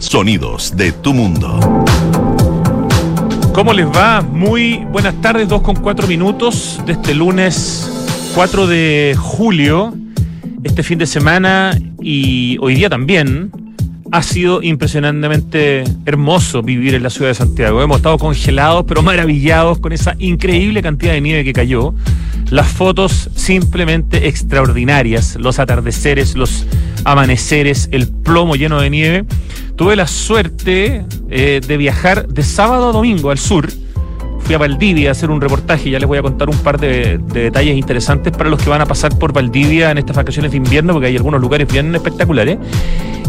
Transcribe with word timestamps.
Sonidos 0.00 0.76
de 0.76 0.92
tu 0.92 1.12
mundo. 1.12 1.60
¿Cómo 3.52 3.74
les 3.74 3.86
va? 3.86 4.22
Muy 4.22 4.78
buenas 4.90 5.14
tardes, 5.20 5.46
2 5.46 5.60
con 5.60 5.76
4 5.76 6.06
minutos 6.06 6.80
de 6.86 6.92
este 6.92 7.14
lunes 7.14 8.32
4 8.34 8.66
de 8.66 9.14
julio. 9.18 9.92
Este 10.64 10.82
fin 10.82 10.98
de 10.98 11.06
semana 11.06 11.78
y 12.00 12.56
hoy 12.62 12.76
día 12.76 12.88
también 12.88 13.52
ha 14.12 14.22
sido 14.22 14.62
impresionantemente 14.62 15.84
hermoso 16.04 16.62
vivir 16.62 16.94
en 16.94 17.02
la 17.02 17.10
ciudad 17.10 17.30
de 17.30 17.34
Santiago. 17.34 17.82
Hemos 17.82 17.98
estado 17.98 18.18
congelados, 18.18 18.84
pero 18.86 19.02
maravillados 19.02 19.78
con 19.78 19.92
esa 19.92 20.16
increíble 20.18 20.82
cantidad 20.82 21.12
de 21.12 21.20
nieve 21.20 21.44
que 21.44 21.52
cayó. 21.52 21.94
Las 22.50 22.68
fotos 22.68 23.30
simplemente 23.36 24.26
extraordinarias, 24.26 25.36
los 25.36 25.58
atardeceres, 25.58 26.34
los 26.34 26.66
amaneceres, 27.04 27.88
el 27.92 28.08
plomo 28.08 28.56
lleno 28.56 28.80
de 28.80 28.90
nieve. 28.90 29.24
Tuve 29.76 29.94
la 29.94 30.06
suerte 30.06 31.04
eh, 31.30 31.60
de 31.66 31.76
viajar 31.76 32.26
de 32.26 32.42
sábado 32.42 32.90
a 32.90 32.92
domingo 32.92 33.30
al 33.30 33.38
sur. 33.38 33.68
Fui 34.42 34.54
a 34.54 34.58
Valdivia 34.58 35.10
a 35.10 35.12
hacer 35.12 35.30
un 35.30 35.40
reportaje, 35.40 35.90
ya 35.90 35.98
les 35.98 36.08
voy 36.08 36.18
a 36.18 36.22
contar 36.22 36.48
un 36.48 36.58
par 36.58 36.80
de, 36.80 37.18
de 37.18 37.40
detalles 37.42 37.76
interesantes 37.76 38.32
para 38.32 38.50
los 38.50 38.60
que 38.60 38.68
van 38.68 38.80
a 38.80 38.86
pasar 38.86 39.16
por 39.18 39.32
Valdivia 39.32 39.90
en 39.90 39.98
estas 39.98 40.16
vacaciones 40.16 40.50
de 40.50 40.56
invierno, 40.56 40.92
porque 40.92 41.08
hay 41.08 41.16
algunos 41.16 41.40
lugares 41.40 41.70
bien 41.70 41.94
espectaculares. 41.94 42.58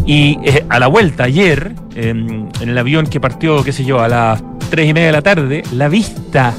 Y 0.05 0.39
eh, 0.43 0.65
a 0.69 0.79
la 0.79 0.87
vuelta, 0.87 1.25
ayer, 1.25 1.75
en 1.95 2.49
el 2.59 2.77
avión 2.77 3.05
que 3.05 3.19
partió, 3.19 3.63
qué 3.63 3.71
sé 3.71 3.85
yo, 3.85 3.99
a 3.99 4.07
las 4.07 4.43
tres 4.69 4.89
y 4.89 4.93
media 4.93 5.07
de 5.07 5.13
la 5.13 5.21
tarde, 5.21 5.63
la 5.73 5.89
vista 5.89 6.55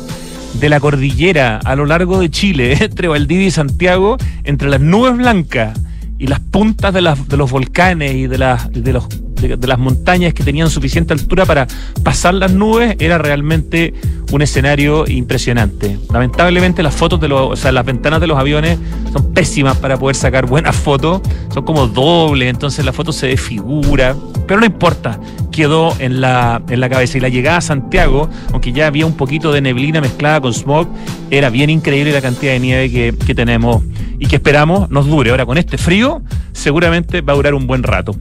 de 0.60 0.68
la 0.68 0.80
cordillera 0.80 1.58
a 1.64 1.74
lo 1.74 1.86
largo 1.86 2.20
de 2.20 2.30
Chile, 2.30 2.76
entre 2.80 3.08
Valdivia 3.08 3.46
y 3.46 3.50
Santiago, 3.50 4.16
entre 4.44 4.68
las 4.68 4.80
nubes 4.80 5.16
blancas 5.16 5.78
y 6.18 6.26
las 6.26 6.40
puntas 6.40 6.94
de, 6.94 7.02
las, 7.02 7.28
de 7.28 7.36
los 7.36 7.50
volcanes 7.50 8.14
y 8.14 8.26
de, 8.26 8.38
las, 8.38 8.70
de 8.70 8.92
los 8.92 9.08
de, 9.48 9.66
las 9.66 9.78
montañas 9.78 10.34
que 10.34 10.44
tenían 10.44 10.70
suficiente 10.70 11.12
altura 11.12 11.44
para 11.44 11.66
pasar 12.02 12.34
las 12.34 12.52
nubes, 12.52 12.96
era 12.98 13.18
realmente 13.18 13.94
un 14.30 14.42
escenario 14.42 15.04
impresionante. 15.06 15.98
Lamentablemente 16.12 16.82
las 16.82 16.94
fotos 16.94 17.20
de 17.20 17.28
los, 17.28 17.50
o 17.52 17.56
sea, 17.56 17.72
las 17.72 17.84
ventanas 17.84 18.20
de 18.20 18.26
los 18.26 18.38
aviones 18.38 18.78
son 19.12 19.32
pésimas 19.32 19.76
para 19.76 19.98
poder 19.98 20.16
sacar 20.16 20.46
buenas 20.46 20.74
fotos, 20.74 21.20
son 21.52 21.64
como 21.64 21.86
dobles, 21.86 22.48
entonces 22.48 22.84
la 22.84 22.92
foto 22.92 23.12
se 23.12 23.26
desfigura, 23.26 24.16
pero 24.46 24.60
no 24.60 24.66
importa, 24.66 25.18
quedó 25.50 25.94
en 25.98 26.20
la, 26.20 26.62
en 26.68 26.80
la 26.80 26.88
cabeza. 26.88 27.18
Y 27.18 27.20
la 27.20 27.28
llegada 27.28 27.58
a 27.58 27.60
Santiago, 27.60 28.28
aunque 28.52 28.72
ya 28.72 28.86
había 28.86 29.06
un 29.06 29.16
poquito 29.16 29.52
de 29.52 29.60
neblina 29.60 30.00
mezclada 30.00 30.40
con 30.40 30.52
smog, 30.52 30.88
era 31.30 31.50
bien 31.50 31.70
increíble 31.70 32.12
la 32.12 32.22
cantidad 32.22 32.52
de 32.52 32.60
nieve 32.60 32.90
que, 32.90 33.14
que 33.26 33.34
tenemos 33.34 33.82
y 34.18 34.26
que 34.26 34.36
esperamos 34.36 34.90
nos 34.90 35.06
dure. 35.06 35.30
Ahora 35.30 35.46
con 35.46 35.58
este 35.58 35.78
frío, 35.78 36.22
seguramente 36.52 37.20
va 37.20 37.32
a 37.32 37.36
durar 37.36 37.54
un 37.54 37.66
buen 37.66 37.82
rato. 37.82 38.16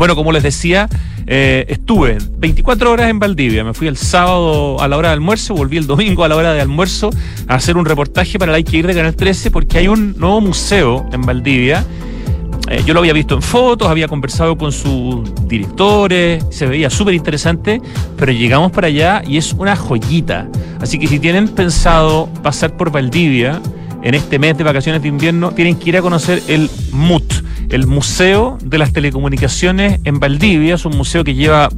Bueno, 0.00 0.16
como 0.16 0.32
les 0.32 0.42
decía, 0.42 0.88
eh, 1.26 1.66
estuve 1.68 2.16
24 2.38 2.90
horas 2.90 3.10
en 3.10 3.18
Valdivia. 3.18 3.62
Me 3.64 3.74
fui 3.74 3.86
el 3.86 3.98
sábado 3.98 4.80
a 4.80 4.88
la 4.88 4.96
hora 4.96 5.08
de 5.08 5.12
almuerzo, 5.12 5.52
volví 5.54 5.76
el 5.76 5.86
domingo 5.86 6.24
a 6.24 6.28
la 6.28 6.36
hora 6.36 6.54
de 6.54 6.60
almuerzo 6.62 7.10
a 7.46 7.56
hacer 7.56 7.76
un 7.76 7.84
reportaje 7.84 8.38
para 8.38 8.50
la 8.50 8.58
IKIR 8.60 8.86
de 8.86 8.94
Canal 8.94 9.14
13 9.14 9.50
porque 9.50 9.76
hay 9.76 9.88
un 9.88 10.14
nuevo 10.16 10.40
museo 10.40 11.06
en 11.12 11.20
Valdivia. 11.20 11.84
Eh, 12.70 12.82
yo 12.86 12.94
lo 12.94 13.00
había 13.00 13.12
visto 13.12 13.34
en 13.34 13.42
fotos, 13.42 13.88
había 13.88 14.08
conversado 14.08 14.56
con 14.56 14.72
sus 14.72 15.34
directores, 15.46 16.46
se 16.48 16.64
veía 16.64 16.88
súper 16.88 17.12
interesante, 17.12 17.82
pero 18.16 18.32
llegamos 18.32 18.72
para 18.72 18.86
allá 18.86 19.22
y 19.26 19.36
es 19.36 19.52
una 19.52 19.76
joyita. 19.76 20.48
Así 20.80 20.98
que 20.98 21.08
si 21.08 21.18
tienen 21.18 21.46
pensado 21.46 22.26
pasar 22.42 22.74
por 22.74 22.90
Valdivia 22.90 23.60
en 24.02 24.14
este 24.14 24.38
mes 24.38 24.56
de 24.56 24.64
vacaciones 24.64 25.02
de 25.02 25.08
invierno, 25.08 25.52
tienen 25.52 25.76
que 25.76 25.90
ir 25.90 25.96
a 25.96 26.02
conocer 26.02 26.42
el 26.48 26.70
MUT 26.92 27.32
el 27.70 27.86
Museo 27.86 28.58
de 28.62 28.78
las 28.78 28.92
Telecomunicaciones 28.92 30.00
en 30.04 30.18
Valdivia. 30.18 30.74
Es 30.74 30.84
un 30.84 30.96
museo 30.96 31.24
que 31.24 31.34
lleva 31.34 31.68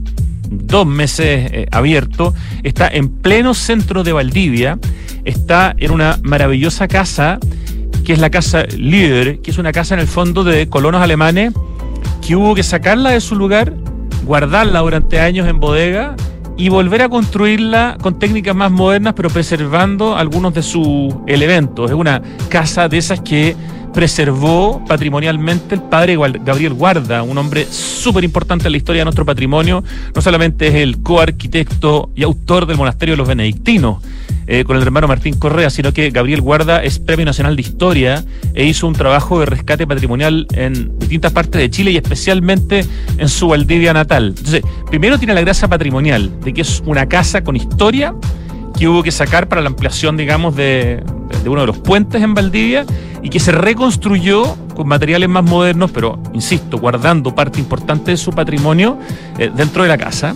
dos 0.48 0.86
meses 0.86 1.50
eh, 1.52 1.66
abierto. 1.70 2.34
Está 2.62 2.88
en 2.88 3.08
pleno 3.08 3.54
centro 3.54 4.02
de 4.02 4.12
Valdivia. 4.12 4.78
Está 5.24 5.74
en 5.78 5.92
una 5.92 6.18
maravillosa 6.22 6.88
casa 6.88 7.38
que 8.04 8.12
es 8.12 8.18
la 8.18 8.30
casa 8.30 8.64
Lieder, 8.64 9.40
que 9.40 9.52
es 9.52 9.58
una 9.58 9.70
casa 9.70 9.94
en 9.94 10.00
el 10.00 10.08
fondo 10.08 10.42
de 10.42 10.68
colonos 10.68 11.00
alemanes 11.00 11.52
que 12.26 12.34
hubo 12.34 12.54
que 12.54 12.64
sacarla 12.64 13.10
de 13.10 13.20
su 13.20 13.36
lugar, 13.36 13.74
guardarla 14.24 14.80
durante 14.80 15.20
años 15.20 15.46
en 15.46 15.60
bodega 15.60 16.16
y 16.56 16.68
volver 16.68 17.02
a 17.02 17.08
construirla 17.08 17.96
con 18.00 18.18
técnicas 18.18 18.54
más 18.54 18.70
modernas, 18.70 19.14
pero 19.14 19.30
preservando 19.30 20.16
algunos 20.16 20.54
de 20.54 20.62
sus 20.62 21.14
elementos. 21.26 21.90
Es 21.90 21.96
una 21.96 22.22
casa 22.48 22.88
de 22.88 22.98
esas 22.98 23.20
que 23.20 23.56
preservó 23.92 24.84
patrimonialmente 24.86 25.74
el 25.74 25.82
padre 25.82 26.16
Gabriel 26.16 26.74
Guarda, 26.74 27.22
un 27.22 27.36
hombre 27.38 27.66
súper 27.66 28.24
importante 28.24 28.66
en 28.66 28.72
la 28.72 28.78
historia 28.78 29.00
de 29.00 29.04
nuestro 29.04 29.24
patrimonio. 29.24 29.84
No 30.14 30.22
solamente 30.22 30.68
es 30.68 30.74
el 30.74 31.02
coarquitecto 31.02 32.10
y 32.14 32.22
autor 32.22 32.66
del 32.66 32.76
monasterio 32.76 33.14
de 33.14 33.18
los 33.18 33.28
benedictinos, 33.28 34.02
eh, 34.46 34.64
con 34.64 34.76
el 34.76 34.82
hermano 34.82 35.06
Martín 35.06 35.38
Correa, 35.38 35.70
sino 35.70 35.92
que 35.92 36.10
Gabriel 36.10 36.40
Guarda 36.40 36.82
es 36.82 36.98
Premio 36.98 37.24
Nacional 37.24 37.54
de 37.54 37.62
Historia 37.62 38.24
e 38.54 38.64
hizo 38.64 38.86
un 38.88 38.94
trabajo 38.94 39.38
de 39.40 39.46
rescate 39.46 39.86
patrimonial 39.86 40.46
en 40.54 40.98
distintas 40.98 41.32
partes 41.32 41.60
de 41.60 41.70
Chile 41.70 41.92
y 41.92 41.96
especialmente 41.96 42.84
en 43.18 43.28
su 43.28 43.48
Valdivia 43.48 43.92
natal. 43.92 44.34
Entonces, 44.36 44.62
primero 44.90 45.18
tiene 45.18 45.34
la 45.34 45.42
gracia 45.42 45.68
patrimonial 45.68 46.40
de 46.40 46.52
que 46.52 46.62
es 46.62 46.82
una 46.86 47.08
casa 47.08 47.44
con 47.44 47.54
historia 47.54 48.14
que 48.82 48.88
hubo 48.88 49.04
que 49.04 49.12
sacar 49.12 49.46
para 49.46 49.62
la 49.62 49.68
ampliación, 49.68 50.16
digamos, 50.16 50.56
de, 50.56 51.04
de 51.44 51.48
uno 51.48 51.60
de 51.60 51.68
los 51.68 51.78
puentes 51.78 52.20
en 52.20 52.34
Valdivia 52.34 52.84
y 53.22 53.30
que 53.30 53.38
se 53.38 53.52
reconstruyó 53.52 54.56
con 54.74 54.88
materiales 54.88 55.28
más 55.28 55.44
modernos, 55.44 55.92
pero, 55.92 56.20
insisto, 56.32 56.78
guardando 56.78 57.32
parte 57.32 57.60
importante 57.60 58.10
de 58.10 58.16
su 58.16 58.32
patrimonio 58.32 58.98
eh, 59.38 59.52
dentro 59.54 59.84
de 59.84 59.88
la 59.88 59.96
casa. 59.96 60.34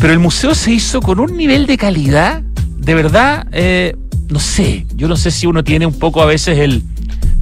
Pero 0.00 0.12
el 0.12 0.18
museo 0.18 0.56
se 0.56 0.72
hizo 0.72 1.00
con 1.00 1.20
un 1.20 1.36
nivel 1.36 1.66
de 1.66 1.78
calidad, 1.78 2.42
de 2.78 2.94
verdad, 2.96 3.46
eh, 3.52 3.94
no 4.28 4.40
sé, 4.40 4.84
yo 4.96 5.06
no 5.06 5.14
sé 5.14 5.30
si 5.30 5.46
uno 5.46 5.62
tiene 5.62 5.86
un 5.86 5.96
poco 5.96 6.20
a 6.20 6.26
veces 6.26 6.58
el 6.58 6.82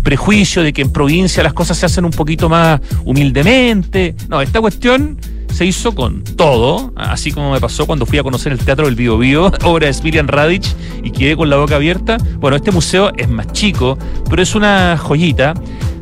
prejuicio 0.02 0.62
de 0.62 0.74
que 0.74 0.82
en 0.82 0.92
provincia 0.92 1.42
las 1.42 1.54
cosas 1.54 1.78
se 1.78 1.86
hacen 1.86 2.04
un 2.04 2.10
poquito 2.10 2.50
más 2.50 2.78
humildemente. 3.06 4.14
No, 4.28 4.42
esta 4.42 4.60
cuestión 4.60 5.16
se 5.52 5.66
hizo 5.66 5.94
con 5.94 6.22
todo, 6.22 6.92
así 6.96 7.32
como 7.32 7.52
me 7.52 7.60
pasó 7.60 7.86
cuando 7.86 8.06
fui 8.06 8.18
a 8.18 8.22
conocer 8.22 8.52
el 8.52 8.58
Teatro 8.58 8.86
del 8.86 8.94
Bio 8.94 9.18
Bio, 9.18 9.46
obra 9.64 9.86
de 9.86 9.92
Smirian 9.92 10.28
Radic, 10.28 10.64
y 11.02 11.10
quedé 11.10 11.36
con 11.36 11.50
la 11.50 11.56
boca 11.56 11.76
abierta. 11.76 12.18
Bueno, 12.38 12.56
este 12.56 12.70
museo 12.70 13.12
es 13.16 13.28
más 13.28 13.52
chico, 13.52 13.98
pero 14.28 14.42
es 14.42 14.54
una 14.54 14.96
joyita. 14.96 15.54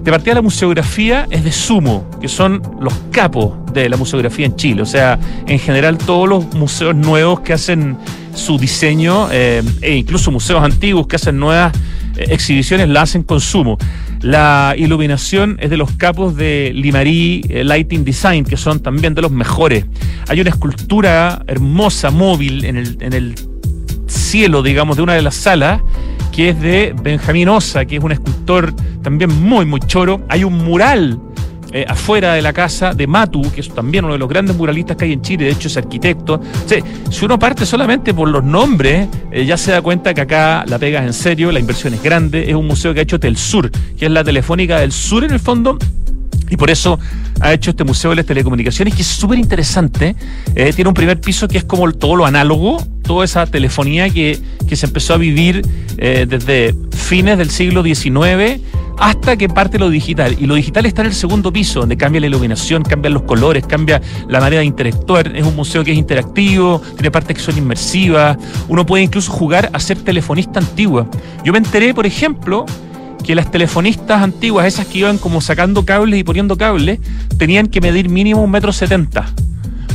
De 0.02 0.12
partida 0.12 0.34
la 0.36 0.42
museografía 0.42 1.26
es 1.30 1.44
de 1.44 1.52
Sumo, 1.52 2.08
que 2.20 2.28
son 2.28 2.62
los 2.80 2.94
capos 3.10 3.52
de 3.72 3.88
la 3.88 3.96
museografía 3.96 4.46
en 4.46 4.56
Chile. 4.56 4.82
O 4.82 4.86
sea, 4.86 5.18
en 5.46 5.58
general 5.58 5.98
todos 5.98 6.28
los 6.28 6.54
museos 6.54 6.94
nuevos 6.94 7.40
que 7.40 7.52
hacen 7.52 7.98
su 8.34 8.58
diseño, 8.58 9.28
eh, 9.32 9.62
e 9.82 9.96
incluso 9.96 10.30
museos 10.30 10.62
antiguos 10.62 11.06
que 11.06 11.16
hacen 11.16 11.38
nuevas 11.38 11.72
exhibiciones, 12.18 12.88
la 12.88 13.02
hacen 13.02 13.22
con 13.22 13.40
Sumo. 13.40 13.78
La 14.20 14.74
iluminación 14.76 15.56
es 15.60 15.70
de 15.70 15.76
los 15.76 15.92
capos 15.92 16.36
de 16.36 16.72
Limarí 16.74 17.42
eh, 17.48 17.64
Lighting 17.64 18.04
Design, 18.04 18.44
que 18.44 18.56
son 18.56 18.80
también 18.80 19.14
de 19.14 19.22
los 19.22 19.30
mejores. 19.30 19.84
Hay 20.28 20.40
una 20.40 20.50
escultura 20.50 21.42
hermosa, 21.46 22.10
móvil, 22.10 22.64
en 22.64 22.76
el, 22.76 22.96
en 23.00 23.12
el 23.12 23.34
cielo, 24.06 24.62
digamos, 24.62 24.96
de 24.96 25.02
una 25.02 25.14
de 25.14 25.22
las 25.22 25.36
salas, 25.36 25.80
que 26.32 26.50
es 26.50 26.60
de 26.60 26.94
Benjamín 27.02 27.48
Osa, 27.48 27.84
que 27.84 27.96
es 27.96 28.02
un 28.02 28.12
escultor 28.12 28.74
también 29.02 29.30
muy, 29.42 29.64
muy 29.64 29.80
choro. 29.80 30.24
Hay 30.28 30.44
un 30.44 30.54
mural 30.64 31.18
eh, 31.72 31.84
afuera 31.86 32.34
de 32.34 32.42
la 32.42 32.52
casa 32.52 32.94
de 32.94 33.06
Matu, 33.06 33.42
que 33.52 33.60
es 33.60 33.68
también 33.68 34.04
uno 34.04 34.14
de 34.14 34.18
los 34.18 34.28
grandes 34.28 34.56
muralistas 34.56 34.96
que 34.96 35.04
hay 35.04 35.12
en 35.12 35.22
Chile, 35.22 35.44
de 35.46 35.50
hecho 35.50 35.68
es 35.68 35.76
arquitecto. 35.76 36.40
si 37.10 37.24
uno 37.24 37.38
parte 37.38 37.66
solamente 37.66 38.14
por 38.14 38.28
los 38.28 38.42
nombres, 38.42 39.08
eh, 39.30 39.44
ya 39.44 39.56
se 39.56 39.72
da 39.72 39.82
cuenta 39.82 40.14
que 40.14 40.22
acá 40.22 40.64
la 40.66 40.78
pega 40.78 41.00
es 41.00 41.06
en 41.06 41.12
serio, 41.12 41.52
la 41.52 41.60
inversión 41.60 41.94
es 41.94 42.02
grande, 42.02 42.48
es 42.48 42.54
un 42.54 42.66
museo 42.66 42.94
que 42.94 43.00
ha 43.00 43.02
hecho 43.02 43.20
Telsur, 43.20 43.70
que 43.70 44.06
es 44.06 44.10
la 44.10 44.24
telefónica 44.24 44.80
del 44.80 44.92
sur 44.92 45.24
en 45.24 45.32
el 45.32 45.40
fondo, 45.40 45.78
y 46.50 46.56
por 46.56 46.70
eso 46.70 46.98
ha 47.40 47.52
hecho 47.52 47.70
este 47.70 47.84
Museo 47.84 48.10
de 48.10 48.16
las 48.16 48.26
Telecomunicaciones, 48.26 48.94
que 48.94 49.02
es 49.02 49.08
súper 49.08 49.38
interesante. 49.38 50.16
Eh, 50.54 50.72
tiene 50.72 50.88
un 50.88 50.94
primer 50.94 51.20
piso 51.20 51.46
que 51.46 51.58
es 51.58 51.64
como 51.64 51.90
todo 51.92 52.16
lo 52.16 52.26
análogo, 52.26 52.82
toda 53.08 53.24
esa 53.24 53.46
telefonía 53.46 54.08
que, 54.08 54.38
que 54.68 54.76
se 54.76 54.86
empezó 54.86 55.14
a 55.14 55.16
vivir 55.16 55.62
desde 55.96 56.76
fines 56.92 57.38
del 57.38 57.50
siglo 57.50 57.82
XIX 57.82 58.60
hasta 58.98 59.36
que 59.36 59.48
parte 59.48 59.78
lo 59.78 59.90
digital. 59.90 60.36
Y 60.38 60.46
lo 60.46 60.54
digital 60.54 60.86
está 60.86 61.02
en 61.02 61.08
el 61.08 61.14
segundo 61.14 61.52
piso, 61.52 61.80
donde 61.80 61.96
cambia 61.96 62.20
la 62.20 62.26
iluminación, 62.26 62.82
cambian 62.82 63.14
los 63.14 63.22
colores, 63.22 63.66
cambia 63.66 64.00
la 64.28 64.40
manera 64.40 64.60
de 64.60 64.66
interactuar. 64.66 65.34
Es 65.36 65.46
un 65.46 65.56
museo 65.56 65.84
que 65.84 65.92
es 65.92 65.98
interactivo, 65.98 66.82
tiene 66.96 67.10
partes 67.10 67.36
que 67.36 67.42
son 67.42 67.56
inmersivas. 67.56 68.36
Uno 68.68 68.84
puede 68.84 69.04
incluso 69.04 69.32
jugar 69.32 69.70
a 69.72 69.80
ser 69.80 69.98
telefonista 69.98 70.60
antigua. 70.60 71.08
Yo 71.44 71.52
me 71.52 71.58
enteré, 71.58 71.94
por 71.94 72.06
ejemplo, 72.06 72.66
que 73.24 73.34
las 73.34 73.50
telefonistas 73.50 74.22
antiguas, 74.22 74.66
esas 74.66 74.86
que 74.86 74.98
iban 74.98 75.18
como 75.18 75.40
sacando 75.40 75.84
cables 75.84 76.20
y 76.20 76.24
poniendo 76.24 76.56
cables, 76.56 76.98
tenían 77.36 77.68
que 77.68 77.80
medir 77.80 78.08
mínimo 78.08 78.42
un 78.42 78.50
metro 78.50 78.72
setenta. 78.72 79.32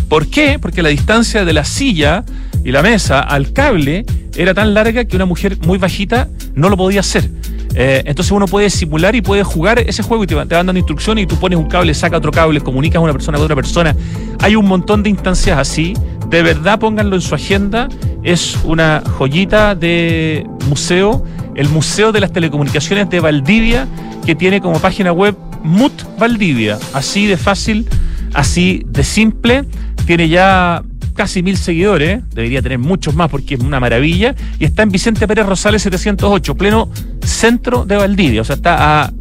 ¿Por 0.07 0.27
qué? 0.27 0.59
Porque 0.59 0.81
la 0.81 0.89
distancia 0.89 1.45
de 1.45 1.53
la 1.53 1.65
silla 1.65 2.23
y 2.63 2.71
la 2.71 2.81
mesa 2.81 3.19
al 3.19 3.51
cable 3.51 4.05
era 4.35 4.53
tan 4.53 4.73
larga 4.73 5.05
que 5.05 5.15
una 5.15 5.25
mujer 5.25 5.57
muy 5.65 5.77
bajita 5.77 6.29
no 6.55 6.69
lo 6.69 6.77
podía 6.77 7.01
hacer. 7.01 7.29
Eh, 7.75 8.03
entonces 8.05 8.31
uno 8.31 8.45
puede 8.45 8.69
simular 8.69 9.15
y 9.15 9.21
puede 9.21 9.43
jugar 9.43 9.79
ese 9.79 10.03
juego 10.03 10.23
y 10.23 10.27
te, 10.27 10.35
van 10.35 10.47
dando 10.47 10.77
instrucciones 10.77 11.23
y 11.23 11.27
tú 11.27 11.37
pones 11.37 11.57
un 11.57 11.67
cable, 11.67 11.93
saca 11.93 12.17
otro 12.17 12.31
cable, 12.31 12.61
comunicas 12.61 12.97
a 12.97 13.01
una 13.01 13.13
persona 13.13 13.37
con 13.37 13.45
otra 13.45 13.55
persona. 13.55 13.95
Hay 14.39 14.55
un 14.55 14.65
montón 14.65 15.03
de 15.03 15.09
instancias 15.09 15.57
así. 15.57 15.93
De 16.29 16.41
verdad 16.43 16.79
pónganlo 16.79 17.15
en 17.15 17.21
su 17.21 17.35
agenda. 17.35 17.89
Es 18.23 18.57
una 18.63 19.03
joyita 19.17 19.75
de 19.75 20.47
museo, 20.69 21.25
el 21.55 21.69
Museo 21.69 22.11
de 22.11 22.19
las 22.19 22.31
Telecomunicaciones 22.31 23.09
de 23.09 23.19
Valdivia, 23.19 23.87
que 24.25 24.35
tiene 24.35 24.61
como 24.61 24.79
página 24.79 25.11
web 25.11 25.35
MUT 25.63 25.93
Valdivia. 26.17 26.77
Así 26.93 27.25
de 27.25 27.37
fácil, 27.37 27.87
así 28.33 28.83
de 28.87 29.03
simple. 29.03 29.65
Tiene 30.05 30.29
ya 30.29 30.83
casi 31.13 31.43
mil 31.43 31.57
seguidores, 31.57 32.21
debería 32.33 32.61
tener 32.61 32.79
muchos 32.79 33.15
más 33.15 33.29
porque 33.29 33.55
es 33.55 33.61
una 33.61 33.79
maravilla, 33.79 34.35
y 34.59 34.65
está 34.65 34.83
en 34.83 34.89
Vicente 34.89 35.27
Pérez 35.27 35.45
Rosales 35.45 35.81
708, 35.83 36.55
pleno 36.55 36.89
centro 37.21 37.85
de 37.85 37.97
Valdivia, 37.97 38.41
o 38.41 38.43
sea, 38.43 38.55
está 38.55 39.03
a, 39.03 39.13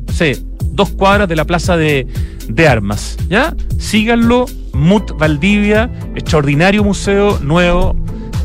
dos 0.72 0.90
cuadras 0.90 1.28
de 1.28 1.36
la 1.36 1.44
plaza 1.44 1.76
de, 1.76 2.06
de 2.48 2.68
armas, 2.68 3.18
¿ya? 3.28 3.54
Síganlo, 3.78 4.46
MUT 4.72 5.18
Valdivia, 5.18 5.90
extraordinario 6.14 6.82
museo, 6.82 7.38
nuevo 7.40 7.96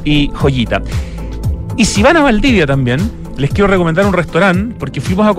y 0.04 0.30
joyita. 0.34 0.81
Y 1.78 1.86
si 1.86 2.02
van 2.02 2.18
a 2.18 2.22
Valdivia 2.22 2.66
también, 2.66 3.00
les 3.38 3.51
quiero 3.51 3.68
recomendar 3.68 4.06
un 4.06 4.13
restaurante, 4.13 4.75
porque 4.80 5.00
fuimos 5.00 5.28
a, 5.28 5.34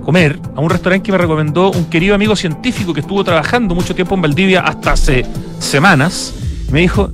comer 0.00 0.38
a 0.54 0.60
un 0.60 0.70
restaurante 0.70 1.06
que 1.06 1.12
me 1.12 1.18
recomendó 1.18 1.70
un 1.70 1.86
querido 1.86 2.14
amigo 2.14 2.36
científico 2.36 2.94
que 2.94 3.00
estuvo 3.00 3.24
trabajando 3.24 3.74
mucho 3.74 3.94
tiempo 3.94 4.14
en 4.14 4.22
Valdivia 4.22 4.60
hasta 4.60 4.92
hace 4.92 5.26
semanas 5.58 6.34
me 6.70 6.80
dijo, 6.80 7.12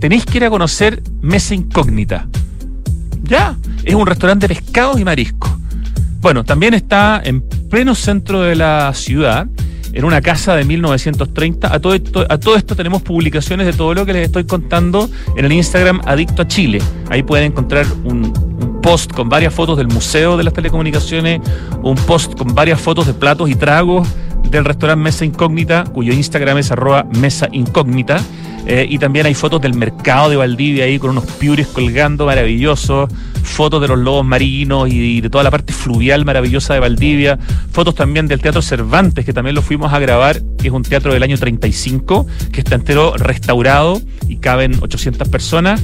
tenéis 0.00 0.24
que 0.24 0.38
ir 0.38 0.44
a 0.44 0.50
conocer 0.50 1.02
Mesa 1.20 1.54
Incógnita. 1.54 2.26
Ya, 3.22 3.56
es 3.84 3.94
un 3.94 4.06
restaurante 4.06 4.48
de 4.48 4.54
pescados 4.54 4.98
y 4.98 5.04
mariscos. 5.04 5.50
Bueno, 6.20 6.42
también 6.42 6.72
está 6.72 7.20
en 7.22 7.42
pleno 7.68 7.94
centro 7.94 8.40
de 8.40 8.56
la 8.56 8.92
ciudad, 8.94 9.46
en 9.92 10.04
una 10.04 10.22
casa 10.22 10.56
de 10.56 10.64
1930. 10.64 11.72
A 11.72 11.78
todo, 11.80 11.94
esto, 11.94 12.76
tenemos 12.76 13.02
publicaciones 13.02 13.66
de 13.66 13.74
todo 13.74 13.92
lo 13.92 14.06
que 14.06 14.14
les 14.14 14.26
estoy 14.26 14.44
contando 14.44 15.10
en 15.36 15.44
el 15.44 15.52
Instagram 15.52 16.00
Adicto 16.06 16.42
a 16.42 16.48
Chile. 16.48 16.80
Ahí 17.10 17.22
pueden 17.22 17.52
encontrar 17.52 17.86
un 18.04 18.73
post 18.84 19.12
con 19.14 19.30
varias 19.30 19.54
fotos 19.54 19.78
del 19.78 19.88
Museo 19.88 20.36
de 20.36 20.44
las 20.44 20.52
Telecomunicaciones, 20.52 21.40
un 21.82 21.96
post 21.96 22.34
con 22.36 22.54
varias 22.54 22.78
fotos 22.78 23.06
de 23.06 23.14
platos 23.14 23.48
y 23.48 23.54
tragos 23.54 24.06
del 24.50 24.66
restaurante 24.66 25.02
Mesa 25.02 25.24
Incógnita, 25.24 25.84
cuyo 25.84 26.12
Instagram 26.12 26.58
es 26.58 26.70
arroba 26.70 27.06
Mesa 27.18 27.48
Incógnita. 27.50 28.20
Eh, 28.66 28.86
y 28.88 28.98
también 28.98 29.24
hay 29.24 29.34
fotos 29.34 29.62
del 29.62 29.72
mercado 29.72 30.28
de 30.28 30.36
Valdivia 30.36 30.84
ahí 30.84 30.98
con 30.98 31.10
unos 31.10 31.24
piures 31.24 31.66
colgando 31.66 32.26
maravillosos, 32.26 33.10
fotos 33.42 33.80
de 33.80 33.88
los 33.88 33.98
lobos 33.98 34.24
marinos 34.24 34.90
y 34.90 35.22
de 35.22 35.30
toda 35.30 35.44
la 35.44 35.50
parte 35.50 35.72
fluvial 35.72 36.26
maravillosa 36.26 36.74
de 36.74 36.80
Valdivia, 36.80 37.38
fotos 37.72 37.94
también 37.94 38.26
del 38.26 38.40
Teatro 38.40 38.60
Cervantes, 38.60 39.24
que 39.24 39.32
también 39.32 39.54
lo 39.54 39.62
fuimos 39.62 39.94
a 39.94 39.98
grabar, 39.98 40.42
que 40.58 40.68
es 40.68 40.72
un 40.74 40.82
teatro 40.82 41.14
del 41.14 41.22
año 41.22 41.38
35, 41.38 42.26
que 42.52 42.60
está 42.60 42.74
entero 42.74 43.16
restaurado 43.16 44.00
y 44.28 44.36
caben 44.36 44.76
800 44.82 45.26
personas. 45.28 45.82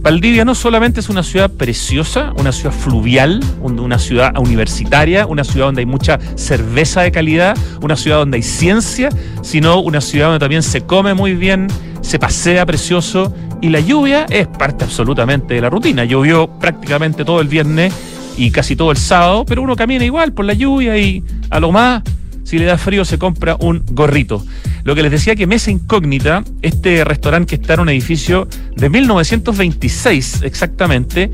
Valdivia 0.00 0.44
no 0.44 0.54
solamente 0.54 1.00
es 1.00 1.08
una 1.08 1.22
ciudad 1.22 1.50
preciosa, 1.50 2.32
una 2.36 2.52
ciudad 2.52 2.72
fluvial, 2.72 3.40
una 3.60 3.98
ciudad 3.98 4.38
universitaria, 4.38 5.26
una 5.26 5.44
ciudad 5.44 5.66
donde 5.66 5.80
hay 5.80 5.86
mucha 5.86 6.18
cerveza 6.36 7.02
de 7.02 7.12
calidad, 7.12 7.58
una 7.82 7.96
ciudad 7.96 8.18
donde 8.18 8.36
hay 8.36 8.42
ciencia, 8.42 9.10
sino 9.42 9.80
una 9.80 10.00
ciudad 10.00 10.26
donde 10.26 10.38
también 10.38 10.62
se 10.62 10.82
come 10.82 11.14
muy 11.14 11.34
bien, 11.34 11.66
se 12.00 12.18
pasea 12.18 12.64
precioso 12.64 13.34
y 13.60 13.70
la 13.70 13.80
lluvia 13.80 14.24
es 14.30 14.46
parte 14.46 14.84
absolutamente 14.84 15.54
de 15.54 15.60
la 15.60 15.68
rutina. 15.68 16.04
Llovió 16.04 16.48
prácticamente 16.58 17.24
todo 17.24 17.40
el 17.40 17.48
viernes 17.48 17.92
y 18.36 18.50
casi 18.50 18.76
todo 18.76 18.92
el 18.92 18.96
sábado, 18.96 19.44
pero 19.44 19.62
uno 19.62 19.74
camina 19.74 20.04
igual 20.04 20.32
por 20.32 20.44
la 20.44 20.54
lluvia 20.54 20.96
y 20.96 21.24
a 21.50 21.58
lo 21.58 21.72
más, 21.72 22.02
si 22.48 22.58
le 22.58 22.64
da 22.64 22.78
frío, 22.78 23.04
se 23.04 23.18
compra 23.18 23.58
un 23.60 23.82
gorrito. 23.90 24.42
Lo 24.82 24.94
que 24.94 25.02
les 25.02 25.10
decía 25.10 25.36
que 25.36 25.46
Mesa 25.46 25.70
Incógnita, 25.70 26.42
este 26.62 27.04
restaurante 27.04 27.50
que 27.50 27.60
está 27.60 27.74
en 27.74 27.80
un 27.80 27.88
edificio 27.90 28.48
de 28.74 28.88
1926 28.88 30.40
exactamente, 30.44 31.30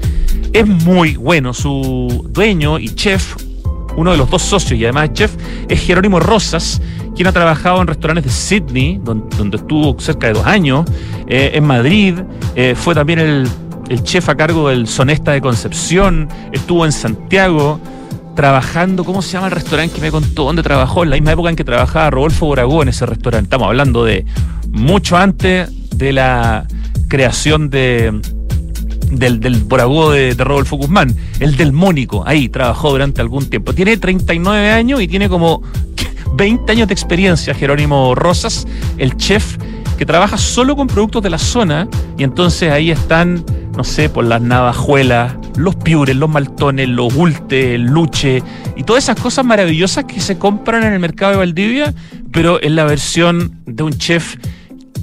es 0.52 0.66
muy 0.66 1.14
bueno. 1.14 1.54
Su 1.54 2.28
dueño 2.30 2.80
y 2.80 2.88
chef, 2.96 3.36
uno 3.96 4.10
de 4.10 4.16
los 4.16 4.28
dos 4.28 4.42
socios 4.42 4.80
y 4.80 4.82
además 4.82 5.12
chef, 5.12 5.36
es 5.68 5.80
Jerónimo 5.82 6.18
Rosas, 6.18 6.82
quien 7.14 7.28
ha 7.28 7.32
trabajado 7.32 7.80
en 7.80 7.86
restaurantes 7.86 8.24
de 8.24 8.30
Sydney, 8.30 9.00
donde, 9.04 9.56
estuvo 9.56 9.96
cerca 10.00 10.26
de 10.26 10.32
dos 10.32 10.46
años, 10.46 10.84
eh, 11.28 11.52
en 11.54 11.64
Madrid, 11.64 12.18
eh, 12.56 12.74
fue 12.76 12.92
también 12.92 13.20
el, 13.20 13.48
el, 13.88 14.02
chef 14.02 14.28
a 14.30 14.34
cargo 14.34 14.68
del 14.68 14.88
Sonesta 14.88 15.30
de 15.30 15.40
Concepción, 15.40 16.28
estuvo 16.52 16.84
en 16.84 16.90
Santiago 16.90 17.78
trabajando, 18.34 19.04
¿cómo 19.04 19.22
se 19.22 19.32
llama 19.32 19.46
el 19.46 19.52
restaurante 19.52 19.94
que 19.94 20.00
me 20.00 20.10
contó? 20.10 20.44
¿Dónde 20.44 20.62
trabajó? 20.62 21.04
En 21.04 21.10
la 21.10 21.16
misma 21.16 21.32
época 21.32 21.50
en 21.50 21.56
que 21.56 21.64
trabajaba 21.64 22.10
Rodolfo 22.10 22.46
Boragó 22.46 22.82
en 22.82 22.88
ese 22.88 23.06
restaurante. 23.06 23.46
Estamos 23.46 23.68
hablando 23.68 24.04
de 24.04 24.24
mucho 24.70 25.16
antes 25.16 25.70
de 25.96 26.12
la 26.12 26.66
creación 27.08 27.70
de, 27.70 28.20
del, 29.10 29.40
del 29.40 29.68
de, 29.68 30.34
de, 30.34 30.44
Rodolfo 30.44 30.76
Guzmán, 30.76 31.14
el 31.40 31.56
del 31.56 31.72
Mónico, 31.72 32.24
ahí 32.26 32.48
trabajó 32.48 32.90
durante 32.90 33.20
algún 33.20 33.48
tiempo. 33.48 33.72
Tiene 33.72 33.96
39 33.96 34.70
años 34.70 35.00
y 35.00 35.08
tiene 35.08 35.28
como 35.28 35.62
20 36.34 36.72
años 36.72 36.88
de 36.88 36.94
experiencia, 36.94 37.54
Jerónimo 37.54 38.14
Rosas, 38.14 38.66
el 38.98 39.16
chef 39.16 39.56
que 39.96 40.04
trabaja 40.04 40.36
solo 40.38 40.74
con 40.74 40.88
productos 40.88 41.22
de 41.22 41.30
la 41.30 41.38
zona 41.38 41.88
y 42.18 42.24
entonces 42.24 42.72
ahí 42.72 42.90
están, 42.90 43.44
no 43.76 43.84
sé, 43.84 44.08
por 44.08 44.24
las 44.24 44.42
navajuelas, 44.42 45.34
los 45.56 45.76
piures, 45.76 46.16
los 46.16 46.28
maltones, 46.28 46.88
los 46.88 47.14
ulte, 47.14 47.74
el 47.74 47.82
luche 47.82 48.42
y 48.76 48.82
todas 48.82 49.04
esas 49.04 49.20
cosas 49.20 49.44
maravillosas 49.44 50.04
que 50.04 50.20
se 50.20 50.38
compran 50.38 50.84
en 50.84 50.92
el 50.92 51.00
mercado 51.00 51.32
de 51.32 51.38
Valdivia, 51.38 51.94
pero 52.32 52.62
en 52.62 52.76
la 52.76 52.84
versión 52.84 53.60
de 53.66 53.82
un 53.82 53.92
chef 53.92 54.36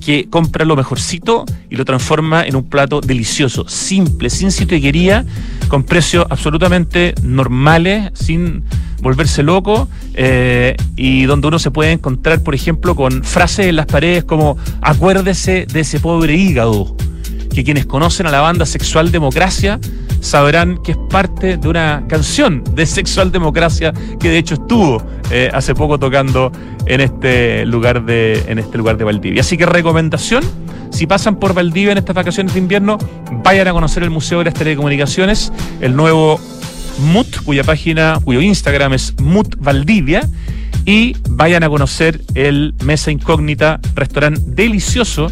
que 0.03 0.27
compra 0.29 0.65
lo 0.65 0.75
mejorcito 0.75 1.45
y 1.69 1.75
lo 1.75 1.85
transforma 1.85 2.43
en 2.43 2.55
un 2.55 2.63
plato 2.63 3.01
delicioso, 3.01 3.67
simple, 3.67 4.29
sin 4.29 4.51
sitieguería, 4.51 5.25
con 5.67 5.83
precios 5.83 6.25
absolutamente 6.29 7.13
normales, 7.21 8.11
sin 8.13 8.63
volverse 9.01 9.43
loco, 9.43 9.87
eh, 10.15 10.75
y 10.95 11.23
donde 11.23 11.47
uno 11.47 11.59
se 11.59 11.71
puede 11.71 11.91
encontrar, 11.91 12.43
por 12.43 12.55
ejemplo, 12.55 12.95
con 12.95 13.23
frases 13.23 13.67
en 13.67 13.75
las 13.75 13.85
paredes 13.85 14.23
como 14.23 14.57
acuérdese 14.81 15.65
de 15.71 15.79
ese 15.79 15.99
pobre 15.99 16.35
hígado, 16.35 16.95
que 17.53 17.63
quienes 17.63 17.85
conocen 17.85 18.27
a 18.27 18.31
la 18.31 18.41
banda 18.41 18.65
Sexual 18.65 19.11
Democracia 19.11 19.79
sabrán 20.21 20.77
que 20.83 20.91
es 20.91 20.97
parte 21.09 21.57
de 21.57 21.67
una 21.67 22.03
canción 22.07 22.63
de 22.75 22.85
Sexual 22.85 23.31
Democracia 23.31 23.93
que 24.19 24.29
de 24.29 24.37
hecho 24.37 24.55
estuvo 24.55 25.03
eh, 25.31 25.49
hace 25.53 25.75
poco 25.75 25.97
tocando 25.97 26.51
en 26.85 27.01
este 27.01 27.65
lugar 27.65 28.05
de 28.05 28.43
en 28.47 28.59
este 28.59 28.77
lugar 28.77 28.97
de 28.97 29.03
Valdivia. 29.03 29.41
Así 29.41 29.57
que 29.57 29.65
recomendación, 29.65 30.43
si 30.91 31.07
pasan 31.07 31.37
por 31.37 31.53
Valdivia 31.53 31.91
en 31.91 31.97
estas 31.97 32.15
vacaciones 32.15 32.53
de 32.53 32.59
invierno, 32.59 32.97
vayan 33.43 33.67
a 33.67 33.73
conocer 33.73 34.03
el 34.03 34.09
Museo 34.09 34.39
de 34.39 34.45
las 34.45 34.53
Telecomunicaciones, 34.53 35.51
el 35.81 35.95
nuevo 35.95 36.39
MUT, 36.99 37.43
cuya 37.43 37.63
página, 37.63 38.19
cuyo 38.23 38.41
Instagram 38.41 38.93
es 38.93 39.15
MUT 39.19 39.55
Valdivia 39.57 40.29
y 40.85 41.15
vayan 41.29 41.63
a 41.63 41.69
conocer 41.69 42.21
el 42.33 42.73
Mesa 42.83 43.11
Incógnita, 43.11 43.79
restaurante 43.95 44.41
delicioso 44.45 45.31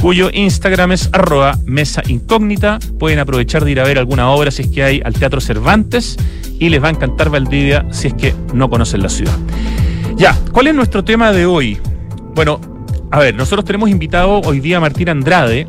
cuyo 0.00 0.30
Instagram 0.32 0.92
es 0.92 1.10
arroba 1.12 1.58
mesa 1.66 2.02
incógnita. 2.06 2.78
Pueden 2.98 3.18
aprovechar 3.18 3.64
de 3.64 3.72
ir 3.72 3.80
a 3.80 3.84
ver 3.84 3.98
alguna 3.98 4.30
obra 4.30 4.50
si 4.50 4.62
es 4.62 4.68
que 4.68 4.82
hay 4.82 5.02
al 5.04 5.14
Teatro 5.14 5.40
Cervantes 5.40 6.16
y 6.58 6.68
les 6.68 6.82
va 6.82 6.88
a 6.88 6.90
encantar 6.90 7.30
Valdivia 7.30 7.86
si 7.90 8.08
es 8.08 8.14
que 8.14 8.34
no 8.54 8.70
conocen 8.70 9.02
la 9.02 9.08
ciudad. 9.08 9.36
Ya, 10.16 10.36
¿cuál 10.52 10.68
es 10.68 10.74
nuestro 10.74 11.04
tema 11.04 11.32
de 11.32 11.46
hoy? 11.46 11.78
Bueno, 12.34 12.60
a 13.10 13.20
ver, 13.20 13.34
nosotros 13.34 13.64
tenemos 13.64 13.88
invitado 13.88 14.40
hoy 14.40 14.60
día 14.60 14.78
a 14.78 14.80
Martín 14.80 15.08
Andrade, 15.08 15.66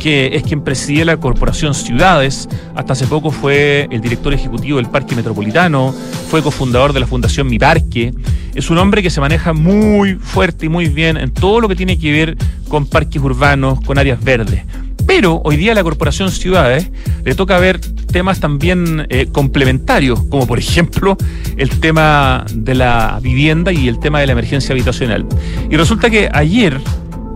que 0.00 0.30
es 0.34 0.42
quien 0.42 0.62
presidía 0.62 1.04
la 1.04 1.18
Corporación 1.18 1.74
Ciudades, 1.74 2.48
hasta 2.74 2.94
hace 2.94 3.06
poco 3.06 3.30
fue 3.30 3.86
el 3.90 4.00
director 4.00 4.32
ejecutivo 4.34 4.78
del 4.78 4.88
Parque 4.88 5.14
Metropolitano, 5.14 5.94
fue 6.28 6.42
cofundador 6.42 6.92
de 6.92 7.00
la 7.00 7.06
Fundación 7.06 7.46
Mi 7.46 7.58
Parque, 7.58 8.12
es 8.54 8.70
un 8.70 8.78
hombre 8.78 9.02
que 9.02 9.10
se 9.10 9.20
maneja 9.20 9.52
muy 9.52 10.14
fuerte 10.14 10.66
y 10.66 10.68
muy 10.68 10.88
bien 10.88 11.16
en 11.16 11.30
todo 11.30 11.60
lo 11.60 11.68
que 11.68 11.76
tiene 11.76 11.98
que 11.98 12.10
ver 12.10 12.36
con 12.68 12.86
parques 12.86 13.22
urbanos, 13.22 13.80
con 13.82 13.98
áreas 13.98 14.22
verdes. 14.24 14.64
Pero 15.06 15.42
hoy 15.44 15.56
día 15.56 15.72
a 15.72 15.74
la 15.74 15.82
Corporación 15.82 16.30
Ciudades 16.30 16.90
le 17.24 17.34
toca 17.34 17.58
ver 17.58 17.80
temas 17.80 18.40
también 18.40 19.06
eh, 19.10 19.26
complementarios, 19.30 20.22
como 20.24 20.46
por 20.46 20.58
ejemplo 20.58 21.16
el 21.56 21.68
tema 21.80 22.44
de 22.52 22.74
la 22.74 23.18
vivienda 23.22 23.72
y 23.72 23.88
el 23.88 23.98
tema 23.98 24.20
de 24.20 24.26
la 24.26 24.32
emergencia 24.32 24.72
habitacional. 24.72 25.26
Y 25.70 25.76
resulta 25.76 26.10
que 26.10 26.30
ayer, 26.32 26.80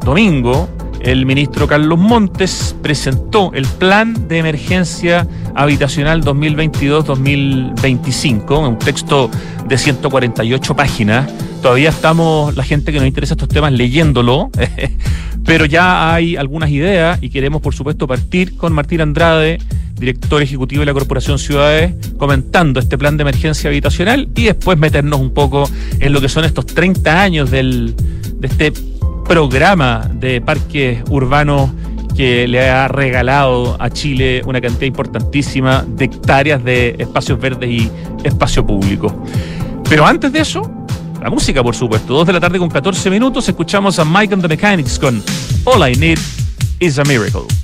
domingo, 0.04 0.68
el 1.04 1.24
ministro 1.26 1.66
Carlos 1.66 1.98
Montes 1.98 2.74
presentó 2.82 3.52
el 3.52 3.66
Plan 3.66 4.26
de 4.26 4.38
Emergencia 4.38 5.28
Habitacional 5.54 6.24
2022-2025, 6.24 8.68
un 8.68 8.78
texto 8.78 9.30
de 9.68 9.76
148 9.76 10.74
páginas. 10.74 11.30
Todavía 11.60 11.90
estamos, 11.90 12.56
la 12.56 12.64
gente 12.64 12.90
que 12.90 12.96
nos 12.98 13.06
interesa 13.06 13.34
estos 13.34 13.48
temas, 13.48 13.72
leyéndolo, 13.72 14.50
pero 15.44 15.66
ya 15.66 16.14
hay 16.14 16.36
algunas 16.36 16.70
ideas 16.70 17.22
y 17.22 17.28
queremos, 17.28 17.60
por 17.60 17.74
supuesto, 17.74 18.06
partir 18.06 18.56
con 18.56 18.72
Martín 18.72 19.02
Andrade, 19.02 19.58
director 19.96 20.40
ejecutivo 20.42 20.80
de 20.80 20.86
la 20.86 20.94
Corporación 20.94 21.38
Ciudades, 21.38 21.92
comentando 22.16 22.80
este 22.80 22.96
plan 22.96 23.18
de 23.18 23.22
emergencia 23.22 23.68
habitacional 23.68 24.30
y 24.34 24.44
después 24.44 24.78
meternos 24.78 25.20
un 25.20 25.34
poco 25.34 25.68
en 26.00 26.14
lo 26.14 26.22
que 26.22 26.30
son 26.30 26.46
estos 26.46 26.64
30 26.64 27.22
años 27.22 27.50
del, 27.50 27.94
de 28.38 28.46
este 28.46 28.72
programa 29.24 30.08
de 30.12 30.40
parques 30.40 31.02
urbanos 31.10 31.70
que 32.16 32.46
le 32.46 32.68
ha 32.68 32.88
regalado 32.88 33.76
a 33.80 33.90
Chile 33.90 34.42
una 34.46 34.60
cantidad 34.60 34.86
importantísima 34.86 35.84
de 35.86 36.04
hectáreas 36.04 36.62
de 36.62 36.94
espacios 36.98 37.40
verdes 37.40 37.68
y 37.68 37.90
espacio 38.22 38.64
público. 38.64 39.24
Pero 39.88 40.06
antes 40.06 40.32
de 40.32 40.40
eso, 40.40 40.70
la 41.20 41.30
música, 41.30 41.62
por 41.62 41.74
supuesto. 41.74 42.14
Dos 42.14 42.26
de 42.26 42.34
la 42.34 42.40
tarde 42.40 42.58
con 42.58 42.68
14 42.68 43.10
minutos, 43.10 43.48
escuchamos 43.48 43.98
a 43.98 44.04
Mike 44.04 44.34
and 44.34 44.42
the 44.42 44.48
Mechanics 44.48 44.98
con 44.98 45.22
All 45.64 45.90
I 45.90 45.96
Need 45.96 46.18
is 46.80 46.98
a 46.98 47.04
Miracle. 47.04 47.63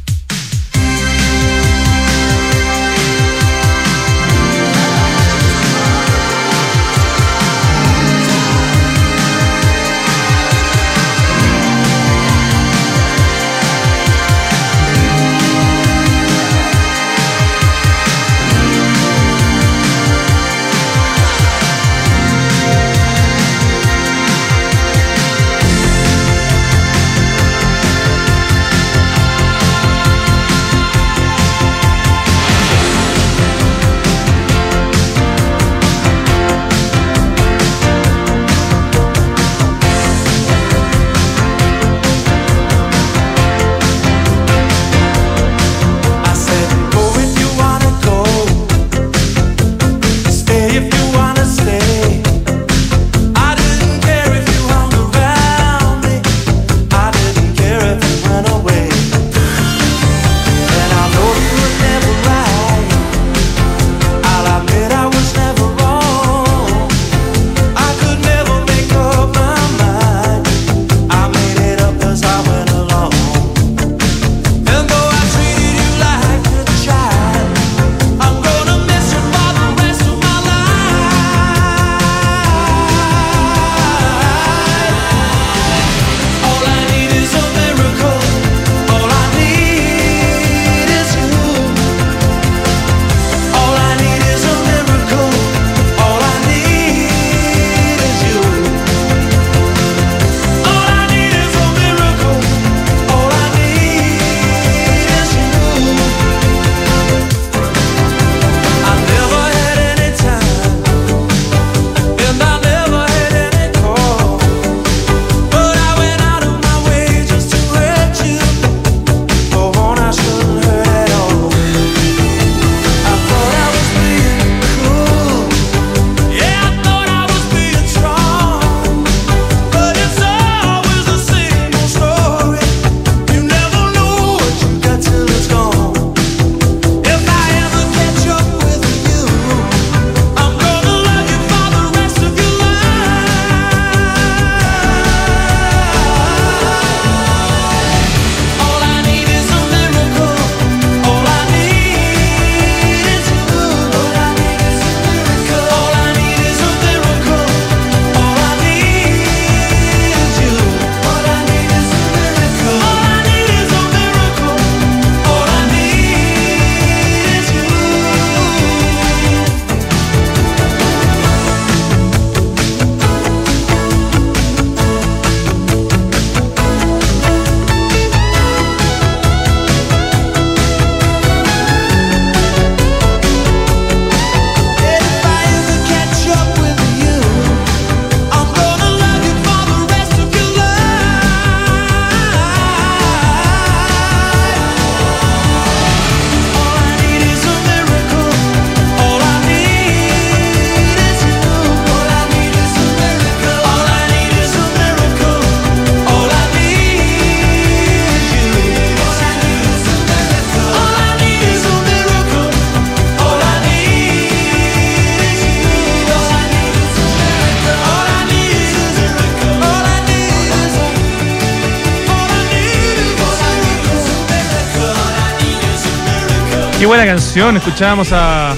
Buena 227.01 227.15
canción. 227.15 227.57
Escuchábamos 227.57 228.13
a 228.13 228.55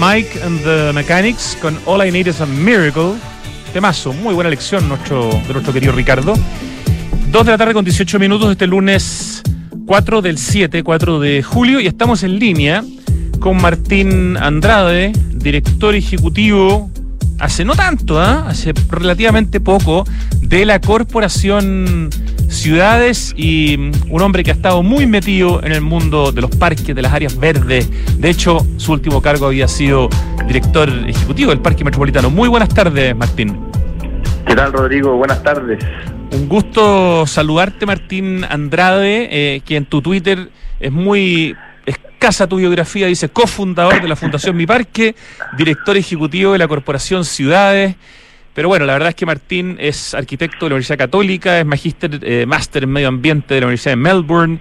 Mike 0.00 0.42
and 0.42 0.60
the 0.64 0.92
Mechanics 0.92 1.56
con 1.62 1.78
All 1.86 2.04
I 2.04 2.10
Need 2.10 2.26
is 2.26 2.40
a 2.40 2.46
Miracle. 2.46 3.12
Temazo, 3.72 4.12
muy 4.12 4.34
buena 4.34 4.50
lección 4.50 4.88
nuestro, 4.88 5.30
de 5.46 5.52
nuestro 5.52 5.72
querido 5.72 5.92
Ricardo. 5.92 6.34
Dos 7.30 7.46
de 7.46 7.52
la 7.52 7.56
tarde 7.56 7.72
con 7.72 7.84
18 7.84 8.18
minutos 8.18 8.50
este 8.50 8.66
lunes 8.66 9.44
4 9.86 10.22
del 10.22 10.38
7, 10.38 10.82
4 10.82 11.20
de 11.20 11.44
julio, 11.44 11.78
y 11.78 11.86
estamos 11.86 12.24
en 12.24 12.40
línea 12.40 12.82
con 13.38 13.62
Martín 13.62 14.38
Andrade, 14.38 15.12
director 15.32 15.94
ejecutivo, 15.94 16.90
hace 17.38 17.64
no 17.64 17.76
tanto, 17.76 18.20
¿eh? 18.20 18.26
hace 18.48 18.72
relativamente 18.90 19.60
poco, 19.60 20.04
de 20.40 20.64
la 20.64 20.80
Corporación 20.80 22.10
ciudades 22.56 23.34
y 23.36 23.90
un 24.08 24.22
hombre 24.22 24.44
que 24.44 24.50
ha 24.50 24.54
estado 24.54 24.82
muy 24.82 25.06
metido 25.06 25.62
en 25.62 25.72
el 25.72 25.80
mundo 25.80 26.32
de 26.32 26.40
los 26.40 26.50
parques, 26.50 26.94
de 26.94 27.02
las 27.02 27.12
áreas 27.12 27.38
verdes. 27.38 27.88
De 28.18 28.30
hecho, 28.30 28.66
su 28.76 28.92
último 28.92 29.20
cargo 29.20 29.46
había 29.46 29.68
sido 29.68 30.08
director 30.46 30.88
ejecutivo 31.06 31.50
del 31.50 31.60
Parque 31.60 31.84
Metropolitano. 31.84 32.30
Muy 32.30 32.48
buenas 32.48 32.68
tardes, 32.68 33.14
Martín. 33.14 33.58
¿Qué 34.46 34.54
tal, 34.54 34.72
Rodrigo? 34.72 35.16
Buenas 35.16 35.42
tardes. 35.42 35.84
Un 36.32 36.48
gusto 36.48 37.26
saludarte, 37.26 37.86
Martín 37.86 38.44
Andrade, 38.44 39.28
eh, 39.30 39.60
que 39.64 39.76
en 39.76 39.86
tu 39.86 40.02
Twitter 40.02 40.50
es 40.80 40.92
muy 40.92 41.54
escasa 41.86 42.46
tu 42.46 42.56
biografía, 42.56 43.06
dice 43.06 43.28
cofundador 43.28 44.00
de 44.00 44.08
la 44.08 44.16
Fundación 44.16 44.56
Mi 44.56 44.66
Parque, 44.66 45.14
director 45.58 45.96
ejecutivo 45.96 46.52
de 46.52 46.58
la 46.58 46.66
Corporación 46.66 47.24
Ciudades. 47.24 47.96
Pero 48.54 48.68
bueno, 48.68 48.86
la 48.86 48.92
verdad 48.92 49.10
es 49.10 49.14
que 49.14 49.26
Martín 49.26 49.76
es 49.80 50.14
arquitecto 50.14 50.66
de 50.66 50.70
la 50.70 50.74
Universidad 50.76 50.98
Católica, 50.98 51.58
es 51.58 51.66
magíster, 51.66 52.20
eh, 52.22 52.46
máster 52.46 52.84
en 52.84 52.90
medio 52.90 53.08
ambiente 53.08 53.54
de 53.54 53.60
la 53.60 53.66
Universidad 53.66 53.92
de 53.92 53.96
Melbourne. 53.96 54.58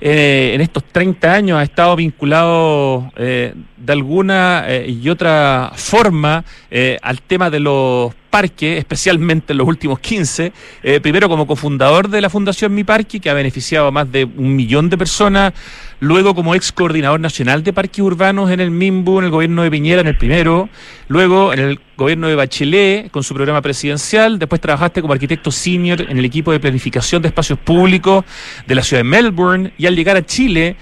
Eh, 0.00 0.52
en 0.54 0.60
estos 0.60 0.84
30 0.84 1.32
años 1.32 1.58
ha 1.58 1.62
estado 1.62 1.96
vinculado 1.96 3.10
eh, 3.16 3.54
de 3.76 3.92
alguna 3.92 4.64
eh, 4.68 4.90
y 4.90 5.08
otra 5.08 5.72
forma 5.74 6.44
al 7.00 7.22
tema 7.22 7.48
de 7.48 7.60
los 7.60 8.14
parques, 8.26 8.78
especialmente 8.78 9.52
en 9.52 9.58
los 9.58 9.66
últimos 9.66 9.98
15. 9.98 10.52
primero 11.02 11.28
como 11.28 11.46
cofundador 11.46 12.08
de 12.08 12.20
la 12.20 12.30
Fundación 12.30 12.74
Mi 12.74 12.84
Parque, 12.84 13.20
que 13.20 13.30
ha 13.30 13.34
beneficiado 13.34 13.86
a 13.86 13.90
más 13.90 14.10
de 14.10 14.24
un 14.24 14.54
millón 14.54 14.88
de 14.90 14.98
personas. 14.98 15.52
Luego 15.98 16.34
como 16.34 16.54
ex 16.54 16.72
coordinador 16.72 17.20
nacional 17.20 17.62
de 17.64 17.72
parques 17.72 18.04
urbanos 18.04 18.50
en 18.50 18.60
el 18.60 18.70
MIMBU, 18.70 19.20
en 19.20 19.24
el 19.24 19.30
gobierno 19.30 19.62
de 19.62 19.70
Piñera, 19.70 20.02
en 20.02 20.08
el 20.08 20.18
primero. 20.18 20.68
Luego 21.08 21.54
en 21.54 21.60
el 21.60 21.80
gobierno 21.96 22.28
de 22.28 22.34
Bachelet, 22.34 23.10
con 23.10 23.22
su 23.22 23.32
programa 23.32 23.62
presidencial. 23.62 24.38
Después 24.38 24.60
trabajaste 24.60 25.00
como 25.00 25.14
arquitecto 25.14 25.50
senior 25.50 26.02
en 26.02 26.18
el 26.18 26.24
equipo 26.26 26.52
de 26.52 26.60
planificación 26.60 27.22
de 27.22 27.28
espacios 27.28 27.58
públicos 27.58 28.24
de 28.66 28.74
la 28.74 28.82
ciudad 28.82 29.00
de 29.00 29.08
Melbourne. 29.08 29.72
Y 29.78 29.86
al 29.86 29.96
llegar 29.96 30.18
a 30.18 30.26
Chile, 30.26 30.76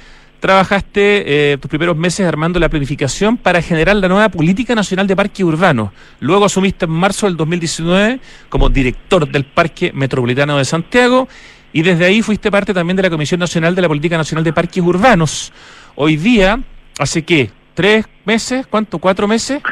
trabajaste 0.44 1.52
eh, 1.52 1.56
tus 1.56 1.70
primeros 1.70 1.96
meses 1.96 2.26
armando 2.26 2.60
la 2.60 2.68
planificación 2.68 3.38
para 3.38 3.62
generar 3.62 3.96
la 3.96 4.08
nueva 4.08 4.28
Política 4.28 4.74
Nacional 4.74 5.06
de 5.06 5.16
Parques 5.16 5.42
Urbanos. 5.42 5.88
Luego 6.20 6.44
asumiste 6.44 6.84
en 6.84 6.90
marzo 6.90 7.24
del 7.24 7.34
2019 7.38 8.20
como 8.50 8.68
director 8.68 9.26
del 9.26 9.46
Parque 9.46 9.90
Metropolitano 9.94 10.58
de 10.58 10.66
Santiago 10.66 11.28
y 11.72 11.80
desde 11.80 12.04
ahí 12.04 12.20
fuiste 12.20 12.50
parte 12.50 12.74
también 12.74 12.94
de 12.94 13.04
la 13.04 13.08
Comisión 13.08 13.40
Nacional 13.40 13.74
de 13.74 13.80
la 13.80 13.88
Política 13.88 14.18
Nacional 14.18 14.44
de 14.44 14.52
Parques 14.52 14.84
Urbanos. 14.84 15.50
Hoy 15.94 16.18
día, 16.18 16.60
¿hace 16.98 17.22
qué? 17.22 17.50
¿Tres 17.72 18.04
meses? 18.26 18.66
¿Cuánto? 18.66 18.98
¿Cuatro 18.98 19.26
meses? 19.26 19.62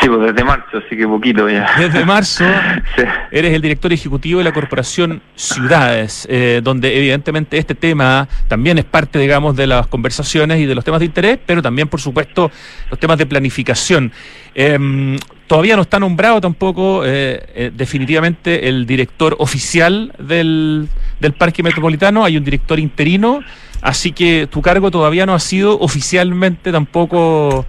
Sí, 0.00 0.08
pues 0.08 0.20
desde 0.20 0.44
marzo, 0.44 0.78
así 0.78 0.96
que 0.96 1.06
poquito 1.06 1.48
ya. 1.48 1.70
Desde 1.78 2.04
marzo 2.04 2.44
eres 3.30 3.54
el 3.54 3.62
director 3.62 3.92
ejecutivo 3.92 4.38
de 4.38 4.44
la 4.44 4.52
Corporación 4.52 5.22
Ciudades, 5.34 6.26
eh, 6.30 6.60
donde 6.62 6.98
evidentemente 6.98 7.56
este 7.56 7.74
tema 7.74 8.28
también 8.46 8.76
es 8.78 8.84
parte, 8.84 9.18
digamos, 9.18 9.56
de 9.56 9.66
las 9.66 9.86
conversaciones 9.86 10.60
y 10.60 10.66
de 10.66 10.74
los 10.74 10.84
temas 10.84 11.00
de 11.00 11.06
interés, 11.06 11.38
pero 11.46 11.62
también, 11.62 11.88
por 11.88 12.00
supuesto, 12.00 12.50
los 12.90 13.00
temas 13.00 13.16
de 13.16 13.24
planificación. 13.24 14.12
Em, 14.54 15.16
todavía 15.46 15.76
no 15.76 15.82
está 15.82 15.98
nombrado 15.98 16.40
tampoco 16.40 17.02
eh, 17.04 17.42
eh, 17.54 17.70
definitivamente 17.74 18.68
el 18.68 18.86
director 18.86 19.34
oficial 19.38 20.12
del, 20.18 20.88
del 21.20 21.32
Parque 21.32 21.62
Metropolitano, 21.62 22.24
hay 22.24 22.36
un 22.36 22.44
director 22.44 22.78
interino, 22.78 23.40
así 23.80 24.12
que 24.12 24.46
tu 24.50 24.60
cargo 24.60 24.90
todavía 24.90 25.24
no 25.24 25.34
ha 25.34 25.40
sido 25.40 25.78
oficialmente 25.78 26.70
tampoco 26.70 27.64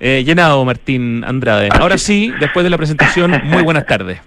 eh, 0.00 0.24
llenado, 0.24 0.64
Martín 0.64 1.22
Andrade. 1.24 1.68
Ahora 1.78 1.98
sí, 1.98 2.32
después 2.40 2.64
de 2.64 2.70
la 2.70 2.76
presentación, 2.78 3.40
muy 3.44 3.62
buenas 3.62 3.86
tardes. 3.86 4.20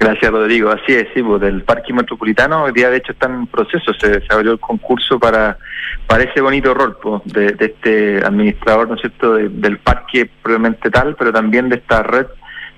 Gracias, 0.00 0.32
Rodrigo. 0.32 0.70
Así 0.70 0.92
es, 0.92 1.06
sí, 1.14 1.22
pues, 1.22 1.40
del 1.40 1.62
Parque 1.62 1.92
Metropolitano, 1.92 2.64
hoy 2.64 2.72
día 2.72 2.90
de 2.90 2.96
hecho 2.96 3.12
está 3.12 3.26
en 3.26 3.46
proceso, 3.46 3.94
se, 3.94 4.20
se 4.20 4.26
abrió 4.30 4.52
el 4.52 4.58
concurso 4.58 5.20
para, 5.20 5.56
para 6.08 6.24
ese 6.24 6.40
bonito 6.40 6.74
rol 6.74 6.96
pues, 7.00 7.22
de, 7.26 7.54
este 7.60 8.18
administrador, 8.24 8.88
¿no 8.88 8.94
es 8.96 9.00
cierto?, 9.00 9.34
del 9.34 9.78
parque 9.78 10.28
probablemente 10.42 10.90
tal, 10.90 11.14
pero 11.14 11.32
también 11.32 11.68
de 11.68 11.76
esta 11.76 12.02
red 12.02 12.26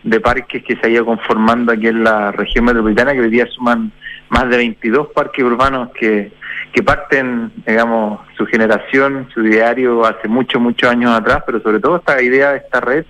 de 0.02 0.20
parques 0.20 0.62
que 0.62 0.76
se 0.76 0.86
ha 0.86 0.90
ido 0.90 1.06
conformando 1.06 1.72
aquí 1.72 1.86
en 1.86 2.04
la 2.04 2.30
región 2.30 2.66
metropolitana, 2.66 3.14
que 3.14 3.20
hoy 3.20 3.30
día 3.30 3.46
suman 3.46 3.90
más 4.28 4.50
de 4.50 4.58
22 4.58 5.08
parques 5.14 5.44
urbanos 5.44 5.90
que, 5.98 6.30
que 6.74 6.82
parten, 6.82 7.52
digamos, 7.64 8.20
su 8.36 8.44
generación, 8.46 9.28
su 9.32 9.42
diario 9.42 10.04
hace 10.04 10.26
muchos, 10.26 10.60
muchos 10.60 10.90
años 10.90 11.12
atrás, 11.12 11.44
pero 11.46 11.62
sobre 11.62 11.78
todo 11.78 11.96
esta 11.96 12.20
idea 12.20 12.50
de 12.50 12.58
esta 12.58 12.80
red 12.80 13.04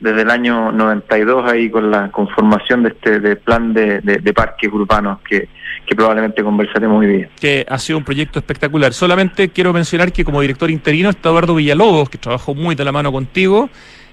desde 0.00 0.22
el 0.22 0.30
año 0.30 0.72
92 0.72 1.50
ahí 1.50 1.70
con 1.70 1.92
la 1.92 2.10
conformación 2.10 2.82
de 2.82 2.88
este 2.88 3.20
de 3.20 3.36
plan 3.36 3.72
de, 3.72 4.00
de, 4.00 4.32
parques 4.34 4.70
urbanos 4.70 5.20
que, 5.26 5.48
que 5.86 5.94
probablemente 5.94 6.42
conversaremos 6.42 7.00
hoy 7.00 7.06
día. 7.06 7.28
Que 7.40 7.64
ha 7.68 7.78
sido 7.78 7.98
un 7.98 8.04
proyecto 8.04 8.40
espectacular. 8.40 8.92
Solamente 8.92 9.48
quiero 9.50 9.72
mencionar 9.72 10.12
que 10.12 10.24
como 10.24 10.40
director 10.40 10.68
interino 10.68 11.10
está 11.10 11.28
Eduardo 11.28 11.54
Villalobos, 11.54 12.10
que 12.10 12.18
trabajó 12.18 12.54
muy 12.54 12.74
de 12.74 12.84
la 12.84 12.90
mano 12.90 13.12
contigo, 13.12 13.70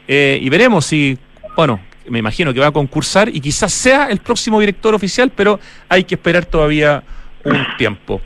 eh, 0.07 0.37
y 0.39 0.49
veremos 0.49 0.85
si, 0.85 1.17
bueno, 1.55 1.79
me 2.07 2.19
imagino 2.19 2.53
que 2.53 2.59
va 2.59 2.67
a 2.67 2.71
concursar 2.71 3.29
y 3.29 3.41
quizás 3.41 3.73
sea 3.73 4.05
el 4.09 4.19
próximo 4.19 4.59
director 4.59 4.93
oficial, 4.93 5.31
pero 5.35 5.59
hay 5.89 6.03
que 6.03 6.15
esperar 6.15 6.45
todavía 6.45 7.03
un 7.43 7.65
tiempo. 7.77 8.21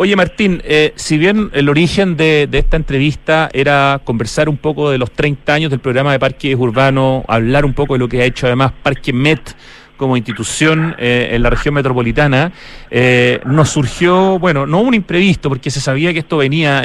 Oye, 0.00 0.14
Martín, 0.14 0.62
eh, 0.64 0.92
si 0.94 1.18
bien 1.18 1.50
el 1.54 1.68
origen 1.68 2.16
de, 2.16 2.48
esta 2.52 2.76
entrevista 2.76 3.50
era 3.52 4.00
conversar 4.04 4.48
un 4.48 4.56
poco 4.56 4.92
de 4.92 4.98
los 4.98 5.10
30 5.10 5.52
años 5.52 5.70
del 5.72 5.80
programa 5.80 6.12
de 6.12 6.20
parques 6.20 6.54
urbanos, 6.54 7.24
hablar 7.26 7.64
un 7.64 7.74
poco 7.74 7.94
de 7.94 7.98
lo 7.98 8.08
que 8.08 8.22
ha 8.22 8.24
hecho 8.24 8.46
además 8.46 8.70
Parque 8.80 9.12
Met 9.12 9.56
como 9.96 10.16
institución 10.16 10.94
eh, 11.00 11.30
en 11.32 11.42
la 11.42 11.50
región 11.50 11.74
metropolitana, 11.74 12.52
eh, 12.92 13.40
nos 13.44 13.70
surgió, 13.70 14.38
bueno, 14.38 14.68
no 14.68 14.82
un 14.82 14.94
imprevisto, 14.94 15.48
porque 15.48 15.68
se 15.68 15.80
sabía 15.80 16.12
que 16.12 16.20
esto 16.20 16.36
venía 16.36 16.84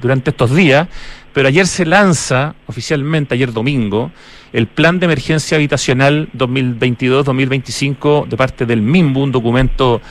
durante 0.00 0.30
estos 0.30 0.52
días, 0.52 0.88
pero 1.32 1.46
ayer 1.46 1.68
se 1.68 1.86
lanza 1.86 2.56
oficialmente, 2.66 3.34
ayer 3.34 3.52
domingo, 3.52 4.10
el 4.52 4.66
Plan 4.66 4.98
de 4.98 5.04
Emergencia 5.04 5.58
Habitacional 5.58 6.28
2022-2025 6.36 8.26
de 8.26 8.36
parte 8.36 8.66
del 8.66 8.82
MIMBU, 8.82 9.20
un 9.22 9.30
documento 9.30 10.02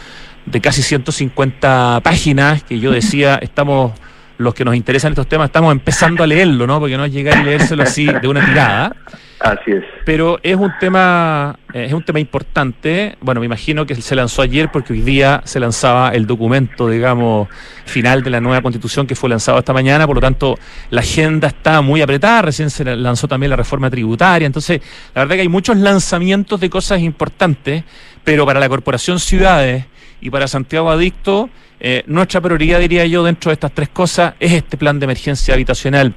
de 0.45 0.62
casi 0.62 0.82
150 0.82 2.01
páginas, 2.04 2.63
que 2.63 2.80
yo 2.80 2.91
decía, 2.91 3.36
estamos, 3.41 3.93
los 4.38 4.54
que 4.54 4.65
nos 4.65 4.75
interesan 4.75 5.12
estos 5.12 5.27
temas, 5.27 5.47
estamos 5.47 5.71
empezando 5.71 6.23
a 6.23 6.27
leerlo, 6.27 6.67
¿no? 6.67 6.80
Porque 6.80 6.97
no 6.97 7.06
es 7.06 7.12
llegar 7.12 7.39
y 7.41 7.43
leérselo 7.43 7.84
así 7.84 8.06
de 8.06 8.27
una 8.27 8.45
tirada. 8.45 8.95
Así 9.41 9.71
es. 9.71 9.84
Pero 10.06 10.39
es 10.43 10.56
un 10.56 10.71
tema, 10.80 11.58
eh, 11.73 11.86
es 11.86 11.93
un 11.93 12.04
tema 12.04 12.19
importante. 12.19 13.17
Bueno, 13.21 13.39
me 13.39 13.47
imagino 13.47 13.88
que 13.88 13.95
se 13.95 14.15
lanzó 14.15 14.43
ayer 14.43 14.69
porque 14.71 14.93
hoy 14.93 15.01
día 15.01 15.41
se 15.45 15.60
lanzaba 15.60 16.10
el 16.10 16.27
documento, 16.27 16.88
digamos, 16.88 17.47
final 17.86 18.21
de 18.21 18.30
la 18.30 18.39
nueva 18.39 18.62
constitución 18.62 19.08
que 19.08 19.15
fue 19.15 19.30
lanzado 19.30 19.58
esta 19.58 19.73
mañana. 19.73 20.06
Por 20.06 20.17
lo 20.17 20.21
tanto, 20.21 20.60
la 20.91 21.01
agenda 21.01 21.47
está 21.47 21.82
muy 21.82 22.04
apretada. 22.04 22.43
Recién 22.43 22.69
se 22.69 22.84
lanzó 22.95 23.27
también 23.27 23.49
la 23.49 23.56
reforma 23.56 23.89
tributaria. 23.89 24.45
Entonces, 24.45 24.80
la 25.15 25.21
verdad 25.21 25.36
que 25.36 25.41
hay 25.41 25.49
muchos 25.49 25.75
lanzamientos 25.75 26.60
de 26.60 26.69
cosas 26.69 26.99
importantes, 26.99 27.84
pero 28.23 28.45
para 28.45 28.60
la 28.60 28.69
Corporación 28.69 29.19
Ciudades 29.19 29.86
y 30.22 30.30
para 30.30 30.48
Santiago 30.48 30.92
Adicto, 30.92 31.50
eh, 31.80 32.04
nuestra 32.06 32.40
prioridad, 32.40 32.80
diría 32.80 33.06
yo, 33.08 33.24
dentro 33.24 33.50
de 33.50 33.54
estas 33.54 33.72
tres 33.72 33.90
cosas 33.90 34.36
es 34.40 34.54
este 34.54 34.78
plan 34.78 35.00
de 35.00 35.06
emergencia 35.06 35.56
habitacional. 35.56 36.14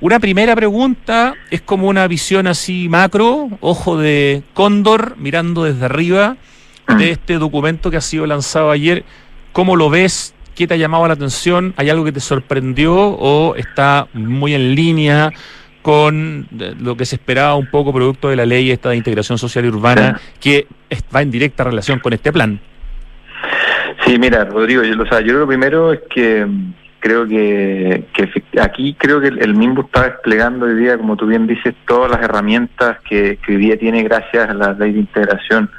una 0.00 0.20
primera 0.20 0.54
pregunta 0.54 1.34
es 1.50 1.60
como 1.60 1.88
una 1.88 2.06
visión 2.06 2.46
así 2.46 2.88
macro, 2.88 3.48
ojo 3.60 3.98
de 3.98 4.44
cóndor, 4.54 5.16
mirando 5.18 5.64
desde 5.64 5.84
arriba 5.84 6.36
de 6.98 7.10
este 7.10 7.34
documento 7.34 7.90
que 7.90 7.96
ha 7.96 8.00
sido 8.00 8.26
lanzado 8.26 8.70
ayer. 8.70 9.04
¿Cómo 9.52 9.74
lo 9.74 9.90
ves? 9.90 10.34
¿Qué 10.54 10.68
te 10.68 10.74
ha 10.74 10.76
llamado 10.76 11.06
la 11.08 11.14
atención? 11.14 11.74
¿Hay 11.76 11.90
algo 11.90 12.04
que 12.04 12.12
te 12.12 12.20
sorprendió 12.20 12.94
o 12.94 13.56
está 13.56 14.06
muy 14.14 14.54
en 14.54 14.74
línea 14.76 15.32
con 15.82 16.48
eh, 16.58 16.74
lo 16.78 16.96
que 16.96 17.06
se 17.06 17.16
esperaba 17.16 17.56
un 17.56 17.70
poco 17.70 17.92
producto 17.92 18.28
de 18.28 18.36
la 18.36 18.46
ley 18.46 18.70
esta 18.70 18.90
de 18.90 18.96
integración 18.96 19.36
social 19.36 19.64
y 19.64 19.68
urbana 19.68 20.20
que 20.40 20.68
va 21.14 21.22
en 21.22 21.30
directa 21.32 21.64
relación 21.64 21.98
con 21.98 22.12
este 22.12 22.32
plan? 22.32 22.60
Sí, 24.04 24.18
mira, 24.18 24.44
Rodrigo, 24.44 24.82
yo, 24.82 25.00
o 25.02 25.06
sea, 25.06 25.20
yo 25.20 25.32
lo 25.34 25.46
primero 25.46 25.92
es 25.92 26.00
que 26.10 26.44
mm, 26.44 26.74
creo 27.00 27.26
que, 27.26 28.04
aquí 28.60 28.94
creo 28.98 29.20
que 29.20 29.28
el, 29.28 29.54
MIMBU 29.54 29.82
está 29.82 30.04
desplegando 30.04 30.66
hoy 30.66 30.74
día, 30.74 30.96
como 30.98 31.16
tú 31.16 31.26
bien 31.26 31.46
dices, 31.46 31.74
todas 31.86 32.10
las 32.10 32.22
herramientas 32.22 32.98
que, 33.08 33.38
que 33.44 33.52
hoy 33.52 33.58
día 33.58 33.78
tiene 33.78 34.02
gracias 34.02 34.48
a 34.48 34.54
la 34.54 34.72
ley 34.72 34.92
de 34.92 35.00
integración 35.00 35.70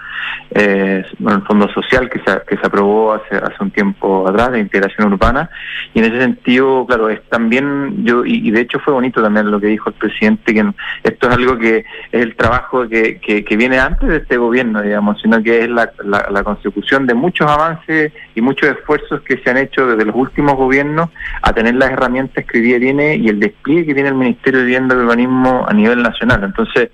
eh, 0.51 1.03
el 1.19 1.41
fondo 1.43 1.67
social 1.73 2.09
que 2.09 2.19
se, 2.19 2.41
que 2.47 2.57
se 2.57 2.65
aprobó 2.65 3.13
hace, 3.13 3.35
hace 3.35 3.55
un 3.59 3.71
tiempo 3.71 4.27
atrás 4.27 4.51
de 4.51 4.59
integración 4.59 5.13
urbana. 5.13 5.49
Y 5.93 5.99
en 5.99 6.05
ese 6.05 6.21
sentido 6.21 6.85
claro 6.85 7.09
es 7.09 7.21
también 7.29 8.05
yo 8.05 8.25
y, 8.25 8.51
de 8.51 8.61
hecho 8.61 8.79
fue 8.79 8.93
bonito 8.93 9.21
también 9.21 9.51
lo 9.51 9.59
que 9.59 9.67
dijo 9.67 9.89
el 9.89 9.95
presidente 9.95 10.53
que 10.53 10.65
esto 11.03 11.29
es 11.29 11.35
algo 11.35 11.57
que 11.57 11.77
es 12.11 12.21
el 12.21 12.35
trabajo 12.35 12.87
que, 12.87 13.19
que, 13.19 13.57
viene 13.57 13.79
antes 13.79 14.07
de 14.07 14.17
este 14.17 14.37
gobierno 14.37 14.81
digamos 14.81 15.19
sino 15.21 15.41
que 15.41 15.63
es 15.63 15.69
la, 15.69 15.91
la, 16.03 16.43
consecución 16.43 17.07
de 17.07 17.13
muchos 17.13 17.49
avances 17.49 18.11
y 18.37 18.41
muchos 18.41 18.69
esfuerzos 18.69 19.21
que 19.21 19.37
se 19.37 19.49
han 19.49 19.57
hecho 19.57 19.87
desde 19.87 20.05
los 20.05 20.15
últimos 20.15 20.55
gobiernos 20.55 21.09
a 21.41 21.53
tener 21.53 21.75
las 21.75 21.91
herramientas 21.91 22.45
que 22.45 22.59
hoy 22.59 22.63
día 22.63 22.79
tiene 22.79 23.15
y 23.15 23.29
el 23.29 23.39
despliegue 23.39 23.85
que 23.87 23.93
tiene 23.93 24.09
el 24.09 24.15
Ministerio 24.15 24.59
de 24.59 24.65
Vivienda 24.65 24.95
y 24.95 24.99
Urbanismo 24.99 25.65
a 25.67 25.73
nivel 25.73 26.01
nacional 26.01 26.43
entonces 26.43 26.89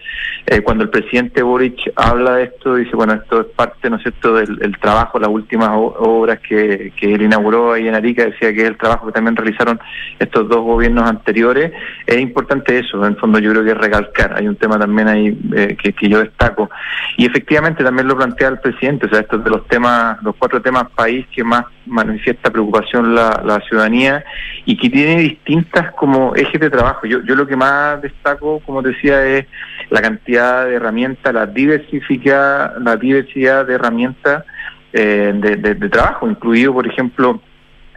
eh, 0.46 0.62
cuando 0.62 0.84
el 0.84 0.90
presidente 0.90 1.42
Boric 1.42 1.92
habla 1.96 2.36
de 2.36 2.44
esto 2.46 2.76
dice 2.76 2.96
bueno 2.96 3.14
esto 3.14 3.42
es 3.42 3.48
parte, 3.56 3.90
¿no 3.90 3.98
es 3.98 4.04
cierto?, 4.04 4.36
del 4.36 4.78
trabajo, 4.80 5.20
las 5.20 5.30
últimas 5.30 5.70
obras 5.74 6.40
que, 6.40 6.92
que 7.00 7.14
él 7.14 7.22
inauguró 7.22 7.74
ahí 7.74 7.88
en 7.88 7.96
Arica, 7.96 8.26
decía 8.26 8.54
que 8.54 8.62
es 8.62 8.68
el 8.68 8.78
trabajo 8.78 9.08
que 9.08 9.14
también 9.14 9.36
realizaron 9.36 9.80
estos 10.20 10.48
dos 10.50 10.62
gobiernos 10.62 11.10
anteriores. 11.10 11.72
Es 12.06 12.20
importante 12.20 12.80
eso, 12.80 12.98
en 13.06 13.14
el 13.14 13.20
fondo 13.20 13.40
yo 13.40 13.52
creo 13.52 13.64
que 13.64 13.74
recalcar. 13.74 14.36
Hay 14.38 14.48
un 14.48 14.56
tema 14.56 14.78
también 14.78 15.08
ahí 15.08 15.38
eh, 15.56 15.78
que, 15.82 15.94
que 15.94 16.10
yo 16.10 16.20
destaco. 16.20 16.70
Y 17.18 17.26
efectivamente 17.26 17.84
también 17.84 18.08
lo 18.08 18.18
plantea 18.18 18.50
el 18.50 18.60
presidente, 18.60 19.06
o 19.06 19.10
sea, 19.10 19.20
estos 19.20 19.44
de 19.44 19.50
los 19.50 19.68
temas, 19.68 20.22
los 20.24 20.36
cuatro 20.36 20.62
temas 20.62 20.90
país 20.96 21.26
que 21.34 21.44
más 21.44 21.66
manifiesta 21.86 22.52
preocupación 22.52 23.16
la, 23.16 23.42
la 23.44 23.60
ciudadanía 23.62 24.24
y 24.66 24.78
que 24.78 24.90
tiene 24.90 25.18
distintas 25.18 25.92
como 25.94 26.36
ejes 26.36 26.62
de 26.62 26.70
trabajo. 26.70 27.06
Yo, 27.06 27.22
yo 27.24 27.36
lo 27.36 27.48
que 27.48 27.56
más 27.56 28.02
destaco, 28.02 28.60
como 28.66 28.82
decía, 28.82 29.26
es 29.26 29.46
la 29.90 30.02
cantidad 30.02 30.66
de 30.66 30.76
herramientas, 30.76 31.34
la 31.34 31.46
diversifica, 31.46 32.74
la 32.80 32.96
diversidad 32.96 33.66
de 33.66 33.74
herramientas 33.74 34.46
eh, 34.94 35.34
de, 35.36 35.56
de, 35.58 35.90
trabajo, 35.90 36.30
incluido, 36.30 36.74
por 36.74 36.88
ejemplo, 36.88 37.42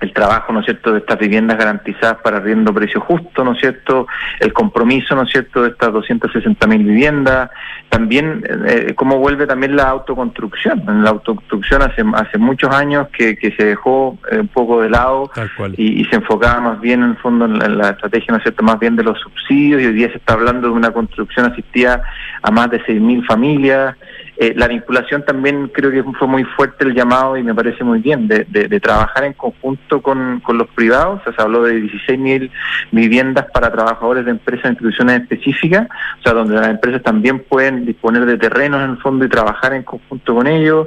el 0.01 0.13
trabajo, 0.13 0.53
¿no 0.53 0.61
es 0.61 0.67
cierto?, 0.67 0.93
de 0.93 0.99
estas 0.99 1.19
viviendas 1.19 1.57
garantizadas 1.57 2.19
para 2.23 2.39
arriendo 2.39 2.73
precio 2.73 3.01
justo, 3.01 3.45
¿no 3.45 3.53
es 3.53 3.61
cierto?, 3.61 4.07
el 4.41 4.53
compromiso, 4.53 5.15
¿no 5.15 5.23
es 5.23 5.31
cierto?, 5.31 5.63
de 5.63 5.71
estas 5.71 5.93
260 5.93 6.67
mil 6.67 6.85
viviendas, 6.85 7.51
también 7.89 8.45
eh, 8.67 8.93
cómo 8.95 9.19
vuelve 9.19 9.47
también 9.47 9.77
la 9.77 9.85
autoconstrucción. 9.85 10.83
En 10.87 11.03
la 11.03 11.11
autoconstrucción 11.11 11.83
hace, 11.83 12.03
hace 12.15 12.39
muchos 12.39 12.75
años 12.75 13.09
que, 13.09 13.37
que 13.37 13.53
se 13.53 13.65
dejó 13.65 14.19
eh, 14.31 14.41
un 14.41 14.49
poco 14.49 14.83
de 14.83 14.91
lado 14.91 15.31
y, 15.77 16.05
se 16.07 16.17
enfocaba 16.17 16.61
más 16.61 16.81
bien 16.81 17.03
en 17.03 17.11
el 17.11 17.17
fondo 17.17 17.47
en 17.47 17.79
la, 17.79 17.91
estrategia, 17.91 18.27
¿no 18.31 18.37
es 18.37 18.43
cierto?, 18.43 18.63
más 18.63 18.79
bien 18.79 18.97
de 18.97 19.03
los 19.03 19.19
subsidios 19.21 19.81
y 19.81 19.87
hoy 19.87 19.93
día 19.95 20.09
se 20.11 20.19
está 20.19 20.35
hablando 20.35 20.69
de 20.69 20.75
una 20.75 20.93
construcción 20.93 21.51
asistida 21.51 22.03
a 22.43 22.51
más 22.51 22.71
de 22.71 22.81
6.000 22.85 23.27
familias. 23.27 23.97
Eh, 24.39 24.53
la 24.55 24.69
vinculación 24.69 25.25
también 25.25 25.69
creo 25.69 25.91
que 25.91 26.03
fue 26.19 26.29
muy 26.29 26.45
fuerte 26.45 26.85
el 26.85 26.95
llamado 26.95 27.39
y 27.39 27.43
me 27.43 27.55
parece 27.55 27.83
muy 27.85 28.01
bien 28.01 28.29
de, 28.29 28.45
trabajar 28.81 29.25
en 29.25 29.33
conjunto 29.33 30.03
con, 30.03 30.41
con, 30.41 30.59
los 30.59 30.69
privados. 30.69 31.23
Se 31.25 31.43
habló 31.43 31.63
de 31.63 31.79
16.000 31.81 32.51
viviendas 32.93 33.47
para 33.53 33.73
trabajadores 33.73 34.27
de 34.27 34.33
empresas 34.33 34.67
e 34.67 34.69
instituciones 34.71 35.23
específicas, 35.23 35.89
o 36.19 36.23
sea, 36.23 36.35
donde 36.35 36.55
las 36.55 36.69
empresas 36.69 37.03
también 37.03 37.41
pueden 37.41 37.87
disponer 37.87 38.27
de 38.27 38.37
terrenos 38.37 38.83
en 38.83 38.91
el 38.91 38.99
fondo 38.99 39.25
y 39.25 39.29
trabajar 39.29 39.73
en 39.73 39.85
conjunto 39.85 40.35
con 40.35 40.47
ellos. 40.47 40.87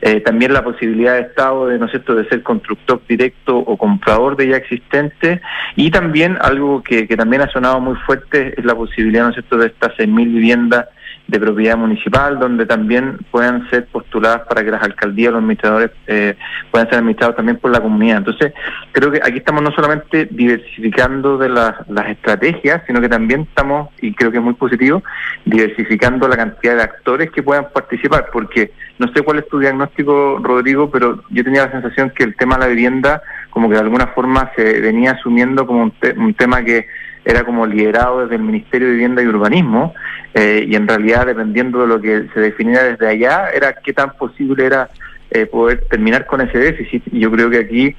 Eh, 0.00 0.20
también 0.20 0.52
la 0.52 0.64
posibilidad 0.64 1.14
de 1.14 1.20
Estado 1.20 1.66
de, 1.66 1.78
¿no 1.78 1.86
es 1.86 1.92
cierto?, 1.92 2.14
de 2.16 2.28
ser 2.28 2.42
constructor 2.42 3.00
directo 3.08 3.56
o 3.56 3.76
comprador 3.76 4.36
de 4.36 4.48
ya 4.48 4.56
existentes. 4.56 5.40
Y 5.76 5.90
también 5.92 6.36
algo 6.40 6.82
que, 6.82 7.06
que 7.06 7.16
también 7.16 7.42
ha 7.42 7.50
sonado 7.50 7.80
muy 7.80 7.94
fuerte 8.06 8.54
es 8.58 8.64
la 8.64 8.74
posibilidad, 8.74 9.22
¿no 9.22 9.28
es 9.30 9.36
cierto?, 9.36 9.56
de 9.56 9.68
estas 9.68 9.92
6.000 9.92 10.14
viviendas 10.24 10.86
de 11.28 11.38
propiedad 11.38 11.76
municipal, 11.76 12.38
donde 12.38 12.64
también 12.64 13.18
puedan 13.30 13.68
ser 13.68 13.86
postuladas 13.86 14.46
para 14.48 14.64
que 14.64 14.70
las 14.70 14.82
alcaldías, 14.82 15.30
los 15.30 15.40
administradores 15.40 15.90
eh, 16.06 16.34
puedan 16.70 16.88
ser 16.88 16.98
administrados 16.98 17.36
también 17.36 17.58
por 17.58 17.70
la 17.70 17.80
comunidad. 17.80 18.18
Entonces, 18.18 18.54
creo 18.92 19.12
que 19.12 19.20
aquí 19.22 19.36
estamos 19.36 19.62
no 19.62 19.70
solamente 19.72 20.26
diversificando 20.30 21.36
de 21.36 21.50
las, 21.50 21.74
estrategias, 22.08 22.82
sino 22.86 23.02
que 23.02 23.10
también 23.10 23.42
estamos, 23.42 23.90
y 24.00 24.14
creo 24.14 24.30
que 24.30 24.38
es 24.38 24.42
muy 24.42 24.54
positivo, 24.54 25.02
diversificando 25.44 26.26
la 26.26 26.36
cantidad 26.36 26.76
de 26.76 26.82
actores 26.82 27.30
que 27.30 27.42
puedan 27.42 27.68
participar, 27.74 28.30
porque 28.32 28.72
no 28.98 29.12
sé 29.12 29.20
cuál 29.22 29.40
es 29.40 29.48
tu 29.48 29.58
diagnóstico, 29.58 30.40
Rodrigo, 30.42 30.90
pero 30.90 31.22
yo 31.28 31.44
tenía 31.44 31.66
la 31.66 31.72
sensación 31.72 32.10
que 32.16 32.24
el 32.24 32.36
tema 32.36 32.56
de 32.56 32.60
la 32.62 32.68
vivienda, 32.68 33.22
como 33.50 33.68
que 33.68 33.74
de 33.74 33.82
alguna 33.82 34.06
forma 34.08 34.50
se 34.56 34.80
venía 34.80 35.12
asumiendo 35.12 35.66
como 35.66 35.82
un, 35.82 35.92
un 36.16 36.32
tema 36.34 36.64
que 36.64 36.86
era 37.28 37.44
como 37.44 37.66
liderado 37.66 38.22
desde 38.22 38.36
el 38.36 38.42
Ministerio 38.42 38.86
de 38.88 38.94
Vivienda 38.94 39.22
y 39.22 39.26
Urbanismo, 39.26 39.92
eh, 40.32 40.64
y 40.66 40.74
en 40.74 40.88
realidad 40.88 41.26
dependiendo 41.26 41.82
de 41.82 41.86
lo 41.86 42.00
que 42.00 42.26
se 42.32 42.40
definiera 42.40 42.84
desde 42.84 43.06
allá, 43.06 43.50
era 43.50 43.74
qué 43.74 43.92
tan 43.92 44.16
posible 44.16 44.64
era 44.64 44.88
eh, 45.30 45.44
poder 45.44 45.84
terminar 45.90 46.24
con 46.24 46.40
ese 46.40 46.56
déficit. 46.56 47.02
Y 47.12 47.20
yo 47.20 47.30
creo 47.30 47.50
que 47.50 47.58
aquí, 47.58 47.94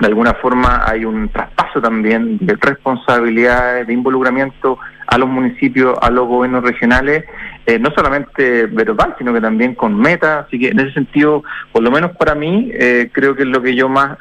de 0.00 0.06
alguna 0.06 0.32
forma, 0.32 0.84
hay 0.86 1.04
un 1.04 1.28
traspaso 1.28 1.82
también 1.82 2.38
de 2.40 2.56
responsabilidades, 2.58 3.86
de 3.86 3.92
involucramiento 3.92 4.78
a 5.06 5.18
los 5.18 5.28
municipios, 5.28 5.98
a 6.00 6.08
los 6.10 6.26
gobiernos 6.26 6.64
regionales, 6.64 7.26
eh, 7.66 7.78
no 7.78 7.90
solamente 7.90 8.64
verbal, 8.68 9.14
sino 9.18 9.34
que 9.34 9.42
también 9.42 9.74
con 9.74 10.00
metas. 10.00 10.46
Así 10.46 10.58
que 10.58 10.68
en 10.68 10.80
ese 10.80 10.94
sentido, 10.94 11.44
por 11.72 11.82
lo 11.82 11.90
menos 11.90 12.12
para 12.12 12.34
mí, 12.34 12.72
creo 13.12 13.36
que 13.36 13.42
es 13.42 13.48
lo 13.48 13.60
que 13.60 13.74
yo 13.74 13.90
más 13.90 14.16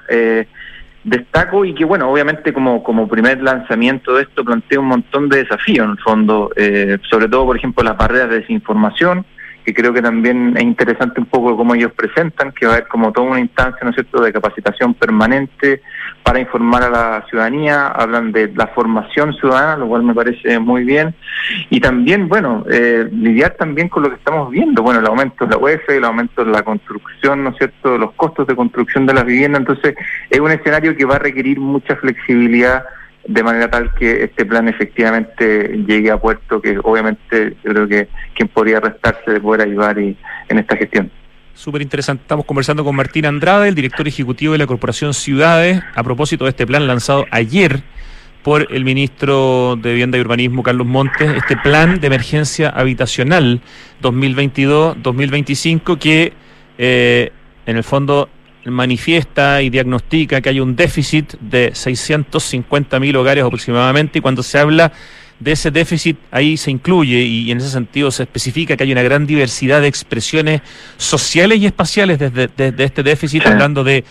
destaco 1.04 1.66
y 1.66 1.74
que 1.74 1.86
bueno, 1.86 2.12
obviamente 2.12 2.54
como, 2.54 2.84
como 2.84 3.08
primer 3.08 3.42
lanzamiento 3.42 4.16
de 4.16 4.24
esto 4.24 4.44
plantea 4.44 4.80
un 4.80 4.88
montón 4.88 5.30
de 5.30 5.44
desafíos 5.44 5.86
en 5.86 5.92
el 5.92 6.00
fondo, 6.00 6.52
eh, 6.56 6.98
sobre 7.10 7.28
todo 7.28 7.46
por 7.46 7.58
ejemplo 7.58 7.84
las 7.84 7.98
barreras 7.98 8.30
de 8.30 8.42
desinformación, 8.42 9.26
que 9.66 9.74
creo 9.74 9.94
que 9.94 10.02
también 10.02 10.56
es 10.58 10.64
interesante 10.64 11.20
un 11.20 11.28
poco 11.28 11.56
cómo 11.56 11.76
ellos 11.76 11.92
presentan, 11.94 12.52
que 12.52 12.66
va 12.66 12.74
a 12.74 12.76
haber 12.78 12.88
como 12.88 13.12
toda 13.12 13.30
una 13.32 13.40
instancia, 13.40 13.80
¿no 13.84 13.90
es 13.90 13.96
cierto?, 13.96 14.22
de 14.22 14.34
capacitación 14.34 14.94
permanente 14.94 15.82
para 16.24 16.40
informar 16.40 16.84
a 16.84 16.90
la 16.90 17.26
ciudadanía, 17.30 17.88
hablan 17.88 18.32
de 18.32 18.52
la 18.54 18.68
formación 18.68 19.34
ciudadana, 19.34 19.78
lo 19.78 19.88
cual 19.88 20.04
me 20.04 20.14
parece 20.14 20.60
muy 20.60 20.84
bien, 20.84 21.14
y 21.70 21.80
también, 21.80 22.30
bueno, 22.30 22.64
eh, 22.72 23.08
lidiar 23.12 23.56
también 23.56 23.90
con 23.90 24.04
lo 24.04 24.10
que 24.10 24.16
estamos 24.16 24.50
viendo, 24.50 24.84
bueno, 24.84 25.00
el 25.00 25.08
aumento 25.08 25.46
de 25.46 25.52
la 25.52 25.58
UEF, 25.58 25.90
el 25.90 26.06
aumento 26.06 26.46
de 26.46 26.52
la 26.52 26.64
construcción, 26.64 27.44
¿no 27.44 27.50
es 27.52 27.58
cierto?, 27.58 27.98
los 27.98 28.14
costos 28.14 28.48
de 28.48 28.56
construcción 28.56 29.06
de 29.06 29.14
las 29.14 29.26
viviendas, 29.26 29.62
entonces 29.62 29.96
es 30.30 30.40
un 30.40 30.52
escenario 30.52 30.96
que 30.96 31.06
va 31.06 31.16
a 31.16 31.20
requerir 31.20 31.60
mucha 31.60 31.96
flexibilidad 31.96 32.86
de 33.28 33.44
manera 33.44 33.70
tal 33.70 33.94
que 33.94 34.24
este 34.24 34.46
plan 34.46 34.68
efectivamente 34.68 35.84
llegue 35.86 36.12
a 36.12 36.18
puerto, 36.18 36.62
que 36.62 36.80
obviamente 36.84 37.56
yo 37.64 37.72
creo 37.72 37.88
que 37.88 38.08
quien 38.34 38.48
podría 38.48 38.80
restarse 38.80 39.32
de 39.32 39.40
poder 39.40 39.62
ayudar 39.68 40.00
y, 40.00 40.18
en 40.50 40.60
esta 40.60 40.76
gestión. 40.76 41.12
Súper 41.54 41.82
interesante. 41.82 42.22
Estamos 42.24 42.46
conversando 42.46 42.84
con 42.84 42.96
Martín 42.96 43.26
Andrade, 43.26 43.68
el 43.68 43.76
director 43.76 44.08
ejecutivo 44.08 44.54
de 44.54 44.60
la 44.60 44.68
Corporación 44.68 45.14
Ciudades, 45.14 45.82
a 45.96 46.04
propósito 46.04 46.46
de 46.46 46.52
este 46.52 46.66
plan 46.66 46.88
lanzado 46.88 47.26
ayer 47.30 47.84
por 48.42 48.68
el 48.74 48.84
ministro 48.84 49.78
de 49.80 49.92
Vivienda 49.92 50.18
y 50.18 50.22
Urbanismo, 50.22 50.64
Carlos 50.64 50.88
Montes, 50.88 51.30
este 51.36 51.58
plan 51.58 52.00
de 52.00 52.08
emergencia 52.08 52.70
habitacional 52.70 53.62
2022-2025 54.02 56.00
que 56.00 56.34
eh, 56.78 57.32
en 57.66 57.78
el 57.78 57.84
fondo 57.84 58.30
manifiesta 58.66 59.62
y 59.62 59.70
diagnostica 59.70 60.42
que 60.42 60.50
hay 60.50 60.60
un 60.60 60.76
déficit 60.76 61.34
de 61.40 61.72
650 61.74 63.00
mil 63.00 63.16
hogares 63.16 63.44
aproximadamente 63.44 64.20
y 64.20 64.22
cuando 64.22 64.42
se 64.42 64.58
habla 64.58 64.92
de 65.42 65.52
ese 65.52 65.72
déficit 65.72 66.18
ahí 66.30 66.56
se 66.56 66.72
incluye 66.72 67.20
y 67.20 67.52
en 67.52 67.58
ese 67.58 67.70
sentido 67.70 68.12
se 68.12 68.24
especifica 68.24 68.78
que 68.78 68.84
hay 68.84 68.92
una 68.92 69.02
gran 69.02 69.26
diversidad 69.26 69.82
de 69.82 69.88
expresiones 69.88 70.62
sociales 70.98 71.60
y 71.60 71.66
espaciales 71.66 72.20
desde, 72.20 72.48
desde 72.48 72.84
este 72.84 73.04
déficit, 73.04 73.46
hablando 73.48 73.84
de 73.84 74.06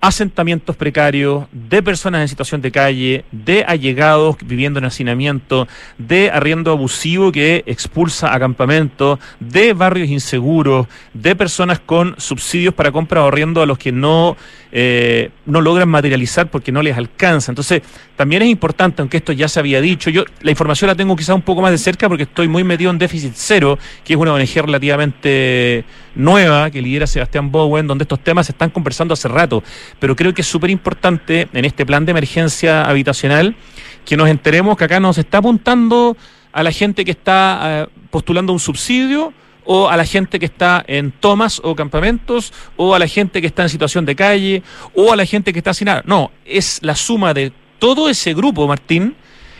asentamientos 0.00 0.76
precarios, 0.76 1.44
de 1.52 1.82
personas 1.82 2.22
en 2.22 2.28
situación 2.28 2.62
de 2.62 2.72
calle, 2.72 3.24
de 3.30 3.64
allegados 3.66 4.36
viviendo 4.42 4.78
en 4.78 4.86
hacinamiento, 4.86 5.68
de 5.98 6.30
arriendo 6.30 6.70
abusivo 6.70 7.30
que 7.30 7.62
expulsa 7.66 8.34
a 8.34 8.40
campamentos, 8.40 9.18
de 9.38 9.74
barrios 9.74 10.08
inseguros, 10.08 10.86
de 11.12 11.36
personas 11.36 11.80
con 11.80 12.14
subsidios 12.18 12.72
para 12.72 12.92
compra 12.92 13.22
o 13.22 13.28
arriendo 13.28 13.60
a 13.60 13.66
los 13.66 13.76
que 13.76 13.92
no, 13.92 14.38
eh, 14.72 15.30
no 15.46 15.60
logran 15.60 15.88
materializar 15.88 16.50
porque 16.50 16.72
no 16.72 16.82
les 16.82 16.96
alcanza. 16.96 17.50
Entonces, 17.52 17.82
también 18.16 18.42
es 18.42 18.48
importante, 18.48 19.02
aunque 19.02 19.16
esto 19.16 19.32
ya 19.32 19.48
se 19.48 19.60
había 19.60 19.80
dicho, 19.80 20.10
yo 20.10 20.24
la 20.42 20.50
información 20.50 20.88
la 20.88 20.94
tengo 20.94 21.16
quizá 21.16 21.34
un 21.34 21.42
poco 21.42 21.62
más 21.62 21.70
de 21.70 21.78
cerca 21.78 22.08
porque 22.08 22.24
estoy 22.24 22.48
muy 22.48 22.64
metido 22.64 22.90
en 22.90 22.98
déficit 22.98 23.32
cero, 23.34 23.78
que 24.04 24.14
es 24.14 24.18
una 24.18 24.34
ONG 24.34 24.54
relativamente 24.56 25.84
nueva 26.14 26.70
que 26.70 26.82
lidera 26.82 27.06
Sebastián 27.06 27.50
Bowen, 27.50 27.86
donde 27.86 28.04
estos 28.04 28.20
temas 28.20 28.46
se 28.46 28.52
están 28.52 28.70
conversando 28.70 29.14
hace 29.14 29.28
rato 29.28 29.62
pero 29.98 30.16
creo 30.16 30.34
que 30.34 30.42
es 30.42 30.46
súper 30.46 30.70
importante 30.70 31.48
en 31.52 31.64
este 31.64 31.86
plan 31.86 32.04
de 32.04 32.10
emergencia 32.10 32.84
habitacional 32.84 33.56
que 34.04 34.16
nos 34.16 34.28
enteremos 34.28 34.76
que 34.76 34.84
acá 34.84 35.00
nos 35.00 35.18
está 35.18 35.38
apuntando 35.38 36.16
a 36.52 36.62
la 36.62 36.72
gente 36.72 37.04
que 37.04 37.10
está 37.10 37.60
eh, 37.62 37.86
postulando 38.10 38.52
un 38.52 38.60
subsidio 38.60 39.32
o 39.64 39.88
a 39.88 39.96
la 39.96 40.04
gente 40.04 40.38
que 40.38 40.46
está 40.46 40.84
en 40.86 41.12
tomas 41.12 41.60
o 41.64 41.74
campamentos, 41.74 42.52
o 42.76 42.94
a 42.94 42.98
la 42.98 43.06
gente 43.06 43.40
que 43.40 43.46
está 43.46 43.64
en 43.64 43.68
situación 43.68 44.04
de 44.04 44.16
calle, 44.16 44.62
o 44.94 45.12
a 45.12 45.16
la 45.16 45.24
gente 45.24 45.52
que 45.52 45.58
está 45.58 45.74
sin 45.74 45.86
nada. 45.86 46.02
No, 46.06 46.30
es 46.44 46.78
la 46.82 46.94
suma 46.94 47.34
de 47.34 47.52
todo 47.78 48.08
ese 48.08 48.34
grupo, 48.34 48.66
Martín, 48.66 49.16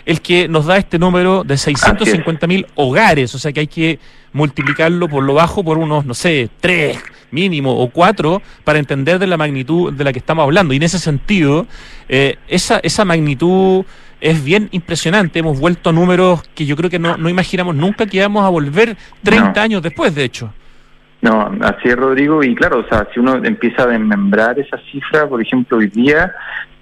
el 0.07 0.21
que 0.21 0.49
nos 0.49 0.67
da 0.67 0.77
este 0.77 0.99
número 0.99 1.45
de 1.45 1.57
650 1.57 2.47
mil 2.47 2.67
hogares. 2.75 3.35
O 3.35 3.39
sea 3.39 3.53
que 3.53 3.61
hay 3.61 3.67
que 3.67 3.99
multiplicarlo 4.33 5.09
por 5.09 5.23
lo 5.23 5.35
bajo 5.35 5.65
por 5.65 5.79
unos, 5.79 6.05
no 6.05 6.15
sé, 6.15 6.49
tres 6.61 6.99
mínimo 7.31 7.73
o 7.79 7.91
cuatro 7.91 8.43
para 8.65 8.79
entender 8.79 9.19
de 9.19 9.27
la 9.27 9.37
magnitud 9.37 9.93
de 9.93 10.05
la 10.05 10.13
que 10.13 10.19
estamos 10.19 10.43
hablando. 10.43 10.75
Y 10.75 10.79
en 10.79 10.83
ese 10.83 10.99
sentido, 10.99 11.67
eh, 12.09 12.37
esa, 12.49 12.81
esa 12.83 13.05
magnitud 13.05 13.85
es 14.21 14.45
bien 14.45 14.69
impresionante. 14.73 15.39
Hemos 15.39 15.59
vuelto 15.59 15.91
a 15.91 15.93
números 15.93 16.43
que 16.55 16.67
yo 16.67 16.77
creo 16.77 16.91
que 16.91 16.99
no, 16.99 17.17
no 17.17 17.29
imaginamos 17.29 17.75
nunca 17.75 18.07
que 18.07 18.19
íbamos 18.19 18.45
a 18.45 18.49
volver 18.49 18.97
30 19.23 19.63
años 19.63 19.83
después, 19.83 20.15
de 20.15 20.25
hecho. 20.25 20.53
No, 21.23 21.53
así 21.61 21.89
es, 21.89 21.97
Rodrigo. 21.97 22.43
Y 22.43 22.55
claro, 22.55 22.81
o 22.81 22.89
sea, 22.89 23.07
si 23.13 23.21
uno 23.21 23.37
empieza 23.45 23.83
a 23.83 23.87
desmembrar 23.87 24.59
esa 24.59 24.79
cifra, 24.91 25.29
por 25.29 25.43
ejemplo, 25.43 25.79
hoy 25.79 25.89
día 25.89 26.33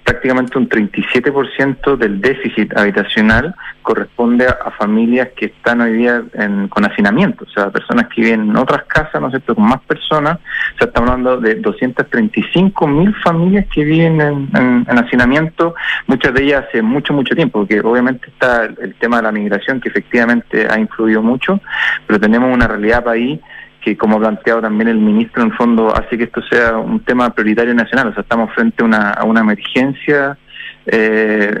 prácticamente 0.09 0.57
un 0.57 0.67
37% 0.67 1.95
del 1.95 2.19
déficit 2.19 2.75
habitacional 2.75 3.53
corresponde 3.83 4.47
a, 4.47 4.71
familias 4.71 5.29
que 5.35 5.47
están 5.47 5.81
hoy 5.81 5.93
día 5.93 6.23
con 6.69 6.83
hacinamiento, 6.83 7.45
o 7.45 7.49
sea, 7.49 7.69
personas 7.69 8.07
que 8.07 8.21
viven 8.21 8.49
en 8.49 8.57
otras 8.57 8.85
casas, 8.85 9.21
¿no 9.21 9.27
es 9.27 9.33
cierto?, 9.33 9.53
con 9.53 9.65
más 9.65 9.81
personas, 9.81 10.37
o 10.37 10.77
sea, 10.79 10.87
estamos 10.87 11.11
hablando 11.11 11.37
de 11.37 11.55
235 11.55 12.87
mil 12.87 13.13
familias 13.17 13.67
que 13.71 13.83
viven 13.83 14.19
en, 14.19 14.97
hacinamiento, 14.97 15.75
muchas 16.07 16.33
de 16.33 16.43
ellas 16.43 16.65
hace 16.67 16.81
mucho, 16.81 17.13
mucho 17.13 17.35
tiempo, 17.35 17.59
porque 17.59 17.79
obviamente 17.81 18.29
está 18.29 18.65
el, 18.65 18.95
tema 18.95 19.17
de 19.17 19.23
la 19.23 19.31
migración 19.31 19.79
que 19.79 19.89
efectivamente 19.89 20.67
ha 20.69 20.79
influido 20.79 21.21
mucho, 21.21 21.59
pero 22.07 22.19
tenemos 22.19 22.51
una 22.51 22.67
realidad 22.67 23.07
ahí 23.07 23.39
que 23.81 23.97
como 23.97 24.17
ha 24.17 24.19
planteado 24.19 24.61
también 24.61 24.89
el 24.89 24.97
ministro 24.97 25.43
en 25.43 25.51
el 25.51 25.57
fondo 25.57 25.95
hace 25.95 26.17
que 26.17 26.25
esto 26.25 26.41
sea 26.49 26.77
un 26.77 26.99
tema 27.01 27.29
prioritario 27.33 27.73
nacional, 27.73 28.09
o 28.09 28.13
sea, 28.13 28.23
estamos 28.23 28.53
frente 28.53 28.83
a 28.83 28.85
una, 28.85 29.11
a 29.11 29.23
una 29.23 29.41
emergencia 29.41 30.37
eh, 30.85 31.53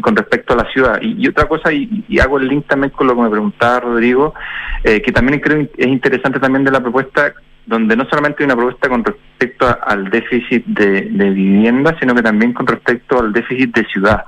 con 0.00 0.14
respecto 0.14 0.52
a 0.52 0.56
la 0.56 0.70
ciudad. 0.70 0.98
Y, 1.00 1.26
otra 1.26 1.46
cosa, 1.46 1.72
y, 1.72 2.18
hago 2.18 2.38
el 2.38 2.48
link 2.48 2.66
también 2.66 2.90
con 2.90 3.06
lo 3.06 3.16
que 3.16 3.22
me 3.22 3.30
preguntaba 3.30 3.80
Rodrigo, 3.80 4.34
eh, 4.82 5.00
que 5.00 5.10
también 5.10 5.40
creo 5.40 5.66
es 5.76 5.86
interesante 5.86 6.38
también 6.38 6.64
de 6.64 6.70
la 6.70 6.80
propuesta, 6.80 7.32
donde 7.66 7.96
no 7.96 8.04
solamente 8.10 8.42
hay 8.42 8.44
una 8.44 8.56
propuesta 8.56 8.88
con 8.88 9.02
respecto 9.02 9.66
al 9.86 10.10
déficit 10.10 10.66
de, 10.66 11.00
vivienda, 11.30 11.96
sino 11.98 12.14
que 12.14 12.22
también 12.22 12.52
con 12.52 12.66
respecto 12.66 13.20
al 13.20 13.32
déficit 13.32 13.74
de 13.74 13.86
ciudad. 13.86 14.24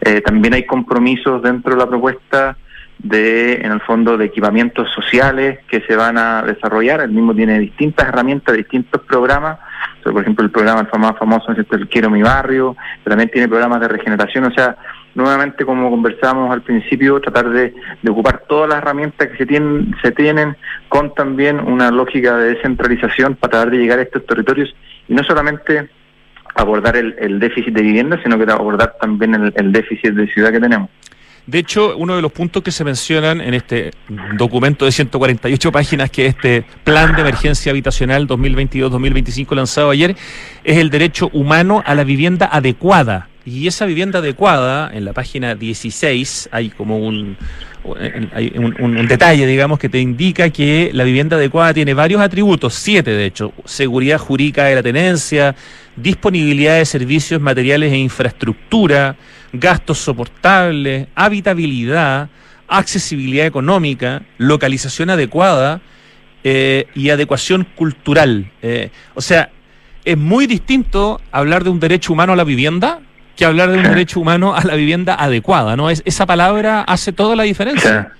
Eh, 0.00 0.22
también 0.22 0.54
hay 0.54 0.64
compromisos 0.64 1.42
dentro 1.42 1.74
de 1.74 1.78
la 1.78 1.86
propuesta 1.86 2.56
de, 2.98 3.54
en 3.54 3.72
el 3.72 3.80
fondo, 3.80 4.16
de 4.16 4.26
equipamientos 4.26 4.90
sociales 4.92 5.60
que 5.68 5.80
se 5.82 5.96
van 5.96 6.18
a 6.18 6.42
desarrollar. 6.42 7.00
El 7.00 7.10
mismo 7.10 7.34
tiene 7.34 7.58
distintas 7.58 8.08
herramientas, 8.08 8.56
distintos 8.56 9.02
programas. 9.02 9.58
por 10.02 10.20
ejemplo, 10.20 10.44
el 10.44 10.50
programa 10.50 10.88
más 10.98 11.18
famoso 11.18 11.52
es 11.52 11.58
el 11.58 11.88
Quiero 11.88 12.10
Mi 12.10 12.22
Barrio, 12.22 12.76
pero 13.04 13.12
también 13.12 13.30
tiene 13.30 13.48
programas 13.48 13.80
de 13.80 13.88
regeneración. 13.88 14.44
O 14.44 14.50
sea, 14.50 14.76
nuevamente, 15.14 15.64
como 15.64 15.90
conversábamos 15.90 16.50
al 16.50 16.62
principio, 16.62 17.20
tratar 17.20 17.50
de, 17.50 17.74
ocupar 18.08 18.44
todas 18.48 18.68
las 18.68 18.78
herramientas 18.78 19.28
que 19.28 19.36
se 19.36 19.46
tienen, 19.46 19.94
se 20.02 20.10
tienen 20.10 20.56
con 20.88 21.14
también 21.14 21.60
una 21.60 21.90
lógica 21.90 22.36
de 22.36 22.54
descentralización 22.54 23.36
para 23.36 23.50
tratar 23.50 23.70
de 23.70 23.78
llegar 23.78 23.98
a 24.00 24.02
estos 24.02 24.26
territorios 24.26 24.74
y 25.06 25.14
no 25.14 25.22
solamente 25.22 25.88
abordar 26.54 26.96
el, 26.96 27.38
déficit 27.38 27.72
de 27.72 27.82
vivienda, 27.82 28.20
sino 28.22 28.36
que 28.36 28.50
abordar 28.50 28.96
también 29.00 29.52
el 29.54 29.72
déficit 29.72 30.14
de 30.14 30.26
ciudad 30.26 30.50
que 30.50 30.58
tenemos. 30.58 30.90
De 31.48 31.60
hecho, 31.60 31.96
uno 31.96 32.14
de 32.14 32.20
los 32.20 32.30
puntos 32.30 32.62
que 32.62 32.70
se 32.70 32.84
mencionan 32.84 33.40
en 33.40 33.54
este 33.54 33.92
documento 34.36 34.84
de 34.84 34.92
148 34.92 35.72
páginas, 35.72 36.10
que 36.10 36.26
es 36.26 36.34
este 36.34 36.62
Plan 36.84 37.16
de 37.16 37.22
Emergencia 37.22 37.70
Habitacional 37.70 38.28
2022-2025 38.28 39.56
lanzado 39.56 39.88
ayer, 39.88 40.14
es 40.62 40.76
el 40.76 40.90
derecho 40.90 41.30
humano 41.32 41.82
a 41.86 41.94
la 41.94 42.04
vivienda 42.04 42.50
adecuada. 42.52 43.30
Y 43.46 43.66
esa 43.66 43.86
vivienda 43.86 44.18
adecuada, 44.18 44.90
en 44.92 45.06
la 45.06 45.14
página 45.14 45.54
16, 45.54 46.50
hay 46.52 46.68
como 46.68 46.98
un, 46.98 47.38
hay 48.34 48.52
un, 48.54 49.08
detalle, 49.08 49.46
digamos, 49.46 49.78
que 49.78 49.88
te 49.88 50.00
indica 50.00 50.50
que 50.50 50.90
la 50.92 51.04
vivienda 51.04 51.36
adecuada 51.36 51.72
tiene 51.72 51.94
varios 51.94 52.20
atributos, 52.20 52.74
siete 52.74 53.12
de 53.12 53.24
hecho, 53.24 53.54
seguridad 53.64 54.18
jurídica 54.18 54.64
de 54.66 54.74
la 54.74 54.82
tenencia, 54.82 55.56
disponibilidad 55.96 56.76
de 56.76 56.84
servicios 56.84 57.40
materiales 57.40 57.90
e 57.90 57.96
infraestructura, 57.96 59.16
gastos 59.52 59.98
soportables, 59.98 61.08
habitabilidad, 61.14 62.28
accesibilidad 62.68 63.46
económica, 63.46 64.22
localización 64.36 65.10
adecuada 65.10 65.80
eh, 66.44 66.86
y 66.94 67.10
adecuación 67.10 67.66
cultural. 67.74 68.50
Eh, 68.62 68.90
o 69.14 69.20
sea, 69.20 69.50
es 70.04 70.16
muy 70.16 70.46
distinto 70.46 71.20
hablar 71.32 71.64
de 71.64 71.70
un 71.70 71.80
derecho 71.80 72.12
humano 72.12 72.32
a 72.32 72.36
la 72.36 72.44
vivienda 72.44 73.00
que 73.36 73.44
hablar 73.44 73.70
de 73.70 73.78
un 73.78 73.84
derecho 73.84 74.20
humano 74.20 74.54
a 74.54 74.64
la 74.64 74.74
vivienda 74.74 75.14
adecuada, 75.14 75.76
¿no? 75.76 75.90
Es, 75.90 76.02
esa 76.04 76.26
palabra 76.26 76.82
hace 76.82 77.12
toda 77.12 77.36
la 77.36 77.44
diferencia. 77.44 78.12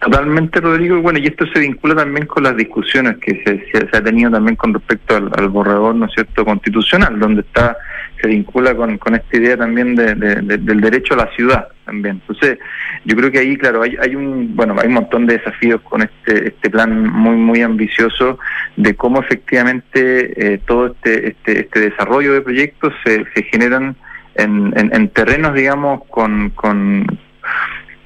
Totalmente, 0.00 0.62
Rodrigo. 0.62 1.02
Bueno, 1.02 1.18
y 1.18 1.26
esto 1.26 1.44
se 1.52 1.60
vincula 1.60 1.94
también 1.94 2.26
con 2.26 2.42
las 2.42 2.56
discusiones 2.56 3.18
que 3.18 3.42
se, 3.44 3.70
se, 3.70 3.96
ha 3.96 4.02
tenido 4.02 4.30
también 4.30 4.56
con 4.56 4.72
respecto 4.72 5.14
al, 5.14 5.48
borrador, 5.50 5.94
¿no 5.94 6.06
es 6.06 6.12
cierto?, 6.14 6.42
constitucional, 6.42 7.18
donde 7.18 7.42
está 7.42 7.76
se 8.18 8.28
vincula 8.28 8.74
con, 8.74 8.96
con 8.98 9.14
esta 9.14 9.36
idea 9.36 9.56
también 9.56 9.94
de, 9.94 10.14
del 10.14 10.80
derecho 10.80 11.14
a 11.14 11.18
la 11.18 11.30
ciudad 11.36 11.68
también. 11.84 12.20
Entonces, 12.20 12.58
yo 13.04 13.16
creo 13.16 13.30
que 13.30 13.40
ahí, 13.40 13.56
claro, 13.56 13.82
hay, 13.82 13.96
hay 14.00 14.14
un 14.14 14.54
bueno, 14.56 14.74
hay 14.78 14.88
un 14.88 14.94
montón 14.94 15.26
de 15.26 15.38
desafíos 15.38 15.80
con 15.82 16.02
este 16.02 16.48
este 16.48 16.70
plan 16.70 17.08
muy 17.08 17.36
muy 17.36 17.62
ambicioso 17.62 18.38
de 18.76 18.94
cómo 18.94 19.20
efectivamente 19.20 20.54
eh, 20.54 20.60
todo 20.66 20.88
este, 20.88 21.28
este 21.30 21.60
este 21.60 21.80
desarrollo 21.80 22.34
de 22.34 22.42
proyectos 22.42 22.92
se, 23.04 23.24
se 23.34 23.42
generan 23.44 23.96
en, 24.34 24.72
en, 24.76 24.94
en 24.94 25.08
terrenos, 25.08 25.54
digamos, 25.54 26.04
con, 26.08 26.50
con 26.50 27.06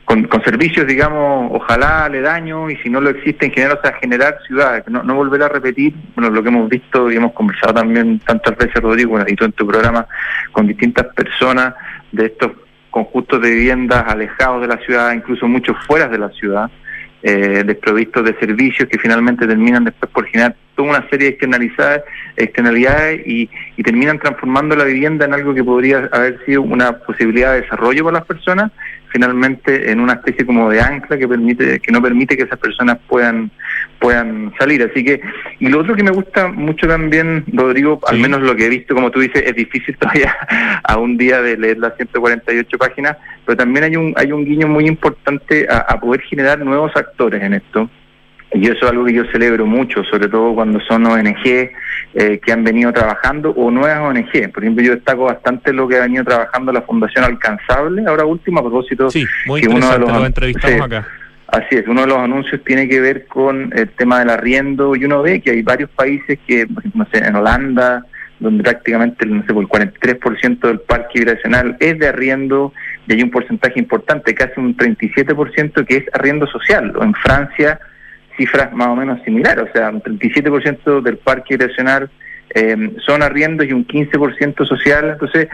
con, 0.05 0.29
servicios, 0.45 0.87
digamos, 0.87 1.51
ojalá 1.53 2.05
aledaños 2.05 2.71
y 2.71 2.77
si 2.77 2.91
no 2.91 3.01
lo 3.01 3.11
existe 3.11 3.47
en 3.47 3.53
general, 3.53 3.79
o 3.79 3.83
sea, 3.83 3.97
generar 3.99 4.39
ciudades, 4.47 4.85
no, 4.89 5.03
no 5.03 5.15
volver 5.15 5.43
a 5.43 5.49
repetir, 5.49 5.95
bueno, 6.15 6.31
lo 6.31 6.43
que 6.43 6.49
hemos 6.51 6.69
visto 6.69 7.11
y 7.11 7.17
hemos 7.17 7.33
conversado 7.33 7.75
también 7.75 8.19
tantas 8.21 8.57
veces, 8.57 8.83
Rodrigo, 8.83 9.11
bueno, 9.11 9.27
y 9.29 9.35
tú 9.35 9.45
en 9.45 9.53
tu 9.53 9.67
programa, 9.67 10.07
con 10.53 10.67
distintas 10.67 11.07
personas 11.15 11.75
de 12.13 12.27
estos 12.27 12.53
conjuntos 12.91 13.41
de 13.41 13.51
viviendas 13.51 14.05
alejados 14.07 14.61
de 14.61 14.69
la 14.69 14.77
ciudad, 14.79 15.13
incluso 15.13 15.49
muchos 15.49 15.77
fuera 15.87 16.07
de 16.07 16.19
la 16.19 16.29
ciudad, 16.31 16.71
eh, 17.23 17.65
desprovistos 17.65 18.23
de 18.25 18.35
servicios 18.39 18.89
que 18.89 18.99
finalmente 18.99 19.47
terminan 19.47 19.85
después 19.85 20.13
por 20.13 20.27
generar 20.27 20.55
toda 20.77 20.91
una 20.91 21.09
serie 21.09 21.29
de 21.29 21.31
externalizadas, 21.31 22.03
externalidades 22.37 23.27
y, 23.27 23.49
y, 23.77 23.83
terminan 23.83 24.19
transformando 24.19 24.77
la 24.77 24.85
vivienda 24.85 25.25
en 25.25 25.33
algo 25.33 25.55
que 25.55 25.65
podría 25.65 26.09
haber 26.13 26.45
sido 26.45 26.61
una 26.61 26.99
posibilidad 26.99 27.55
de 27.55 27.63
desarrollo 27.63 28.05
para 28.05 28.19
las 28.19 28.27
personas 28.27 28.71
finalmente 29.15 29.93
en 29.93 30.01
una 30.01 30.15
especie 30.15 30.45
como 30.45 30.69
de 30.69 30.81
ancla 30.81 31.17
que 31.17 31.29
permite 31.29 31.79
que 31.79 31.93
no 31.93 32.03
permite 32.03 32.37
que 32.37 32.43
esas 32.43 32.59
personas 32.59 32.99
puedan 33.07 33.49
puedan 34.01 34.53
salir. 34.59 34.83
Así 34.83 35.05
que 35.05 35.21
y 35.61 35.69
lo 35.69 35.83
otro 35.83 35.95
que 35.95 36.03
me 36.03 36.11
gusta 36.11 36.49
mucho 36.49 36.89
también 36.89 37.45
Rodrigo 37.53 38.01
al 38.09 38.19
menos 38.19 38.43
lo 38.43 38.57
que 38.57 38.67
he 38.67 38.69
visto 38.69 38.93
como 38.93 39.13
tú 39.13 39.21
dices 39.21 39.45
es 39.47 39.55
difícil 39.55 39.97
todavía 40.01 40.37
a 40.83 40.99
un 40.99 41.17
día 41.17 41.41
de 41.41 41.57
leer 41.57 41.79
las 41.79 41.97
148 41.97 42.77
páginas 42.77 43.17
pero 43.47 43.57
también 43.57 43.85
hay 43.85 43.95
un 43.95 44.13
hay 44.17 44.33
un 44.33 44.45
guiño 44.45 44.67
muy 44.67 44.89
importante 44.89 45.69
a 45.71 46.01
poder 46.01 46.21
generar 46.23 46.59
nuevos 46.59 46.91
actores 46.97 47.41
en 47.41 47.55
esto 47.55 47.89
y 48.53 48.67
eso 48.67 48.85
es 48.85 48.91
algo 48.91 49.05
que 49.05 49.15
yo 49.15 49.25
celebro 49.33 49.67
mucho, 49.67 50.05
sobre 50.05 50.29
todo 50.29 50.55
cuando 50.55 50.81
son 50.81 51.07
ONG 51.07 51.71
eh, 52.15 52.41
que 52.45 52.53
han 52.53 52.63
venido 52.63 52.93
trabajando 52.93 53.51
o 53.51 53.71
nuevas 53.71 54.01
ONG. 54.01 54.53
Por 54.53 54.63
ejemplo, 54.63 54.85
yo 54.85 54.95
destaco 54.95 55.25
bastante 55.25 55.73
lo 55.73 55.89
que 55.89 55.97
ha 55.97 56.03
venido 56.03 56.25
trabajando 56.25 56.73
la 56.73 56.83
Fundación 56.83 57.25
Alcanzable, 57.25 58.05
ahora 58.07 58.25
último, 58.25 58.61
a 58.61 58.63
propósito 58.63 59.11
sí, 59.11 59.27
muy 59.47 59.61
que 59.61 59.69
uno 59.69 59.91
de 59.91 59.99
los 59.99 60.13
lo 60.13 60.25
entrevistamos 60.25 60.83
acá. 60.83 61.07
Así 61.49 61.77
es, 61.77 61.87
uno 61.87 62.03
de 62.03 62.07
los 62.09 62.19
anuncios 62.19 62.63
tiene 62.65 62.89
que 62.89 63.01
ver 63.01 63.27
con 63.27 63.73
el 63.77 63.89
tema 63.91 64.21
del 64.21 64.31
arriendo 64.31 64.97
y 64.97 65.05
uno 65.05 65.23
ve 65.23 65.41
que 65.41 65.51
hay 65.51 65.63
varios 65.63 65.91
países 65.91 66.39
que, 66.47 66.67
por 66.67 66.81
ejemplo, 66.81 67.05
no 67.05 67.11
sé, 67.13 67.25
en 67.25 67.37
Holanda, 67.37 68.05
donde 68.41 68.63
prácticamente 68.63 69.27
no 69.27 69.43
sé, 69.43 69.53
el 69.53 69.69
43% 69.69 70.61
del 70.61 70.81
parque 70.81 71.21
vibracional 71.21 71.77
es 71.81 71.99
de 71.99 72.09
arriendo 72.09 72.73
y 73.07 73.13
hay 73.13 73.23
un 73.23 73.31
porcentaje 73.31 73.79
importante, 73.79 74.35
casi 74.35 74.59
un 74.59 74.77
37% 74.77 75.87
que 75.87 75.97
es 75.97 76.05
arriendo 76.13 76.47
social. 76.47 76.93
O 76.97 77.05
en 77.05 77.15
Francia 77.15 77.79
cifras 78.37 78.73
más 78.73 78.89
o 78.89 78.97
menos 78.97 79.23
similares, 79.25 79.65
o 79.69 79.73
sea, 79.73 79.91
un 79.91 80.03
37% 80.03 81.03
del 81.03 81.19
parque 81.19 81.57
nacional 81.57 82.11
eh, 82.55 82.93
son 83.05 83.23
arriendos 83.23 83.67
y 83.67 83.73
un 83.73 83.85
15% 83.85 84.65
social, 84.67 85.11
entonces 85.11 85.49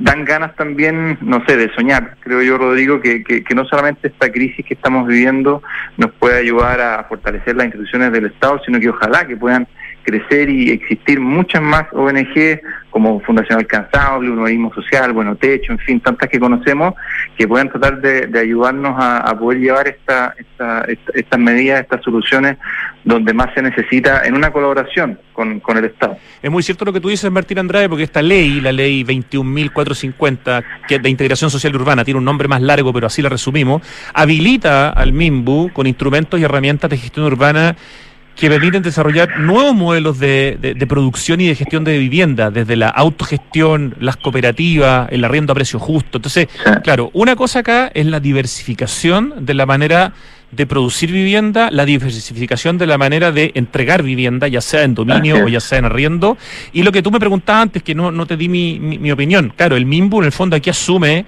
dan 0.00 0.26
ganas 0.26 0.54
también, 0.56 1.16
no 1.22 1.42
sé, 1.46 1.56
de 1.56 1.72
soñar, 1.74 2.16
creo 2.20 2.42
yo, 2.42 2.58
Rodrigo, 2.58 3.00
que, 3.00 3.24
que, 3.24 3.42
que, 3.42 3.54
no 3.54 3.64
solamente 3.64 4.08
esta 4.08 4.30
crisis 4.30 4.64
que 4.66 4.74
estamos 4.74 5.06
viviendo 5.06 5.62
nos 5.96 6.10
puede 6.12 6.38
ayudar 6.38 6.80
a 6.82 7.04
fortalecer 7.04 7.56
las 7.56 7.66
instituciones 7.66 8.12
del 8.12 8.26
Estado, 8.26 8.60
sino 8.66 8.78
que 8.78 8.90
ojalá 8.90 9.26
que 9.26 9.36
puedan 9.36 9.66
crecer 10.08 10.48
y 10.48 10.70
existir 10.70 11.20
muchas 11.20 11.60
más 11.60 11.84
ONG 11.92 12.60
como 12.90 13.20
Fundación 13.20 13.58
Alcanzable, 13.58 14.30
Urbanismo 14.30 14.72
Social, 14.72 15.12
Bueno 15.12 15.36
Techo, 15.36 15.72
en 15.72 15.78
fin, 15.78 16.00
tantas 16.00 16.28
que 16.28 16.40
conocemos, 16.40 16.94
que 17.36 17.46
puedan 17.46 17.68
tratar 17.68 18.00
de, 18.00 18.38
ayudarnos 18.38 18.94
a, 18.98 19.36
poder 19.38 19.60
llevar 19.60 19.86
esta, 19.88 20.34
esta, 20.38 20.86
estas 21.14 21.38
medidas, 21.38 21.82
estas 21.82 22.02
soluciones 22.02 22.56
donde 23.04 23.32
más 23.32 23.52
se 23.54 23.62
necesita 23.62 24.22
en 24.24 24.34
una 24.34 24.50
colaboración 24.50 25.18
con, 25.32 25.60
con 25.60 25.76
el 25.76 25.84
Estado. 25.84 26.16
Es 26.42 26.50
muy 26.50 26.62
cierto 26.62 26.84
lo 26.84 26.92
que 26.92 27.00
tú 27.00 27.08
dices, 27.08 27.30
Martín 27.30 27.58
Andrade, 27.58 27.88
porque 27.88 28.04
esta 28.04 28.22
ley, 28.22 28.60
la 28.60 28.72
ley 28.72 29.04
21.450, 29.04 30.64
que 30.88 30.96
es 30.96 31.02
de 31.02 31.10
integración 31.10 31.50
social 31.50 31.76
urbana, 31.76 32.04
tiene 32.04 32.18
un 32.18 32.24
nombre 32.24 32.48
más 32.48 32.62
largo, 32.62 32.92
pero 32.92 33.06
así 33.06 33.22
la 33.22 33.28
resumimos, 33.28 33.82
habilita 34.14 34.90
al 34.90 35.12
MIMBU 35.12 35.72
con 35.72 35.86
instrumentos 35.86 36.40
y 36.40 36.44
herramientas 36.44 36.90
de 36.90 36.96
gestión 36.96 37.26
urbana 37.26 37.76
que 38.38 38.48
permiten 38.48 38.84
desarrollar 38.84 39.40
nuevos 39.40 39.74
modelos 39.74 40.18
de, 40.20 40.86
producción 40.88 41.40
y 41.40 41.48
de 41.48 41.56
gestión 41.56 41.82
de 41.82 41.98
vivienda, 41.98 42.52
desde 42.52 42.76
la 42.76 42.88
autogestión, 42.88 43.96
las 43.98 44.16
cooperativas, 44.16 45.08
el 45.10 45.24
arriendo 45.24 45.52
a 45.52 45.56
precio 45.56 45.80
justo. 45.80 46.18
Entonces, 46.18 46.46
claro, 46.84 47.10
una 47.14 47.34
cosa 47.34 47.58
acá 47.58 47.90
es 47.92 48.06
la 48.06 48.20
diversificación 48.20 49.44
de 49.44 49.54
la 49.54 49.66
manera 49.66 50.12
de 50.52 50.66
producir 50.66 51.10
vivienda, 51.10 51.68
la 51.72 51.84
diversificación 51.84 52.78
de 52.78 52.86
la 52.86 52.96
manera 52.96 53.32
de 53.32 53.50
entregar 53.56 54.04
vivienda, 54.04 54.46
ya 54.46 54.60
sea 54.60 54.84
en 54.84 54.94
dominio 54.94 55.44
o 55.44 55.48
ya 55.48 55.60
sea 55.60 55.78
en 55.78 55.86
arriendo. 55.86 56.38
Y 56.72 56.84
lo 56.84 56.92
que 56.92 57.02
tú 57.02 57.10
me 57.10 57.18
preguntabas 57.18 57.62
antes, 57.62 57.82
que 57.82 57.96
no, 57.96 58.12
no 58.12 58.24
te 58.24 58.36
di 58.36 58.48
mi, 58.48 58.78
mi, 58.78 59.10
opinión, 59.10 59.52
claro, 59.56 59.76
el 59.76 59.84
MIMBU 59.84 60.20
en 60.20 60.26
el 60.26 60.32
fondo 60.32 60.54
aquí 60.54 60.70
asume 60.70 61.26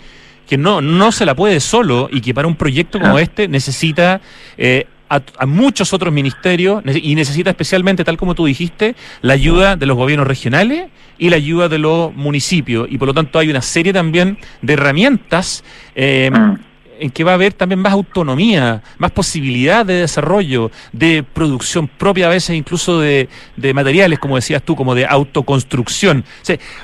que 0.49 0.57
no, 0.57 0.81
no 0.81 1.11
se 1.11 1.27
la 1.27 1.35
puede 1.35 1.59
solo 1.59 2.09
y 2.11 2.21
que 2.21 2.33
para 2.35 2.47
un 2.47 2.55
proyecto 2.55 3.01
como 3.01 3.19
este 3.19 3.49
necesita... 3.49 4.21
Eh, 4.57 4.87
a, 5.11 5.47
muchos 5.47 5.93
otros 5.93 6.13
ministerios 6.13 6.83
y 6.87 7.15
necesita 7.17 7.51
especialmente, 7.51 8.05
tal 8.05 8.17
como 8.17 8.35
tú 8.35 8.47
dijiste, 8.47 8.95
la 9.23 9.35
ayuda 9.35 9.77
de 9.77 9.87
los 9.87 9.97
gobiernos 9.97 10.27
regionales 10.27 10.89
y 11.19 11.31
la 11.31 11.37
ayuda 11.37 11.69
de 11.69 11.79
los 11.79 12.15
municipios. 12.15 12.87
Y 12.91 12.97
por 12.97 13.09
lo 13.09 13.15
tanto 13.15 13.39
hay 13.39 13.51
una 13.51 13.61
serie 13.61 13.93
también 13.93 14.39
de 14.63 14.75
herramientas 14.75 15.65
eh, 15.97 16.31
mm. 16.33 16.55
en 17.01 17.11
que 17.11 17.25
va 17.25 17.33
a 17.33 17.35
haber 17.35 17.55
también 17.55 17.81
más 17.81 17.93
autonomía, 17.93 18.83
más 18.99 19.11
posibilidad 19.11 19.85
de 19.85 19.95
desarrollo, 19.95 20.71
de 20.93 21.25
producción 21.25 21.89
propia, 21.89 22.27
a 22.27 22.31
veces 22.31 22.55
incluso 22.55 23.01
de, 23.01 23.29
de 23.57 23.75
materiales, 23.75 24.21
como 24.21 24.37
decías 24.37 24.63
tú, 24.63 24.77
como 24.77 24.95
de 24.95 25.07
autoconstrucción. 25.07 26.25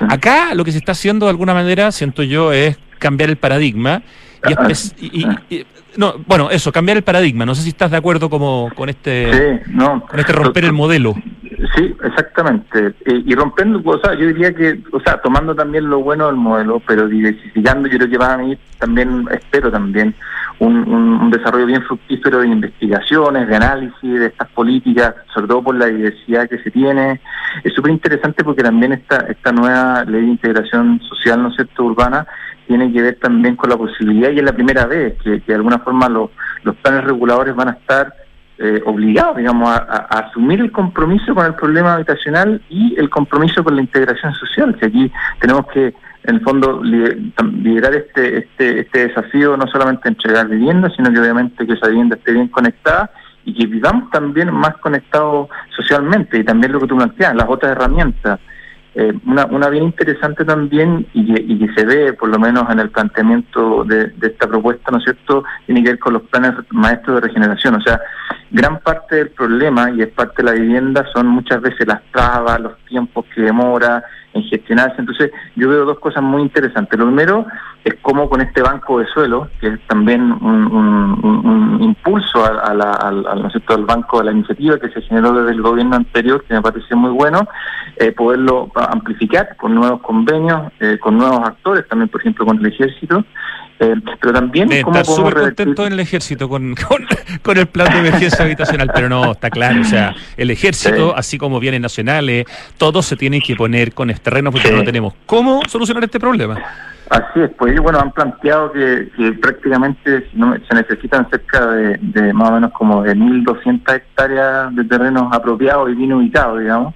acá 0.09 0.53
lo 0.53 0.65
que 0.65 0.73
se 0.73 0.79
está 0.79 0.91
haciendo 0.91 1.27
de 1.27 1.29
alguna 1.29 1.53
manera, 1.53 1.93
siento 1.93 2.23
yo, 2.23 2.51
es 2.51 2.77
cambiar 2.99 3.29
el 3.29 3.37
paradigma 3.37 4.01
y, 4.99 5.65
no, 5.97 6.15
bueno, 6.25 6.49
eso, 6.49 6.71
cambiar 6.71 6.97
el 6.97 7.03
paradigma. 7.03 7.45
No 7.45 7.55
sé 7.55 7.63
si 7.63 7.69
estás 7.69 7.91
de 7.91 7.97
acuerdo 7.97 8.29
como 8.29 8.69
con 8.75 8.89
este, 8.89 9.61
con 10.07 10.19
este 10.19 10.31
romper 10.31 10.65
el 10.65 10.73
modelo. 10.73 11.15
Sí, 11.75 11.95
exactamente. 12.03 12.93
y 13.05 13.33
rompiendo, 13.33 13.81
o 13.83 13.99
sea, 13.99 14.13
yo 14.13 14.27
diría 14.27 14.53
que, 14.53 14.79
o 14.91 14.99
sea, 14.99 15.19
tomando 15.21 15.55
también 15.55 15.89
lo 15.89 15.99
bueno 15.99 16.27
del 16.27 16.35
modelo, 16.35 16.79
pero 16.85 17.07
diversificando, 17.07 17.87
yo 17.87 17.97
creo 17.97 18.09
que 18.09 18.17
va 18.17 18.33
a 18.33 18.37
venir 18.37 18.59
también, 18.77 19.27
espero 19.31 19.71
también, 19.71 20.13
un, 20.59 20.75
un, 20.87 21.31
desarrollo 21.31 21.65
bien 21.65 21.83
fructífero 21.83 22.39
de 22.39 22.47
investigaciones, 22.47 23.47
de 23.47 23.55
análisis 23.55 24.19
de 24.19 24.27
estas 24.27 24.47
políticas, 24.49 25.15
sobre 25.33 25.47
todo 25.47 25.63
por 25.63 25.75
la 25.75 25.87
diversidad 25.87 26.49
que 26.49 26.59
se 26.59 26.71
tiene. 26.71 27.19
Es 27.63 27.73
súper 27.73 27.91
interesante 27.91 28.43
porque 28.43 28.63
también 28.63 28.93
esta, 28.93 29.17
esta 29.27 29.51
nueva 29.51 30.03
ley 30.05 30.21
de 30.21 30.31
integración 30.31 30.99
social, 31.01 31.41
¿no 31.41 31.49
es 31.49 31.55
cierto?, 31.55 31.83
urbana, 31.83 32.27
tiene 32.67 32.91
que 32.91 33.01
ver 33.01 33.15
también 33.19 33.55
con 33.55 33.69
la 33.69 33.77
posibilidad, 33.77 34.29
y 34.29 34.39
es 34.39 34.43
la 34.43 34.53
primera 34.53 34.85
vez 34.85 35.15
que, 35.23 35.39
de 35.39 35.55
alguna 35.55 35.79
forma 35.79 36.09
los 36.09 36.29
planes 36.81 37.03
reguladores 37.05 37.55
van 37.55 37.69
a 37.69 37.71
estar 37.71 38.13
eh, 38.59 38.81
obligados, 38.85 39.37
digamos, 39.37 39.69
a, 39.69 40.07
asumir 40.09 40.59
el 40.59 40.71
compromiso 40.71 41.35
con 41.35 41.45
el 41.45 41.53
problema 41.53 41.93
habitacional 41.93 42.61
y 42.69 42.95
el 42.97 43.09
compromiso 43.09 43.63
con 43.63 43.75
la 43.75 43.81
integración 43.81 44.33
social, 44.33 44.75
que 44.75 44.87
aquí 44.87 45.11
tenemos 45.39 45.67
que, 45.67 45.93
en 46.23 46.35
el 46.35 46.41
fondo, 46.41 46.81
liderar 46.83 47.93
este, 47.93 48.39
este, 48.39 48.81
este 48.81 49.07
desafío, 49.09 49.55
no 49.55 49.67
solamente 49.67 50.09
entregar 50.09 50.47
vivienda, 50.47 50.91
sino 50.95 51.11
que 51.11 51.19
obviamente 51.19 51.67
que 51.67 51.73
esa 51.73 51.87
vivienda 51.87 52.15
esté 52.15 52.33
bien 52.33 52.47
conectada 52.47 53.11
y 53.45 53.53
que 53.53 53.67
vivamos 53.67 54.09
también 54.09 54.51
más 54.51 54.75
conectados 54.77 55.49
socialmente, 55.75 56.39
y 56.39 56.43
también 56.43 56.73
lo 56.73 56.79
que 56.79 56.87
tú 56.87 56.97
planteas, 56.97 57.35
las 57.35 57.47
otras 57.47 57.73
herramientas. 57.73 58.39
Eh, 58.99 59.13
una, 59.27 59.69
bien 59.69 59.83
interesante 59.83 60.43
también 60.43 61.05
y 61.13 61.31
que, 61.31 61.39
y 61.39 61.59
que 61.59 61.73
se 61.75 61.85
ve 61.85 62.13
por 62.13 62.29
lo 62.29 62.39
menos 62.39 62.63
en 62.71 62.79
el 62.79 62.89
planteamiento 62.89 63.83
de, 63.83 64.11
esta 64.23 64.47
propuesta, 64.47 64.89
¿no 64.89 64.97
es 64.97 65.03
cierto?, 65.03 65.43
tiene 65.67 65.83
que 65.83 65.89
ver 65.91 65.99
con 65.99 66.13
los 66.13 66.23
planes 66.23 66.53
maestros 66.71 67.21
de 67.21 67.27
regeneración. 67.27 67.75
O 67.75 67.81
sea, 67.81 68.01
gran 68.49 68.79
parte 68.79 69.17
del 69.17 69.29
problema 69.29 69.91
y 69.91 70.01
es 70.01 70.07
parte 70.07 70.37
de 70.37 70.43
la 70.45 70.53
vivienda 70.53 71.05
son 71.13 71.27
muchas 71.27 71.61
veces 71.61 71.85
las 71.85 72.01
trabas, 72.11 72.59
los 72.59 72.75
tiempos 72.85 73.25
que 73.35 73.41
demora 73.41 74.03
en 74.33 74.43
gestionarse. 74.43 74.95
Entonces, 74.99 75.31
yo 75.55 75.69
veo 75.69 75.85
dos 75.85 75.99
cosas 75.99 76.23
muy 76.23 76.41
interesantes. 76.41 76.97
Lo 76.99 77.05
primero 77.05 77.45
es 77.83 77.95
cómo 78.01 78.29
con 78.29 78.41
este 78.41 78.61
banco 78.61 78.99
de 78.99 79.05
suelo, 79.07 79.49
que 79.59 79.67
es 79.67 79.79
también 79.87 80.21
un, 80.21 81.77
impulso 81.81 82.43
a, 82.43 82.73
la, 82.73 82.91
al, 82.91 83.25
al, 83.27 83.51
al 83.67 83.85
banco 83.85 84.19
de 84.19 84.25
la 84.25 84.31
iniciativa 84.31 84.79
que 84.79 84.89
se 84.89 85.01
generó 85.01 85.31
desde 85.31 85.51
el 85.51 85.61
gobierno 85.61 85.95
anterior, 85.95 86.43
que 86.43 86.53
me 86.53 86.61
parece 86.61 86.95
muy 86.95 87.11
bueno, 87.11 87.47
eh, 87.97 88.11
poderlo 88.11 88.69
amplificar 88.75 89.55
con 89.57 89.75
nuevos 89.75 90.01
convenios, 90.01 90.71
eh, 90.79 90.97
con 90.99 91.17
nuevos 91.17 91.39
actores, 91.47 91.87
también 91.87 92.09
por 92.09 92.21
ejemplo 92.21 92.45
con 92.45 92.57
el 92.57 92.65
ejército, 92.65 93.23
eh, 93.79 93.95
pero 94.19 94.33
también 94.33 94.69
cómo 94.81 95.03
súper 95.03 95.33
contento 95.35 95.85
en 95.85 95.93
el 95.93 95.99
ejército 95.99 96.49
con, 96.49 96.75
con, 97.43 97.57
el 97.57 97.67
plan 97.67 97.91
de 97.93 97.99
emergencia 97.99 98.45
habitacional, 98.45 98.89
pero 98.93 99.09
no, 99.09 99.31
está 99.33 99.49
claro, 99.49 99.81
o 99.81 99.83
sea, 99.83 100.15
el 100.35 100.51
ejército, 100.51 101.15
así 101.15 101.37
como 101.37 101.59
bienes 101.59 101.81
nacionales, 101.81 102.45
todos 102.77 103.05
se 103.05 103.15
tienen 103.15 103.41
que 103.41 103.55
poner 103.55 103.93
con 103.93 104.09
este 104.09 104.25
terreno 104.25 104.51
porque 104.51 104.71
no 104.71 104.83
tenemos 104.83 105.13
cómo 105.25 105.61
solucionar 105.67 106.03
este 106.03 106.19
problema. 106.19 106.57
Así 107.09 107.39
es, 107.39 107.51
pues 107.57 107.71
ellos 107.71 107.83
bueno, 107.83 107.99
han 107.99 108.11
planteado 108.11 108.71
que, 108.71 109.09
prácticamente 109.41 110.27
se 110.29 110.75
necesitan 110.75 111.29
cerca 111.29 111.65
de, 111.67 112.33
más 112.33 112.49
o 112.49 112.53
menos 112.53 112.71
como 112.73 113.03
de 113.03 113.15
1.200 113.15 113.95
hectáreas 113.95 114.75
de 114.75 114.83
terrenos 114.83 115.29
apropiados 115.31 115.89
y 115.89 115.95
bien 115.95 116.13
ubicados, 116.13 116.59
digamos. 116.59 116.93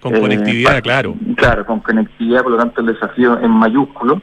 Con 0.00 0.18
conectividad, 0.18 0.78
eh, 0.78 0.82
claro. 0.82 1.14
Claro, 1.36 1.66
con 1.66 1.80
conectividad, 1.80 2.42
por 2.42 2.52
lo 2.52 2.58
tanto 2.58 2.80
el 2.80 2.88
desafío 2.88 3.38
en 3.40 3.50
mayúsculo. 3.50 4.22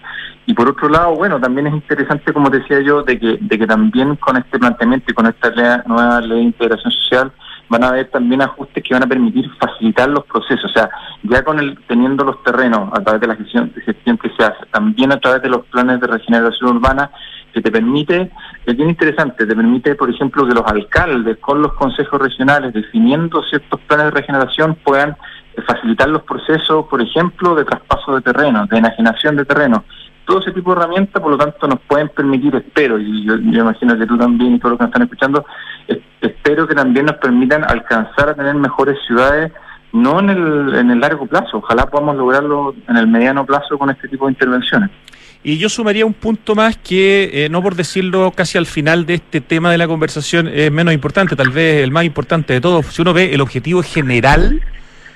Y 0.50 0.54
por 0.56 0.68
otro 0.68 0.90
lado, 0.90 1.14
bueno, 1.14 1.40
también 1.40 1.68
es 1.68 1.74
interesante, 1.76 2.34
como 2.34 2.50
decía 2.50 2.82
yo, 2.82 3.04
de 3.04 3.20
que, 3.20 3.68
también 3.68 4.16
con 4.16 4.36
este 4.36 4.58
planteamiento 4.58 5.12
y 5.12 5.14
con 5.14 5.28
esta 5.28 5.52
nueva 5.86 6.22
ley 6.22 6.40
de 6.40 6.44
integración 6.46 6.92
social 6.92 7.32
van 7.70 7.84
a 7.84 7.90
haber 7.90 8.10
también 8.10 8.42
ajustes 8.42 8.84
que 8.84 8.96
van 8.96 9.04
a 9.04 9.08
permitir 9.08 9.48
facilitar 9.60 10.10
los 10.10 10.26
procesos. 10.26 10.66
O 10.66 10.74
sea, 10.74 10.90
ya 11.22 11.44
con 11.44 11.60
el 11.60 11.78
teniendo 11.88 12.24
los 12.24 12.42
terrenos 12.42 12.90
a 12.94 13.00
través 13.04 13.22
de 13.22 13.28
la 13.28 13.36
gestión, 13.36 13.72
gestión 13.86 14.18
que 14.18 14.32
se 14.36 14.44
hace, 14.44 14.66
también 14.72 15.12
a 15.12 15.20
través 15.20 15.44
de 15.44 15.50
los 15.50 15.68
planes 15.68 16.02
de 16.02 16.08
regeneración 16.08 16.78
urbana, 16.78 17.12
que 17.54 17.62
te 17.62 17.72
permite, 17.72 18.32
es 18.66 18.76
bien 18.76 18.90
interesante, 18.90 19.46
te 19.46 19.56
permite, 19.56 19.94
por 19.94 20.10
ejemplo, 20.10 20.48
que 20.48 20.56
los 20.56 20.66
alcaldes 20.66 21.38
con 21.38 21.62
los 21.62 21.74
consejos 21.74 22.20
regionales 22.20 22.74
definiendo 22.74 23.44
ciertos 23.44 23.80
planes 23.82 24.06
de 24.06 24.12
regeneración 24.20 24.80
puedan 24.84 25.16
facilitar 25.68 26.10
los 26.10 26.24
procesos, 26.24 26.88
por 26.88 27.04
ejemplo, 27.04 27.54
de 27.54 27.66
traspaso 27.66 28.16
de 28.16 28.22
terreno, 28.22 28.66
de 28.66 28.80
enajenación 28.80 29.36
de 29.36 29.46
terreno 29.46 29.84
todo 30.30 30.42
ese 30.42 30.52
tipo 30.52 30.76
de 30.76 30.80
herramientas, 30.80 31.20
por 31.20 31.32
lo 31.32 31.38
tanto, 31.40 31.68
nos 31.68 31.80
pueden 31.88 32.08
permitir, 32.10 32.56
espero, 32.56 33.00
y 33.00 33.26
yo, 33.26 33.36
imagino 33.36 33.98
que 33.98 34.06
tú 34.06 34.16
también 34.16 34.54
y 34.54 34.60
todos 34.60 34.74
los 34.74 34.78
que 34.78 34.84
nos 34.84 34.90
están 34.90 35.02
escuchando, 35.02 35.46
espero 36.22 36.68
que 36.68 36.76
también 36.76 37.08
nos 37.08 37.16
permitan 37.16 37.64
alcanzar 37.64 38.30
a 38.30 38.36
tener 38.36 38.54
mejores 38.54 38.96
ciudades, 39.08 39.52
no 39.92 40.20
en 40.20 40.30
el, 40.30 40.76
en 40.76 40.92
el 40.92 41.00
largo 41.00 41.26
plazo, 41.26 41.58
ojalá 41.58 41.88
podamos 41.88 42.16
lograrlo 42.16 42.76
en 42.88 42.98
el 42.98 43.08
mediano 43.08 43.44
plazo 43.44 43.80
con 43.80 43.90
este 43.90 44.08
tipo 44.08 44.28
de 44.28 44.34
intervenciones. 44.34 44.92
Y 45.42 45.58
yo 45.58 45.68
sumaría 45.68 46.06
un 46.06 46.14
punto 46.14 46.54
más 46.54 46.78
que, 46.78 47.46
eh, 47.46 47.50
no 47.50 47.64
por 47.64 47.74
decirlo 47.74 48.32
casi 48.36 48.60
al 48.60 48.68
final 48.68 49.08
de 49.08 49.16
este 49.16 49.42
tema 49.42 49.72
de 49.72 49.80
la 49.80 49.88
conversación, 49.88 50.48
es 50.48 50.72
menos 50.72 50.94
importante, 50.94 51.36
tal 51.36 51.50
vez 51.50 51.82
el 51.84 51.90
más 51.90 52.04
importante 52.04 52.54
de 52.54 52.62
todos. 52.62 52.86
Si 52.86 53.02
uno 53.02 53.14
ve 53.14 53.34
el 53.34 53.42
objetivo 53.42 53.82
general 53.82 54.62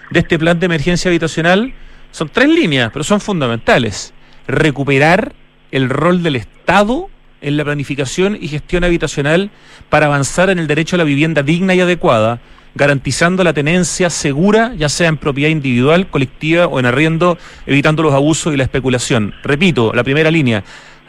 de 0.10 0.20
este 0.20 0.40
plan 0.40 0.60
de 0.60 0.66
emergencia 0.66 1.10
habitacional, 1.10 1.72
son 2.10 2.30
tres 2.30 2.50
líneas, 2.50 2.90
pero 2.92 3.04
son 3.04 3.20
fundamentales 3.22 4.12
recuperar 4.48 5.34
el 5.72 5.90
rol 5.90 6.24
del 6.24 6.36
Estado 6.36 7.10
en 7.42 7.58
la 7.58 7.64
planificación 7.64 8.38
y 8.40 8.48
gestión 8.48 8.84
habitacional 8.84 9.52
para 9.90 10.06
avanzar 10.08 10.50
en 10.50 10.60
el 10.60 10.68
derecho 10.68 10.96
a 10.96 11.00
la 11.00 11.04
vivienda 11.04 11.44
digna 11.44 11.76
y 11.76 11.82
adecuada, 11.82 12.40
garantizando 12.76 13.44
la 13.44 13.54
tenencia 13.54 14.10
segura, 14.10 14.74
ya 14.76 14.90
sea 14.90 15.10
en 15.10 15.18
propiedad 15.18 15.50
individual, 15.50 16.10
colectiva 16.10 16.68
o 16.68 16.80
en 16.80 16.86
arriendo, 16.86 17.38
evitando 17.68 18.02
los 18.02 18.14
abusos 18.14 18.54
y 18.54 18.58
la 18.58 18.64
especulación. 18.64 19.34
Repito, 19.44 19.94
la 19.94 20.04
primera 20.04 20.32
línea, 20.32 20.64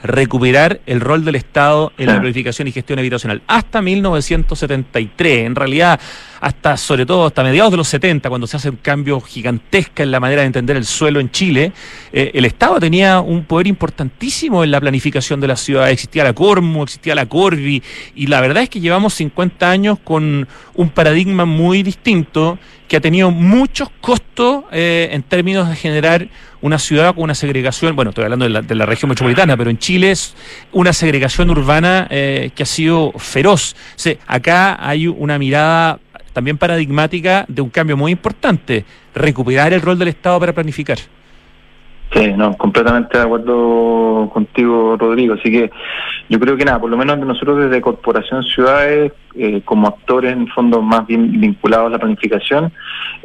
recuperar 0.04 0.82
el 0.84 1.00
rol 1.00 1.24
del 1.24 1.34
Estado 1.34 1.90
en 1.96 2.08
la 2.08 2.20
planificación 2.20 2.68
y 2.68 2.72
gestión 2.72 2.98
habitacional. 2.98 3.42
Hasta 3.46 3.80
1973, 3.80 5.46
en 5.46 5.54
realidad 5.56 5.98
hasta 6.42 6.76
sobre 6.76 7.06
todo 7.06 7.24
hasta 7.24 7.42
mediados 7.42 7.70
de 7.70 7.78
los 7.78 7.88
70, 7.88 8.28
cuando 8.28 8.46
se 8.46 8.58
hace 8.58 8.68
un 8.68 8.76
cambio 8.76 9.18
gigantesca 9.18 10.02
en 10.02 10.10
la 10.10 10.20
manera 10.20 10.42
de 10.42 10.48
entender 10.48 10.76
el 10.76 10.84
suelo 10.84 11.18
en 11.20 11.30
Chile, 11.30 11.72
eh, 12.12 12.32
el 12.34 12.44
Estado 12.44 12.78
tenía 12.78 13.20
un 13.20 13.44
poder 13.44 13.66
importantísimo 13.66 14.62
en 14.62 14.70
la 14.70 14.78
planificación 14.78 15.40
de 15.40 15.48
la 15.48 15.56
ciudad. 15.56 15.88
Existía 15.88 16.22
la 16.22 16.34
Cormu, 16.34 16.82
existía 16.82 17.14
la 17.14 17.24
Corvi, 17.24 17.82
y 18.14 18.26
la 18.26 18.42
verdad 18.42 18.62
es 18.62 18.68
que 18.68 18.80
llevamos 18.80 19.14
50 19.14 19.70
años 19.70 19.98
con 20.04 20.46
un 20.74 20.88
paradigma 20.90 21.46
muy 21.46 21.82
distinto 21.82 22.58
que 22.88 22.98
ha 22.98 23.00
tenido 23.00 23.30
muchos 23.30 23.88
costos 24.02 24.64
eh, 24.70 25.08
en 25.12 25.22
términos 25.22 25.68
de 25.70 25.76
generar 25.76 26.28
una 26.64 26.79
ciudad 26.79 27.14
con 27.14 27.24
una 27.24 27.35
segregación, 27.35 27.94
bueno, 27.94 28.09
estoy 28.09 28.24
hablando 28.24 28.48
de 28.48 28.74
la, 28.74 28.87
región 28.87 29.11
metropolitana, 29.11 29.55
pero 29.55 29.68
en 29.68 29.77
Chile 29.77 30.12
es 30.12 30.35
una 30.72 30.94
segregación 30.94 31.50
urbana 31.50 32.07
eh, 32.09 32.53
que 32.55 32.62
ha 32.62 32.66
sido 32.66 33.12
feroz. 33.18 33.77
acá 34.27 34.79
hay 34.81 35.07
una 35.07 35.38
mirada 35.38 35.98
también 36.33 36.57
paradigmática 36.57 37.44
de 37.48 37.61
un 37.61 37.68
cambio 37.68 37.98
muy 37.98 38.12
importante, 38.12 38.87
recuperar 39.14 39.74
el 39.74 39.83
rol 39.83 39.98
del 39.98 40.09
Estado 40.09 40.40
para 40.40 40.55
planificar. 40.55 40.96
Sí, 42.14 42.33
no, 42.35 42.57
completamente 42.57 43.18
de 43.18 43.24
acuerdo 43.24 44.31
contigo, 44.33 44.96
Rodrigo. 44.98 45.35
Así 45.35 45.50
que 45.50 45.70
yo 46.31 46.40
creo 46.40 46.57
que 46.57 46.64
nada, 46.64 46.81
por 46.81 46.88
lo 46.88 46.96
menos 46.96 47.18
nosotros 47.18 47.59
desde 47.59 47.83
Corporación 47.83 48.42
Ciudades, 48.42 49.12
eh, 49.36 49.62
como 49.64 49.88
actores 49.88 50.32
en 50.32 50.46
fondo 50.48 50.80
más 50.80 51.06
bien 51.06 51.40
vinculados 51.40 51.88
a 51.88 51.90
la 51.90 51.98
planificación, 51.98 52.72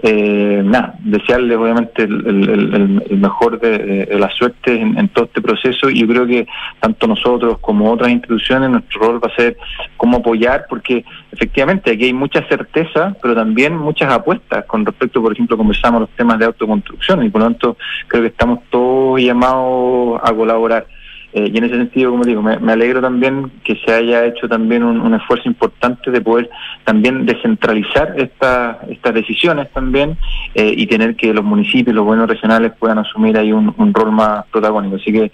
eh, 0.02 0.62
nada, 0.64 0.96
desearles 1.00 1.58
obviamente 1.58 2.04
el, 2.04 3.02
mejor 3.20 3.60
de, 3.60 4.08
la 4.18 4.30
suerte 4.30 4.80
en, 4.80 5.08
todo 5.10 5.26
este 5.26 5.42
proceso. 5.42 5.90
Y 5.90 6.00
yo 6.00 6.08
creo 6.08 6.26
que 6.26 6.48
tanto 6.80 7.06
nosotros 7.08 7.60
como 7.60 7.92
otras 7.92 8.12
instituciones, 8.12 8.70
nuestro 8.70 9.02
rol 9.02 9.24
va 9.24 9.32
a 9.32 9.36
ser 9.36 9.58
cómo 9.98 10.18
apoyar, 10.18 10.66
porque 10.70 11.04
efectivamente 11.32 11.92
aquí 11.92 12.06
hay 12.06 12.14
mucha 12.14 12.48
certeza, 12.48 13.16
pero 13.22 13.36
también 13.36 13.78
muchas 13.78 14.12
apuestas 14.12 14.66
con 14.66 14.86
respecto, 14.86 15.22
por 15.22 15.34
ejemplo, 15.34 15.58
conversamos 15.58 16.02
los 16.02 16.10
temas 16.12 16.40
de 16.40 16.46
autoconstrucción. 16.46 17.24
Y 17.24 17.30
por 17.30 17.42
lo 17.42 17.48
tanto 17.48 17.78
creo 18.08 18.24
que 18.24 18.30
estamos 18.30 18.60
todos 18.70 19.22
llamados 19.22 20.20
a 20.24 20.34
colaborar. 20.34 20.88
Eh, 21.32 21.52
y 21.54 21.58
en 21.58 21.64
ese 21.64 21.76
sentido, 21.76 22.12
como 22.12 22.24
digo, 22.24 22.42
me, 22.42 22.72
alegro 22.72 23.02
también 23.02 23.52
que 23.64 23.76
se 23.86 23.94
haya 23.94 24.26
hecho 24.26 24.48
también 24.48 24.84
un, 24.84 25.14
esfuerzo 25.14 25.48
importante 25.48 26.10
de 26.10 26.22
poder 26.22 26.50
también 26.86 27.26
descentralizar 27.26 28.14
estas 28.18 28.78
estas 28.90 29.14
decisiones 29.14 29.72
también 29.72 30.18
eh, 30.56 30.74
y 30.76 30.88
tener 30.88 31.16
que 31.16 31.34
los 31.34 31.44
municipios, 31.44 31.96
los 31.96 32.06
gobiernos 32.06 32.30
regionales 32.30 32.72
puedan 32.80 32.98
asumir 32.98 33.38
ahí 33.38 33.52
un, 33.52 33.94
rol 33.94 34.12
más 34.12 34.46
protagónico. 34.48 34.96
Así 34.96 35.12
que, 35.12 35.32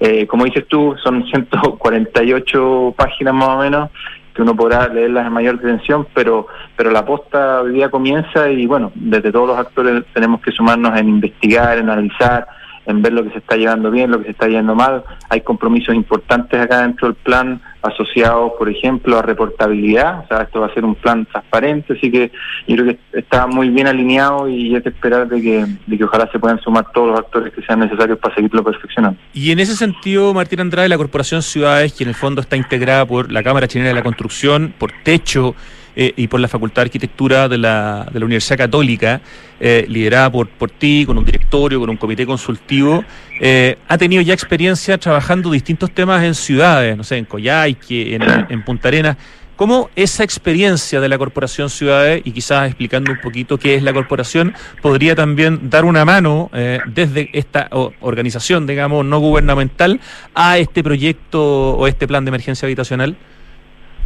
eh, 0.00 0.26
como 0.26 0.44
dices 0.44 0.66
tú, 0.68 0.94
son 1.02 1.24
148 1.30 2.94
páginas 2.96 3.34
más 3.34 3.48
o 3.48 3.58
menos 3.58 3.90
que 4.34 4.42
uno 4.42 4.54
podrá 4.54 4.86
leerlas 4.86 5.26
en 5.26 5.32
mayor 5.32 5.56
atención, 5.56 6.06
pero 6.14 6.46
pero 6.76 6.90
la 6.90 7.04
posta 7.04 7.62
hoy 7.62 7.72
día 7.72 7.90
comienza 7.90 8.48
y 8.50 8.66
bueno, 8.66 8.92
desde 8.94 9.32
todos 9.32 9.48
los 9.48 9.58
actores 9.58 10.04
tenemos 10.12 10.40
que 10.40 10.52
sumarnos 10.52 10.96
en 10.96 11.08
investigar, 11.08 11.78
en 11.78 11.90
analizar, 11.90 12.46
en 12.88 13.02
ver 13.02 13.12
lo 13.12 13.22
que 13.22 13.30
se 13.30 13.38
está 13.38 13.56
llevando 13.56 13.90
bien, 13.90 14.10
lo 14.10 14.18
que 14.18 14.24
se 14.24 14.30
está 14.32 14.48
yendo 14.48 14.74
mal. 14.74 15.04
Hay 15.28 15.42
compromisos 15.42 15.94
importantes 15.94 16.58
acá 16.58 16.82
dentro 16.82 17.08
del 17.08 17.16
plan 17.16 17.60
asociados, 17.82 18.52
por 18.58 18.68
ejemplo, 18.68 19.18
a 19.18 19.22
reportabilidad. 19.22 20.24
O 20.24 20.26
sea, 20.26 20.42
esto 20.42 20.60
va 20.60 20.66
a 20.66 20.74
ser 20.74 20.84
un 20.84 20.94
plan 20.94 21.26
transparente, 21.26 21.92
así 21.92 22.10
que 22.10 22.32
yo 22.66 22.76
creo 22.76 22.86
que 22.86 23.18
está 23.18 23.46
muy 23.46 23.68
bien 23.68 23.86
alineado 23.86 24.48
y 24.48 24.74
es 24.74 24.82
de 24.82 24.90
esperar 24.90 25.28
de 25.28 25.40
que, 25.40 25.66
de 25.86 25.98
que 25.98 26.04
ojalá 26.04 26.28
se 26.32 26.38
puedan 26.38 26.60
sumar 26.60 26.86
todos 26.92 27.10
los 27.10 27.18
actores 27.20 27.52
que 27.52 27.62
sean 27.62 27.80
necesarios 27.80 28.18
para 28.18 28.34
seguirlo 28.34 28.64
perfeccionando. 28.64 29.18
Y 29.34 29.52
en 29.52 29.60
ese 29.60 29.76
sentido, 29.76 30.32
Martín 30.32 30.60
Andrade, 30.60 30.88
la 30.88 30.96
Corporación 30.96 31.42
Ciudades, 31.42 31.92
que 31.92 32.04
en 32.04 32.08
el 32.08 32.14
fondo 32.14 32.40
está 32.40 32.56
integrada 32.56 33.06
por 33.06 33.30
la 33.30 33.42
Cámara 33.42 33.68
Chilena 33.68 33.88
de 33.90 33.94
la 33.94 34.02
Construcción, 34.02 34.74
por 34.78 34.92
Techo, 35.04 35.54
eh, 35.96 36.12
y 36.16 36.28
por 36.28 36.40
la 36.40 36.48
Facultad 36.48 36.82
de 36.82 36.86
Arquitectura 36.86 37.48
de 37.48 37.58
la, 37.58 38.08
de 38.12 38.18
la 38.20 38.24
Universidad 38.26 38.58
Católica, 38.58 39.20
eh, 39.60 39.84
liderada 39.88 40.30
por, 40.30 40.48
por 40.48 40.70
ti, 40.70 41.04
con 41.06 41.18
un 41.18 41.24
directorio, 41.24 41.80
con 41.80 41.90
un 41.90 41.96
comité 41.96 42.24
consultivo, 42.24 43.04
eh, 43.40 43.76
ha 43.88 43.98
tenido 43.98 44.22
ya 44.22 44.34
experiencia 44.34 44.98
trabajando 44.98 45.50
distintos 45.50 45.90
temas 45.90 46.22
en 46.24 46.34
ciudades, 46.34 46.96
no 46.96 47.04
sé, 47.04 47.16
en 47.16 47.24
Coyhaique, 47.24 48.14
en, 48.14 48.22
en 48.48 48.64
Punta 48.64 48.88
Arenas. 48.88 49.16
¿Cómo 49.56 49.90
esa 49.96 50.22
experiencia 50.22 51.00
de 51.00 51.08
la 51.08 51.18
Corporación 51.18 51.68
Ciudades, 51.68 52.22
y 52.24 52.30
quizás 52.30 52.68
explicando 52.68 53.10
un 53.10 53.20
poquito 53.20 53.58
qué 53.58 53.74
es 53.74 53.82
la 53.82 53.92
corporación, 53.92 54.54
podría 54.80 55.16
también 55.16 55.68
dar 55.68 55.84
una 55.84 56.04
mano 56.04 56.48
desde 56.86 57.28
esta 57.32 57.68
organización, 57.98 58.68
digamos, 58.68 59.04
no 59.04 59.18
gubernamental, 59.18 59.98
a 60.32 60.58
este 60.58 60.84
proyecto 60.84 61.72
o 61.72 61.88
este 61.88 62.06
plan 62.06 62.24
de 62.24 62.28
emergencia 62.28 62.66
habitacional? 62.66 63.16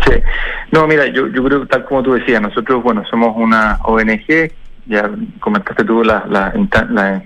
Sí, 0.05 0.12
no, 0.72 0.86
mira, 0.86 1.07
yo, 1.07 1.28
yo 1.28 1.45
creo, 1.45 1.66
tal 1.66 1.84
como 1.84 2.03
tú 2.03 2.14
decías, 2.14 2.40
nosotros, 2.40 2.82
bueno, 2.82 3.05
somos 3.09 3.36
una 3.36 3.78
ONG, 3.84 4.51
ya 4.86 5.09
comentaste 5.38 5.84
tú 5.84 6.03
las 6.03 6.24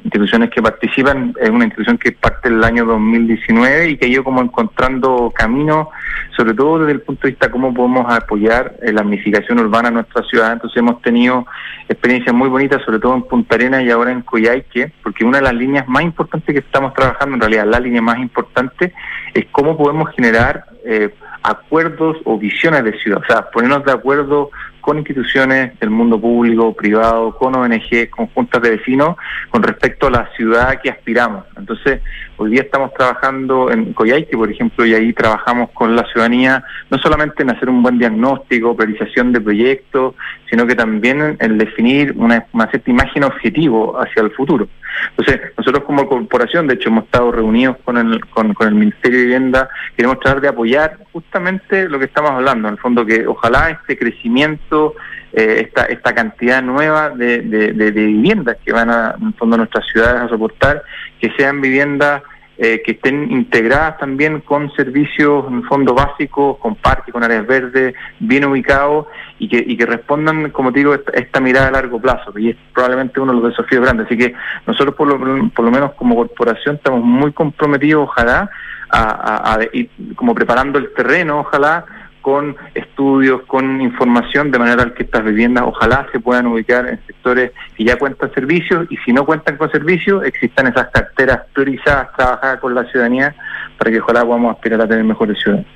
instituciones 0.05 0.51
que 0.51 0.61
participan, 0.61 1.35
es 1.41 1.49
una 1.49 1.65
institución 1.65 1.97
que 1.97 2.13
parte 2.13 2.51
del 2.51 2.63
año 2.63 2.85
2019 2.85 3.91
y 3.91 3.97
que 3.97 4.07
ha 4.07 4.09
ido 4.09 4.25
como 4.25 4.43
encontrando 4.43 5.33
caminos, 5.35 5.89
sobre 6.37 6.53
todo 6.53 6.81
desde 6.81 6.93
el 6.93 7.01
punto 7.01 7.23
de 7.23 7.31
vista 7.31 7.51
cómo 7.51 7.73
podemos 7.73 8.13
apoyar 8.13 8.77
la 8.83 9.01
amnificación 9.01 9.59
urbana 9.59 9.89
en 9.89 9.95
nuestra 9.95 10.23
ciudad. 10.25 10.53
Entonces 10.53 10.77
hemos 10.77 11.01
tenido 11.01 11.47
experiencias 11.89 12.35
muy 12.35 12.51
bonitas, 12.51 12.83
sobre 12.85 12.99
todo 12.99 13.15
en 13.15 13.23
Punta 13.23 13.55
Arenas 13.55 13.85
y 13.85 13.91
ahora 13.91 14.13
en 14.13 14.21
Coyhaique, 14.21 14.93
porque 15.03 15.25
una 15.25 15.39
de 15.39 15.45
las 15.45 15.55
líneas 15.55 15.89
más 15.89 16.03
importantes 16.03 16.53
que 16.53 16.61
estamos 16.61 16.93
trabajando, 16.93 17.37
en 17.37 17.41
realidad 17.41 17.67
la 17.67 17.81
línea 17.81 18.03
más 18.03 18.19
importante, 18.19 18.93
es 19.33 19.47
cómo 19.51 19.79
podemos 19.79 20.11
generar... 20.15 20.65
Eh, 20.85 21.15
acuerdos 21.47 22.17
o 22.25 22.39
visiones 22.39 22.83
de 22.85 22.99
ciudad, 22.99 23.23
o 23.23 23.27
sea, 23.27 23.51
ponernos 23.51 23.85
de 23.85 23.93
acuerdo 23.93 24.51
con 24.81 24.99
instituciones 24.99 25.79
del 25.81 25.91
mundo 25.91 26.21
público, 26.21 26.73
privado, 26.73 27.37
con 27.37 27.57
ONG, 27.57 28.09
con 28.11 28.27
juntas 28.29 28.63
de 28.63 28.71
vecinos, 28.71 29.17
con 29.51 29.63
respecto 29.63 30.07
a 30.07 30.11
la 30.11 30.31
ciudad 30.37 30.81
que 30.81 30.91
aspiramos. 30.91 31.45
Entonces, 31.57 32.03
hoy 32.37 32.51
día 32.51 32.63
estamos 32.63 32.93
trabajando 32.95 33.71
en 33.71 33.93
Coyhaique, 33.95 34.37
por 34.37 34.51
ejemplo, 34.51 34.87
y 34.87 34.95
ahí 34.95 35.13
trabajamos 35.13 35.71
con 35.71 35.97
la 35.97 36.05
ciudadanía, 36.05 36.65
no 36.89 36.99
solamente 36.99 37.43
en 37.43 37.51
hacer 37.51 37.69
un 37.69 37.83
buen 37.83 37.99
diagnóstico, 37.99 38.77
priorización 38.77 39.33
de 39.33 39.41
proyectos, 39.41 40.15
sino 40.49 40.67
que 40.67 40.77
también 40.77 41.37
en 41.41 41.59
definir 41.59 42.13
una, 42.17 42.47
una 42.53 42.69
cierta 42.71 42.91
imagen 42.91 43.25
objetivo 43.25 43.99
hacia 44.01 44.23
el 44.23 44.31
futuro. 44.33 44.69
Entonces, 45.11 45.53
nosotros 45.57 45.85
como 45.85 46.09
corporación, 46.09 46.67
de 46.67 46.75
hecho, 46.75 46.89
hemos 46.89 47.05
estado 47.05 47.33
reunidos 47.33 47.77
con 47.85 47.97
el, 47.97 48.25
con, 48.27 48.55
con 48.55 48.69
el 48.69 48.75
Ministerio 48.75 49.19
de 49.19 49.25
Vivienda, 49.25 49.69
queremos 49.97 50.21
tratar 50.21 50.41
de 50.41 50.49
apoyar 50.49 50.99
justamente 51.13 51.89
lo 51.89 51.99
que 51.99 52.07
estamos 52.07 52.31
hablando, 52.33 52.69
en 52.69 52.75
el 52.75 52.81
fondo 52.81 53.05
que 53.05 53.27
ojalá 53.27 53.71
este 53.71 53.99
crecimiento, 53.99 54.95
eh, 55.33 55.65
esta, 55.67 55.85
esta 55.85 56.15
cantidad 56.15 56.63
nueva 56.63 57.11
de, 57.11 57.43
de, 57.43 57.73
de, 57.73 57.91
viviendas 57.91 58.57
que 58.65 58.73
van 58.73 58.91
a, 58.91 59.15
en 59.21 59.29
el 59.29 59.35
fondo, 59.35 59.57
nuestras 59.57 59.87
ciudades 59.87 60.23
a 60.23 60.29
soportar, 60.29 60.83
que 61.21 61.31
sean 61.37 61.61
viviendas 61.61 62.23
eh, 62.59 62.81
que 62.85 62.93
estén 62.93 63.31
integradas 63.31 63.99
también 63.99 64.41
con 64.41 64.73
servicios 64.73 65.45
en 65.49 65.63
fondo 65.65 65.95
básicos, 65.95 66.57
con 66.59 66.75
parques, 66.77 67.13
con 67.13 67.23
áreas 67.23 67.47
verdes, 67.47 67.95
bien 68.19 68.47
ubicados 68.47 69.07
y 69.39 69.49
que, 69.49 69.63
y 69.67 69.77
que 69.77 69.85
respondan, 69.85 70.51
como 70.51 70.73
te 70.73 70.79
digo, 70.79 70.95
esta, 70.95 71.41
mirada 71.41 71.69
a 71.69 71.73
largo 71.73 72.01
plazo, 72.01 72.33
y 72.39 72.51
es 72.51 72.57
probablemente 72.73 73.21
uno 73.21 73.35
de 73.35 73.41
los 73.41 73.51
desafíos 73.51 73.83
grandes. 73.83 74.07
Así 74.07 74.17
que 74.17 74.35
nosotros, 74.67 74.95
por 74.95 75.07
lo, 75.07 75.51
por 75.51 75.65
lo 75.65 75.71
menos 75.71 75.93
como 75.93 76.17
corporación, 76.17 76.77
estamos 76.77 77.03
muy 77.05 77.33
comprometidos, 77.33 78.09
ojalá, 78.09 78.49
a, 78.89 79.55
a 79.55 79.59
ir 79.73 79.91
como 80.15 80.35
preparando 80.35 80.79
el 80.79 80.95
terreno, 80.95 81.41
ojalá, 81.41 81.85
con 82.27 82.57
estudios, 82.75 83.43
con 83.47 83.81
información, 83.81 84.51
de 84.51 84.59
manera 84.59 84.93
que 84.93 85.05
estas 85.05 85.25
viviendas 85.25 85.63
ojalá 85.65 86.09
se 86.11 86.19
puedan 86.19 86.49
ubicar 86.49 86.85
en 86.89 86.99
sectores 87.07 87.53
que 87.77 87.85
ya 87.85 87.97
cuentan 87.97 88.35
servicios 88.35 88.85
y 88.91 88.97
si 89.05 89.13
no 89.13 89.25
cuentan 89.25 89.57
con 89.57 89.71
servicios, 89.71 90.25
existan 90.25 90.67
esas 90.67 90.89
carteras 90.89 91.43
priorizadas, 91.53 92.09
trabajadas 92.17 92.59
con 92.59 92.75
la 92.75 92.83
ciudadanía, 92.87 93.33
para 93.79 93.93
que 93.93 94.01
ojalá 94.01 94.25
podamos 94.25 94.57
aspirar 94.57 94.81
a 94.81 94.89
tener 94.89 95.05
mejores 95.05 95.41
ciudades. 95.41 95.67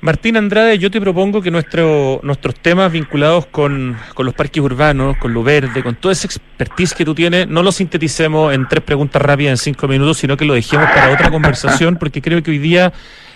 Martín 0.00 0.36
Andrade, 0.36 0.78
yo 0.78 0.88
te 0.88 1.00
propongo 1.00 1.42
que 1.42 1.50
nuestro, 1.50 2.20
nuestros 2.22 2.54
temas 2.54 2.92
vinculados 2.92 3.46
con, 3.46 3.96
con, 4.14 4.24
los 4.24 4.36
parques 4.36 4.62
urbanos, 4.62 5.16
con 5.16 5.34
lo 5.34 5.42
verde, 5.42 5.82
con 5.82 5.96
toda 5.96 6.12
esa 6.12 6.28
expertise 6.28 6.94
que 6.94 7.04
tú 7.04 7.12
tienes, 7.12 7.48
no 7.48 7.64
lo 7.64 7.72
sinteticemos 7.72 8.54
en 8.54 8.68
tres 8.68 8.84
preguntas 8.84 9.20
rápidas 9.20 9.50
en 9.50 9.56
cinco 9.56 9.88
minutos, 9.88 10.18
sino 10.18 10.36
que 10.36 10.44
lo 10.44 10.54
dejemos 10.54 10.88
para 10.90 11.12
otra 11.12 11.28
conversación, 11.28 11.96
porque 11.96 12.22
creo 12.22 12.40
que 12.40 12.52
hoy 12.52 12.58
día 12.58 12.92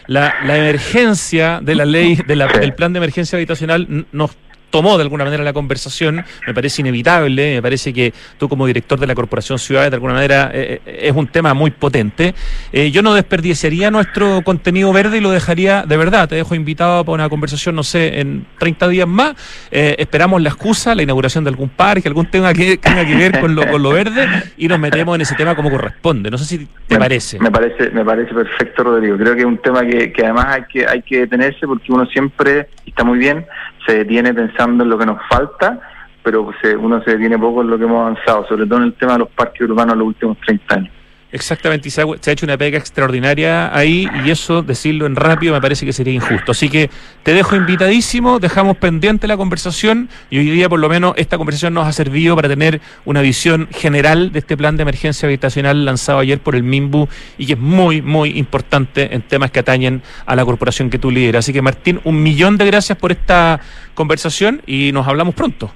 la, 0.07 0.35
la 0.45 0.57
emergencia 0.57 1.61
de 1.63 1.75
la 1.75 1.85
ley, 1.85 2.17
de 2.17 2.37
la, 2.37 2.47
del 2.47 2.75
plan 2.75 2.93
de 2.93 2.99
emergencia 2.99 3.37
habitacional 3.37 4.07
nos 4.13 4.33
tomó 4.73 4.97
de 4.97 5.05
alguna 5.05 5.25
manera 5.25 5.45
la 5.45 5.53
conversación, 5.53 6.25
me 6.47 6.55
parece 6.55 6.81
inevitable, 6.81 7.55
me 7.55 7.63
parece 7.63 7.93
que 7.93 8.13
tú 8.39 8.49
como 8.49 8.67
director 8.67 8.99
de 8.99 9.07
la 9.07 9.15
Corporación 9.15 9.59
Ciudades 9.59 9.91
de 9.91 9.97
alguna 9.97 10.15
manera 10.15 10.51
eh, 10.53 10.81
eh, 10.85 10.99
es 11.03 11.15
un 11.15 11.29
tema 11.29 11.55
muy 11.55 11.71
potente. 11.71 12.35
Eh, 12.73 12.91
yo 12.91 13.03
no 13.03 13.15
desperdiciaría 13.15 13.91
nuestro 13.91 14.43
contenido 14.43 14.93
verde 14.93 15.19
y 15.19 15.21
lo 15.21 15.31
dejaría 15.31 15.85
de 15.87 15.97
verdad, 15.97 16.29
te 16.29 16.37
dejo 16.37 16.55
invitado 16.55 17.05
para 17.05 17.15
una 17.15 17.29
conversación, 17.29 17.77
no 17.77 17.83
sé, 17.83 18.19
en 18.21 18.47
30 18.59 18.89
días 18.89 19.07
más, 19.07 19.35
esperamos 19.71 20.41
la 20.41 20.49
excusa, 20.49 20.95
la 20.95 21.03
inauguración 21.03 21.45
de 21.45 21.51
algún 21.51 21.69
parque, 21.69 22.09
algún 22.09 22.31
tema 22.31 22.55
que 22.55 22.79
tenga 22.79 23.05
que 23.05 23.15
ver 23.15 23.41
con 23.41 23.55
lo, 23.55 23.69
con 23.69 23.83
lo 23.83 23.91
verde 23.91 24.27
y 24.57 24.69
nos 24.69 24.79
metemos 24.79 25.15
en 25.15 25.21
ese 25.21 25.35
tema 25.35 25.55
como 25.55 25.71
corresponde, 25.71 26.31
no 26.31 26.39
sé 26.39 26.47
si 26.47 26.69
te 26.87 26.99
parece. 26.99 27.39
Me 27.39 27.51
parece, 27.51 27.91
me 27.91 28.05
parece 28.05 28.33
perfecto 28.33 28.85
Rodrigo, 28.85 29.19
creo 29.19 29.35
que 29.35 29.41
es 29.41 29.47
un 29.47 29.59
tema 29.59 29.85
que, 29.85 30.11
que 30.11 30.25
además 30.25 30.47
hay 30.49 30.63
que, 30.65 30.87
hay 30.87 31.03
que 31.03 31.21
detenerse 31.21 31.67
porque 31.67 31.93
uno 31.93 32.07
siempre, 32.07 32.69
está 32.87 33.05
muy 33.05 33.19
bien, 33.19 33.45
se 33.87 33.99
detiene 33.99 34.33
pensando 34.35 34.85
en 34.85 34.91
lo 34.91 34.99
que 34.99 35.07
nos 35.07 35.19
falta, 35.29 35.81
pero 36.23 36.51
uno 36.79 37.03
se 37.03 37.13
detiene 37.13 37.39
poco 37.39 37.63
en 37.63 37.71
lo 37.71 37.79
que 37.79 37.85
hemos 37.85 38.01
avanzado, 38.01 38.47
sobre 38.47 38.67
todo 38.67 38.79
en 38.79 38.85
el 38.85 38.95
tema 38.95 39.15
de 39.15 39.21
los 39.21 39.29
parques 39.31 39.63
urbanos 39.63 39.95
en 39.95 39.99
los 39.99 40.09
últimos 40.09 40.39
30 40.39 40.75
años. 40.75 40.93
Exactamente, 41.33 41.89
y 41.89 41.91
se 41.91 42.03
ha, 42.03 42.33
hecho 42.33 42.45
una 42.45 42.59
pega 42.59 42.77
extraordinaria 42.77 43.75
ahí 43.75 44.07
y 44.23 44.31
eso, 44.31 44.63
decirlo 44.63 45.07
en 45.07 45.17
rápido, 45.17 45.55
me 45.55 45.63
parece 45.63 45.87
que 45.87 45.95
sería 45.95 46.13
injusto. 46.13 46.53
Así 46.53 46.69
que 46.69 46.91
te 47.23 47.33
dejo 47.33 47.57
invitadísimo, 47.57 48.39
dejamos 48.39 48.77
pendiente 48.77 49.27
la 49.27 49.39
conversación 49.39 50.11
y 50.29 50.39
hoy 50.39 50.51
día 50.51 50.69
por 50.69 50.79
lo 50.79 50.91
menos 50.91 51.15
esta 51.17 51.39
conversación 51.39 51.73
nos 51.73 51.87
ha 51.87 51.93
servido 51.93 52.37
para 52.37 52.51
tener 52.51 52.83
una 53.07 53.23
visión 53.23 53.69
general 53.73 54.31
de 54.31 54.41
este 54.41 54.59
plan 54.59 54.77
de 54.77 54.83
emergencia 54.83 55.27
habitacional 55.27 55.87
lanzado 55.87 56.19
ayer 56.19 56.39
por 56.39 56.55
el 56.55 56.65
MIMBU 56.65 57.09
y 57.39 57.47
que 57.47 57.55
es 57.55 57.59
muy, 57.59 58.03
muy 58.03 58.39
importante 58.39 59.15
en 59.15 59.23
temas 59.23 59.51
que 59.51 59.61
atañen 59.61 60.03
a 60.27 60.37
la 60.37 60.45
corporación 60.45 60.91
que 60.91 60.99
tú 60.99 61.11
lideras. 61.11 61.47
Así 61.47 61.55
que 61.55 61.63
Martín, 61.63 61.99
un 62.05 62.23
millón 62.23 62.59
de 62.59 62.67
gracias 62.67 62.99
por 62.99 63.11
esta 63.11 63.59
conversación 63.95 64.61
y 64.67 64.93
nos 64.93 65.09
hablamos 65.09 65.35
pronto. 65.35 65.73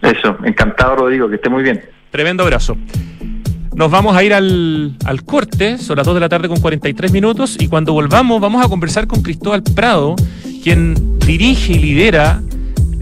Eso, 0.00 0.38
encantado 0.44 0.96
Rodrigo, 0.96 1.28
que 1.28 1.34
esté 1.34 1.50
muy 1.50 1.62
bien. 1.62 1.84
Tremendo 2.10 2.42
abrazo. 2.42 2.78
Nos 3.74 3.90
vamos 3.90 4.16
a 4.16 4.22
ir 4.22 4.32
al, 4.32 4.96
al 5.04 5.24
corte, 5.24 5.78
son 5.78 5.96
las 5.96 6.06
2 6.06 6.14
de 6.14 6.20
la 6.20 6.28
tarde 6.28 6.48
con 6.48 6.60
43 6.60 7.12
minutos, 7.12 7.56
y 7.58 7.68
cuando 7.68 7.92
volvamos 7.92 8.40
vamos 8.40 8.64
a 8.64 8.68
conversar 8.68 9.06
con 9.06 9.22
Cristóbal 9.22 9.62
Prado, 9.62 10.14
quien 10.62 11.18
dirige 11.18 11.72
y 11.72 11.78
lidera 11.78 12.40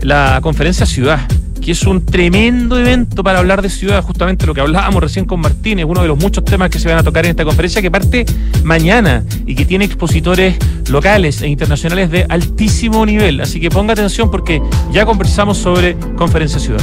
la 0.01 0.41
conferencia 0.43 0.87
Ciudad 0.87 1.21
que 1.63 1.71
es 1.71 1.85
un 1.85 2.05
tremendo 2.05 2.77
evento 2.77 3.23
para 3.23 3.39
hablar 3.39 3.63
de 3.63 3.71
ciudad, 3.71 4.03
justamente 4.03 4.47
lo 4.47 4.53
que 4.53 4.61
hablábamos 4.61 5.01
recién 5.01 5.25
con 5.25 5.41
Martínez, 5.41 5.87
uno 5.89 6.03
de 6.03 6.09
los 6.09 6.19
muchos 6.19 6.45
temas 6.45 6.69
que 6.71 6.81
se 6.81 6.89
van 6.89 6.99
a 6.99 7.03
tocar 7.05 7.25
en 7.25 7.31
esta 7.31 7.45
conferencia 7.45 7.81
que 7.81 7.91
parte 7.91 8.27
mañana 8.65 9.25
y 9.47 9.55
que 9.55 9.65
tiene 9.65 9.85
expositores 9.85 10.57
locales 10.91 11.41
e 11.41 11.47
internacionales 11.47 12.11
de 12.11 12.27
altísimo 12.29 13.07
nivel. 13.07 13.41
Así 13.41 13.61
que 13.61 13.71
ponga 13.71 13.93
atención 13.93 14.31
porque 14.31 14.61
ya 14.93 15.07
conversamos 15.07 15.57
sobre 15.57 15.97
conferencia 16.17 16.59
ciudad. 16.59 16.83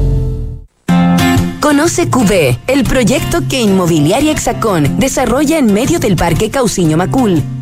Conoce 1.80 2.09
QB, 2.09 2.57
el 2.67 2.84
proyecto 2.84 3.39
que 3.47 3.61
Inmobiliaria 3.61 4.34
Hexacón 4.34 4.99
desarrolla 4.99 5.57
en 5.57 5.71
medio 5.71 5.97
del 5.97 6.17
Parque 6.17 6.49
Cauciño 6.49 6.97
Macul, 6.97 7.41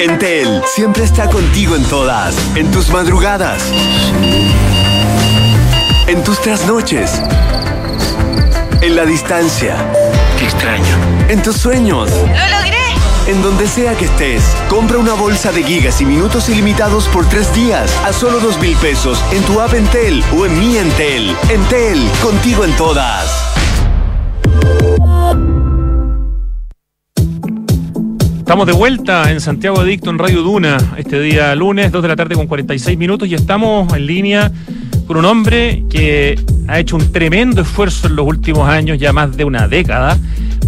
Entel 0.00 0.62
siempre 0.64 1.02
está 1.02 1.28
contigo 1.28 1.74
en 1.74 1.82
todas, 1.84 2.36
en 2.54 2.70
tus 2.70 2.88
madrugadas, 2.90 3.64
en 6.06 6.22
tus 6.22 6.40
trasnoches, 6.40 7.20
en 8.80 8.94
la 8.94 9.04
distancia. 9.04 9.74
Qué 10.38 10.44
extraño. 10.44 10.96
En 11.28 11.42
tus 11.42 11.56
sueños. 11.56 12.10
¡Lo 12.10 12.58
logré! 12.58 12.78
En 13.26 13.42
donde 13.42 13.66
sea 13.66 13.96
que 13.96 14.04
estés, 14.04 14.42
compra 14.68 14.98
una 14.98 15.14
bolsa 15.14 15.50
de 15.50 15.64
gigas 15.64 16.00
y 16.00 16.04
minutos 16.04 16.48
ilimitados 16.48 17.08
por 17.08 17.28
tres 17.28 17.52
días 17.52 17.92
a 18.04 18.12
solo 18.12 18.38
dos 18.38 18.56
mil 18.60 18.76
pesos 18.76 19.22
en 19.32 19.42
tu 19.42 19.60
app 19.60 19.74
Entel 19.74 20.22
o 20.36 20.46
en 20.46 20.58
mi 20.60 20.76
Entel. 20.76 21.36
Entel, 21.48 22.08
contigo 22.22 22.64
en 22.64 22.76
todas. 22.76 23.47
Estamos 28.48 28.66
de 28.66 28.72
vuelta 28.72 29.30
en 29.30 29.42
Santiago 29.42 29.78
Adicto 29.78 30.08
en 30.08 30.18
Radio 30.18 30.40
Duna, 30.40 30.78
este 30.96 31.20
día 31.20 31.54
lunes, 31.54 31.92
2 31.92 32.00
de 32.00 32.08
la 32.08 32.16
tarde 32.16 32.34
con 32.34 32.46
46 32.46 32.96
minutos, 32.96 33.28
y 33.28 33.34
estamos 33.34 33.92
en 33.92 34.06
línea 34.06 34.50
con 35.06 35.18
un 35.18 35.26
hombre 35.26 35.84
que 35.90 36.40
ha 36.66 36.78
hecho 36.78 36.96
un 36.96 37.12
tremendo 37.12 37.60
esfuerzo 37.60 38.06
en 38.06 38.16
los 38.16 38.26
últimos 38.26 38.66
años, 38.66 38.98
ya 38.98 39.12
más 39.12 39.36
de 39.36 39.44
una 39.44 39.68
década, 39.68 40.16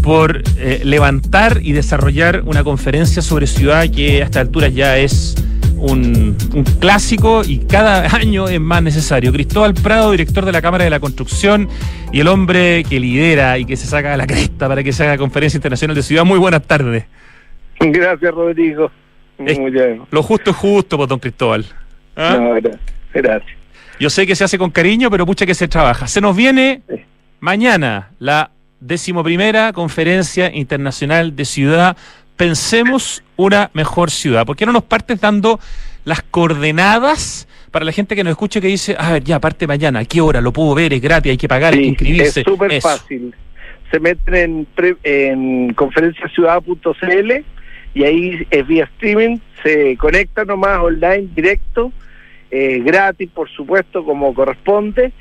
por 0.03 0.43
eh, 0.59 0.83
levantar 0.85 1.61
y 1.63 1.73
desarrollar 1.73 2.43
una 2.45 2.63
conferencia 2.65 3.23
sobre 3.23 3.47
ciudad 3.47 3.89
que 3.89 4.21
a 4.21 4.27
esta 4.27 4.41
altura 4.41 4.69
ya 4.69 4.99
es 4.99 5.35
un, 5.79 6.37
clásico 6.81 7.41
y 7.47 7.61
cada 7.61 8.03
año 8.15 8.47
es 8.47 8.61
más 8.61 8.83
necesario. 8.83 9.33
Cristóbal 9.33 9.73
Prado, 9.73 10.11
director 10.11 10.45
de 10.45 10.53
la 10.53 10.61
Cámara 10.61 10.85
de 10.85 10.91
la 10.91 11.01
Construcción 11.01 11.67
y 12.13 12.21
el 12.21 12.29
hombre 12.29 12.85
que 12.85 13.01
lidera 13.01 13.57
y 13.57 13.65
que 13.65 13.79
se 13.79 13.87
saca 13.87 14.15
la 14.19 14.27
cresta 14.27 14.69
para 14.69 14.83
que 14.85 14.93
se 14.93 15.05
haga 15.05 15.17
conferencia 15.17 15.57
internacional 15.57 15.97
de 15.97 16.03
ciudad. 16.03 16.27
Muy 16.27 16.39
buenas 16.39 16.63
tardes. 16.65 17.05
Gracias, 17.81 18.35
Rodrigo. 18.35 18.91
Muy 19.39 19.71
bien. 19.71 20.03
Lo 20.11 20.23
justo 20.23 20.51
es 20.51 20.57
justo, 20.57 20.97
pues, 20.97 21.09
don 21.09 21.19
Cristóbal. 21.19 21.65
¿Ah? 22.15 22.39
No, 22.39 22.55
gracias. 23.15 23.57
Yo 23.99 24.11
sé 24.11 24.27
que 24.27 24.35
se 24.35 24.45
hace 24.45 24.59
con 24.59 24.71
cariño, 24.71 25.11
pero 25.11 25.27
mucha 25.27 25.47
que 25.47 25.55
se 25.55 25.69
trabaja. 25.69 26.07
Se 26.07 26.21
nos 26.21 26.37
viene 26.37 26.83
mañana 27.41 28.11
la 28.19 28.51
decimoprimera 28.81 29.73
conferencia 29.73 30.55
internacional 30.55 31.37
de 31.37 31.45
ciudad. 31.45 31.97
Pensemos 32.37 33.23
una 33.37 33.71
mejor 33.75 34.11
ciudad. 34.11 34.47
¿Por 34.47 34.57
qué 34.57 34.67
no 34.67 34.73
nos 34.73 34.85
partes 34.85 35.21
dando 35.21 35.61
las 36.05 36.23
coordenadas 36.23 37.47
para 37.71 37.85
la 37.85 37.93
gente 37.93 38.17
que 38.17 38.25
nos 38.25 38.33
escuche 38.33 38.61
que 38.61 38.69
dice, 38.69 38.97
a 38.99 39.13
ver, 39.13 39.25
ya 39.25 39.39
parte 39.39 39.67
mañana, 39.67 40.01
¿a 40.01 40.05
qué 40.05 40.21
hora? 40.21 40.41
Lo 40.41 40.53
puedo 40.53 40.75
ver, 40.75 40.93
es 40.93 41.01
gratis, 41.01 41.31
hay 41.31 41.39
que 41.39 41.49
pagar, 41.49 41.75
hay 41.75 41.81
que 41.81 41.87
inscribirse. 41.87 42.41
Es 42.41 42.47
súper 42.47 42.81
fácil. 42.81 43.35
Se 43.91 44.01
meten 44.01 44.35
en, 44.35 44.67
en 45.03 45.75
conferenciaciudad.cl 45.75 47.33
y 47.95 48.05
ahí 48.05 48.47
es 48.51 48.67
vía 48.67 48.85
streaming, 48.85 49.39
se 49.63 49.97
conecta 49.97 50.45
nomás 50.45 50.79
online 50.79 51.29
directo, 51.35 51.93
eh, 52.51 52.81
gratis 52.85 53.29
por 53.33 53.49
supuesto 53.51 54.05
como 54.05 54.35
corresponde, 54.35 55.13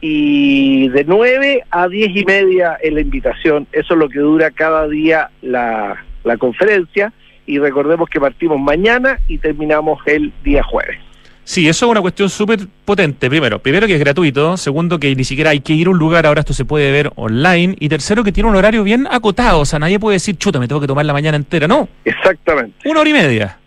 y 0.00 0.88
de 0.88 1.04
9 1.04 1.62
a 1.70 1.88
10 1.88 2.16
y 2.16 2.24
media 2.24 2.76
en 2.82 2.94
la 2.94 3.00
invitación, 3.00 3.66
eso 3.72 3.94
es 3.94 3.98
lo 3.98 4.08
que 4.08 4.18
dura 4.18 4.50
cada 4.50 4.86
día 4.88 5.30
la, 5.42 6.04
la 6.24 6.36
conferencia, 6.36 7.12
y 7.46 7.58
recordemos 7.58 8.08
que 8.08 8.20
partimos 8.20 8.60
mañana 8.60 9.20
y 9.28 9.38
terminamos 9.38 10.00
el 10.06 10.32
día 10.42 10.62
jueves. 10.62 10.98
Sí, 11.46 11.68
eso 11.68 11.86
es 11.86 11.90
una 11.92 12.00
cuestión 12.00 12.28
súper 12.28 12.66
potente. 12.84 13.30
Primero, 13.30 13.60
primero 13.60 13.86
que 13.86 13.94
es 13.94 14.00
gratuito. 14.00 14.56
Segundo, 14.56 14.98
que 14.98 15.14
ni 15.14 15.22
siquiera 15.22 15.50
hay 15.50 15.60
que 15.60 15.74
ir 15.74 15.86
a 15.86 15.90
un 15.90 15.96
lugar. 15.96 16.26
Ahora 16.26 16.40
esto 16.40 16.52
se 16.52 16.64
puede 16.64 16.90
ver 16.90 17.12
online. 17.14 17.76
Y 17.78 17.88
tercero, 17.88 18.24
que 18.24 18.32
tiene 18.32 18.50
un 18.50 18.56
horario 18.56 18.82
bien 18.82 19.06
acotado. 19.08 19.60
O 19.60 19.64
sea, 19.64 19.78
nadie 19.78 20.00
puede 20.00 20.16
decir, 20.16 20.36
chuta, 20.38 20.58
me 20.58 20.66
tengo 20.66 20.80
que 20.80 20.88
tomar 20.88 21.06
la 21.06 21.12
mañana 21.12 21.36
entera. 21.36 21.68
No. 21.68 21.88
Exactamente. 22.04 22.88
Una 22.88 22.98
hora 22.98 23.10
y 23.10 23.12
media. 23.12 23.58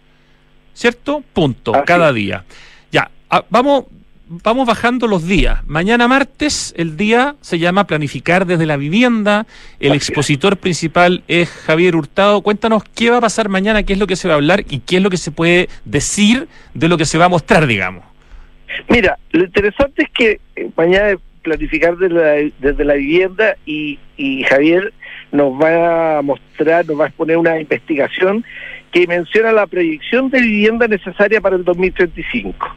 ¿Cierto? 0.73 1.23
Punto. 1.31 1.71
cada 1.85 2.11
día. 2.11 2.43
Ya, 2.91 3.09
ah, 3.29 3.45
vamos 3.49 3.85
vamos 4.29 4.67
bajando 4.67 5.07
los 5.07 5.27
días. 5.27 5.65
Mañana 5.67 6.07
martes 6.07 6.73
el 6.77 6.95
día 6.95 7.35
se 7.41 7.57
llama 7.57 7.87
Planificar 7.87 8.45
desde 8.45 8.65
la 8.65 8.77
vivienda. 8.77 9.47
El 9.79 9.93
expositor 9.93 10.57
principal 10.57 11.23
es 11.27 11.49
Javier 11.49 11.95
Hurtado. 11.95 12.41
Cuéntanos 12.41 12.83
qué 12.83 13.09
va 13.09 13.17
a 13.17 13.21
pasar 13.21 13.49
mañana, 13.49 13.83
qué 13.83 13.93
es 13.93 13.99
lo 13.99 14.07
que 14.07 14.15
se 14.15 14.27
va 14.27 14.35
a 14.35 14.37
hablar 14.37 14.63
y 14.69 14.79
qué 14.79 14.97
es 14.97 15.03
lo 15.03 15.09
que 15.09 15.17
se 15.17 15.31
puede 15.31 15.67
decir 15.83 16.47
de 16.73 16.87
lo 16.87 16.97
que 16.97 17.05
se 17.05 17.17
va 17.17 17.25
a 17.25 17.29
mostrar, 17.29 17.65
digamos. 17.65 18.05
Mira, 18.87 19.17
lo 19.31 19.43
interesante 19.43 20.03
es 20.03 20.09
que 20.11 20.39
eh, 20.55 20.69
mañana 20.77 21.17
planificar 21.41 21.97
desde 21.97 22.85
la, 22.85 22.93
vivienda 22.93 23.55
y, 23.65 23.97
y 24.17 24.43
Javier 24.43 24.93
nos 25.31 25.53
va 25.53 26.19
a 26.19 26.21
mostrar, 26.21 26.85
nos 26.85 26.99
va 26.99 27.05
a 27.05 27.07
exponer 27.07 27.37
una 27.37 27.59
investigación 27.59 28.45
que 28.91 29.07
menciona 29.07 29.51
la 29.51 29.65
proyección 29.65 30.29
de 30.29 30.41
vivienda 30.41 30.87
necesaria 30.87 31.41
para 31.41 31.55
el 31.55 31.63
2035 31.63 32.75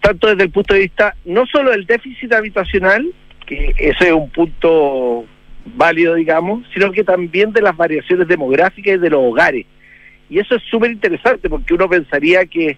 tanto 0.00 0.28
desde 0.28 0.44
el 0.44 0.50
punto 0.50 0.74
de 0.74 0.80
vista 0.80 1.14
no 1.24 1.46
solo 1.46 1.70
del 1.70 1.86
déficit 1.86 2.32
habitacional, 2.32 3.06
que 3.46 3.74
ese 3.78 4.08
es 4.08 4.12
un 4.12 4.30
punto 4.30 5.24
válido, 5.64 6.14
digamos, 6.14 6.64
sino 6.74 6.92
que 6.92 7.04
también 7.04 7.52
de 7.52 7.62
las 7.62 7.76
variaciones 7.76 8.28
demográficas 8.28 8.96
y 8.96 8.98
de 8.98 9.10
los 9.10 9.20
hogares. 9.22 9.66
Y 10.28 10.38
eso 10.38 10.56
es 10.56 10.62
súper 10.64 10.90
interesante 10.90 11.48
porque 11.48 11.74
uno 11.74 11.88
pensaría 11.88 12.46
que, 12.46 12.76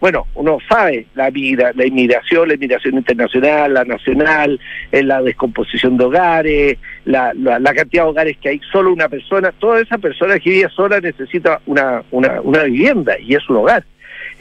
bueno, 0.00 0.26
uno 0.34 0.58
sabe 0.68 1.06
la, 1.14 1.30
la 1.74 1.86
inmigración, 1.86 2.48
la 2.48 2.54
inmigración 2.54 2.94
internacional, 2.94 3.74
la 3.74 3.84
nacional, 3.84 4.60
la 4.92 5.22
descomposición 5.22 5.96
de 5.96 6.04
hogares, 6.04 6.78
la, 7.04 7.32
la, 7.34 7.74
cantidad 7.74 8.04
de 8.04 8.10
hogares 8.10 8.36
que 8.38 8.50
hay, 8.50 8.60
solo 8.70 8.92
una 8.92 9.08
persona, 9.08 9.52
toda 9.58 9.80
esa 9.80 9.98
persona 9.98 10.38
que 10.38 10.50
vive 10.50 10.68
sola 10.70 11.00
necesita 11.00 11.60
una, 11.66 12.02
una, 12.10 12.40
una 12.40 12.64
vivienda 12.64 13.18
y 13.18 13.34
es 13.34 13.48
un 13.48 13.56
hogar. 13.56 13.84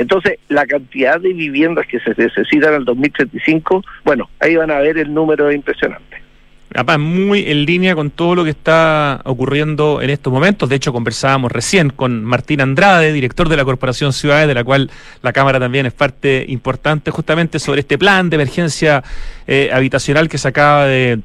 Entonces, 0.02 0.40
la 0.50 0.66
cantidad 0.66 1.20
de 1.20 1.32
viviendas 1.32 1.86
que 1.86 2.00
se 2.00 2.16
necesitan 2.18 2.74
al 2.74 2.86
2035, 2.86 3.84
bueno, 4.04 4.30
ahí 4.40 4.56
van 4.56 4.72
a 4.72 4.80
ver 4.80 4.98
el 4.98 5.14
número 5.14 5.52
impresionante. 5.52 6.18
Muy 6.98 7.52
en 7.52 7.66
línea 7.66 7.94
con 7.94 8.10
todo 8.10 8.34
lo 8.34 8.44
que 8.44 8.50
está 8.50 9.22
ocurriendo 9.26 10.02
en 10.02 10.10
estos 10.10 10.34
momentos. 10.34 10.70
De 10.70 10.76
hecho, 10.78 10.92
conversábamos 10.92 11.52
recién 11.52 11.90
con 11.92 12.24
Martín 12.24 12.62
Andrade, 12.62 13.14
director 13.14 13.48
de 13.48 13.58
la 13.58 13.66
Corporación 13.66 14.12
Ciudades, 14.12 14.48
de 14.48 14.56
la 14.56 14.64
cual 14.64 14.90
la 15.22 15.34
Cámara 15.34 15.60
también 15.60 15.86
es 15.86 15.94
parte 15.94 16.46
importante, 16.48 17.12
justamente 17.12 17.60
sobre 17.60 17.82
este 17.82 18.00
plan 18.00 18.30
de 18.30 18.36
emergencia 18.36 19.04
eh, 19.48 19.70
habitacional 19.72 20.30
que 20.30 20.40
se 20.40 20.48
acaba 20.48 20.88
de 20.88 21.20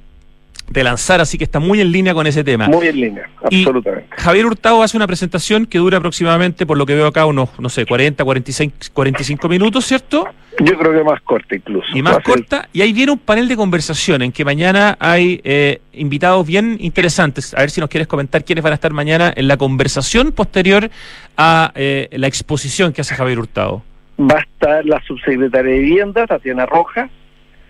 de 0.68 0.84
lanzar, 0.84 1.20
así 1.20 1.38
que 1.38 1.44
está 1.44 1.60
muy 1.60 1.80
en 1.80 1.92
línea 1.92 2.14
con 2.14 2.26
ese 2.26 2.42
tema. 2.42 2.66
Muy 2.68 2.88
en 2.88 3.00
línea, 3.00 3.30
absolutamente. 3.42 4.08
Javier 4.16 4.46
Hurtado 4.46 4.82
hace 4.82 4.96
una 4.96 5.06
presentación 5.06 5.66
que 5.66 5.78
dura 5.78 5.98
aproximadamente, 5.98 6.66
por 6.66 6.76
lo 6.76 6.86
que 6.86 6.94
veo 6.94 7.06
acá, 7.06 7.26
unos, 7.26 7.50
no 7.58 7.68
sé, 7.68 7.86
40, 7.86 8.24
46, 8.24 8.90
45 8.92 9.48
minutos, 9.48 9.84
¿cierto? 9.84 10.28
Yo 10.58 10.78
creo 10.78 10.92
que 10.92 11.04
más 11.04 11.20
corta 11.22 11.54
incluso. 11.54 11.86
Y 11.94 12.02
más 12.02 12.18
corta, 12.20 12.68
y 12.72 12.80
ahí 12.80 12.92
viene 12.92 13.12
un 13.12 13.18
panel 13.18 13.46
de 13.46 13.56
conversación 13.56 14.22
en 14.22 14.32
que 14.32 14.44
mañana 14.44 14.96
hay 14.98 15.40
eh, 15.44 15.80
invitados 15.92 16.46
bien 16.46 16.76
interesantes. 16.80 17.54
A 17.54 17.60
ver 17.60 17.70
si 17.70 17.80
nos 17.80 17.90
quieres 17.90 18.08
comentar 18.08 18.44
quiénes 18.44 18.64
van 18.64 18.72
a 18.72 18.74
estar 18.74 18.92
mañana 18.92 19.32
en 19.36 19.48
la 19.48 19.56
conversación 19.56 20.32
posterior 20.32 20.90
a 21.36 21.72
eh, 21.74 22.08
la 22.12 22.26
exposición 22.26 22.92
que 22.92 23.02
hace 23.02 23.14
Javier 23.14 23.38
Hurtado. 23.38 23.82
Va 24.18 24.38
a 24.38 24.40
estar 24.40 24.84
la 24.86 25.00
subsecretaria 25.02 25.72
de 25.72 25.78
Vivienda, 25.78 26.26
Tatiana 26.26 26.64
Rojas, 26.64 27.10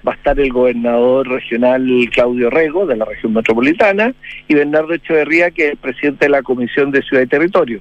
va 0.07 0.12
a 0.12 0.14
estar 0.16 0.38
el 0.38 0.52
gobernador 0.52 1.28
regional 1.28 1.86
Claudio 2.12 2.50
Rego, 2.50 2.86
de 2.86 2.96
la 2.96 3.04
región 3.04 3.32
metropolitana, 3.32 4.14
y 4.48 4.54
Bernardo 4.54 4.94
Echeverría, 4.94 5.50
que 5.50 5.66
es 5.66 5.70
el 5.72 5.76
presidente 5.78 6.26
de 6.26 6.30
la 6.30 6.42
Comisión 6.42 6.90
de 6.90 7.02
Ciudad 7.02 7.22
y 7.22 7.26
Territorio. 7.26 7.80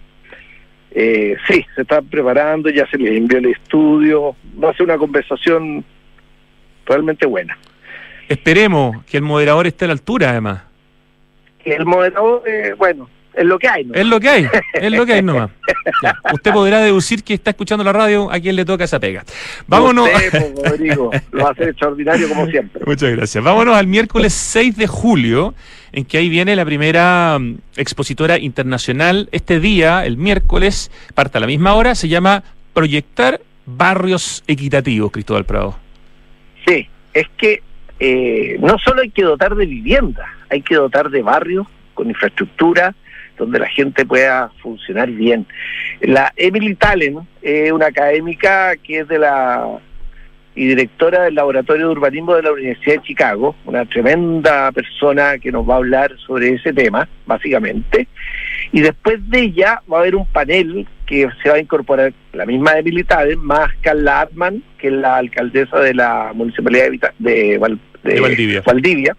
Eh, 0.91 1.35
sí, 1.47 1.65
se 1.75 1.81
están 1.81 2.05
preparando, 2.05 2.69
ya 2.69 2.87
se 2.87 2.97
les 2.97 3.17
envió 3.17 3.37
el 3.37 3.47
estudio, 3.47 4.35
va 4.63 4.69
a 4.69 4.73
ser 4.73 4.85
una 4.85 4.97
conversación 4.97 5.83
realmente 6.85 7.25
buena. 7.25 7.57
Esperemos 8.29 9.03
que 9.05 9.17
el 9.17 9.23
moderador 9.23 9.67
esté 9.67 9.85
a 9.85 9.89
la 9.89 9.93
altura, 9.93 10.29
además. 10.29 10.63
El 11.63 11.85
moderador, 11.85 12.43
eh, 12.47 12.73
bueno, 12.77 13.09
es 13.35 13.45
lo 13.45 13.59
que 13.59 13.67
hay. 13.67 13.87
Es 13.93 14.05
lo 14.05 14.19
que 14.19 14.29
hay, 14.29 14.47
es 14.73 14.91
lo 14.91 15.05
que 15.05 15.13
hay 15.13 15.21
nomás. 15.21 15.51
Usted 16.33 16.51
podrá 16.51 16.81
deducir 16.81 17.23
que 17.23 17.33
está 17.33 17.51
escuchando 17.51 17.83
la 17.83 17.93
radio 17.93 18.31
a 18.31 18.39
quien 18.39 18.55
le 18.55 18.65
toca 18.65 18.83
esa 18.83 18.99
pega. 18.99 19.23
Vámonos. 19.67 20.09
Usted, 20.09 20.53
Rodrigo, 20.63 21.11
lo 21.31 21.43
va 21.43 21.49
a 21.49 21.51
hacer 21.51 21.69
extraordinario 21.69 22.29
como 22.29 22.47
siempre. 22.47 22.81
Muchas 22.85 23.11
gracias. 23.11 23.43
Vámonos 23.43 23.75
al 23.75 23.87
miércoles 23.87 24.33
6 24.33 24.77
de 24.77 24.87
julio, 24.87 25.53
en 25.91 26.05
que 26.05 26.17
ahí 26.17 26.29
viene 26.29 26.55
la 26.55 26.65
primera 26.65 27.37
mm, 27.39 27.57
expositora 27.75 28.39
internacional. 28.39 29.29
Este 29.31 29.59
día, 29.59 30.05
el 30.05 30.17
miércoles, 30.17 30.91
parte 31.13 31.37
a 31.37 31.41
la 31.41 31.47
misma 31.47 31.73
hora, 31.73 31.95
se 31.95 32.07
llama 32.07 32.43
Proyectar 32.73 33.41
Barrios 33.65 34.43
Equitativos, 34.47 35.11
Cristóbal 35.11 35.45
Prado. 35.45 35.77
Sí, 36.67 36.87
es 37.13 37.27
que 37.37 37.61
eh, 37.99 38.57
no 38.59 38.77
solo 38.77 39.01
hay 39.01 39.09
que 39.09 39.23
dotar 39.23 39.55
de 39.55 39.65
vivienda, 39.65 40.25
hay 40.49 40.61
que 40.61 40.75
dotar 40.75 41.09
de 41.09 41.21
barrios 41.21 41.67
con 41.93 42.09
infraestructura, 42.09 42.93
donde 43.37 43.59
la 43.59 43.67
gente 43.67 44.05
pueda 44.05 44.49
funcionar 44.61 45.09
bien. 45.11 45.45
La 46.01 46.31
Emily 46.35 46.75
Talen 46.75 47.19
es 47.41 47.71
una 47.71 47.87
académica 47.87 48.75
que 48.77 48.99
es 48.99 49.07
de 49.07 49.19
la 49.19 49.79
y 50.55 50.67
directora 50.67 51.23
del 51.23 51.35
Laboratorio 51.35 51.87
de 51.87 51.91
Urbanismo 51.91 52.33
de 52.35 52.43
la 52.43 52.53
Universidad 52.53 52.95
de 52.95 53.01
Chicago, 53.01 53.55
una 53.65 53.85
tremenda 53.85 54.71
persona 54.71 55.37
que 55.37 55.51
nos 55.51 55.69
va 55.69 55.73
a 55.73 55.77
hablar 55.77 56.15
sobre 56.25 56.53
ese 56.53 56.71
tema, 56.71 57.07
básicamente. 57.25 58.07
Y 58.71 58.79
después 58.79 59.17
de 59.29 59.41
ella 59.41 59.81
va 59.91 59.97
a 59.97 59.99
haber 60.01 60.15
un 60.15 60.25
panel 60.25 60.87
que 61.05 61.27
se 61.43 61.49
va 61.49 61.55
a 61.55 61.59
incorporar 61.59 62.13
la 62.33 62.45
misma 62.45 62.79
Emily 62.79 63.03
Talen, 63.03 63.39
más 63.39 63.69
Carla 63.81 64.21
Atman, 64.21 64.63
que 64.77 64.87
es 64.87 64.93
la 64.93 65.17
alcaldesa 65.17 65.79
de 65.79 65.93
la 65.93 66.31
Municipalidad 66.33 66.87
de, 67.19 67.57
Valdivia. 67.57 68.61
Valdivia 68.65 69.15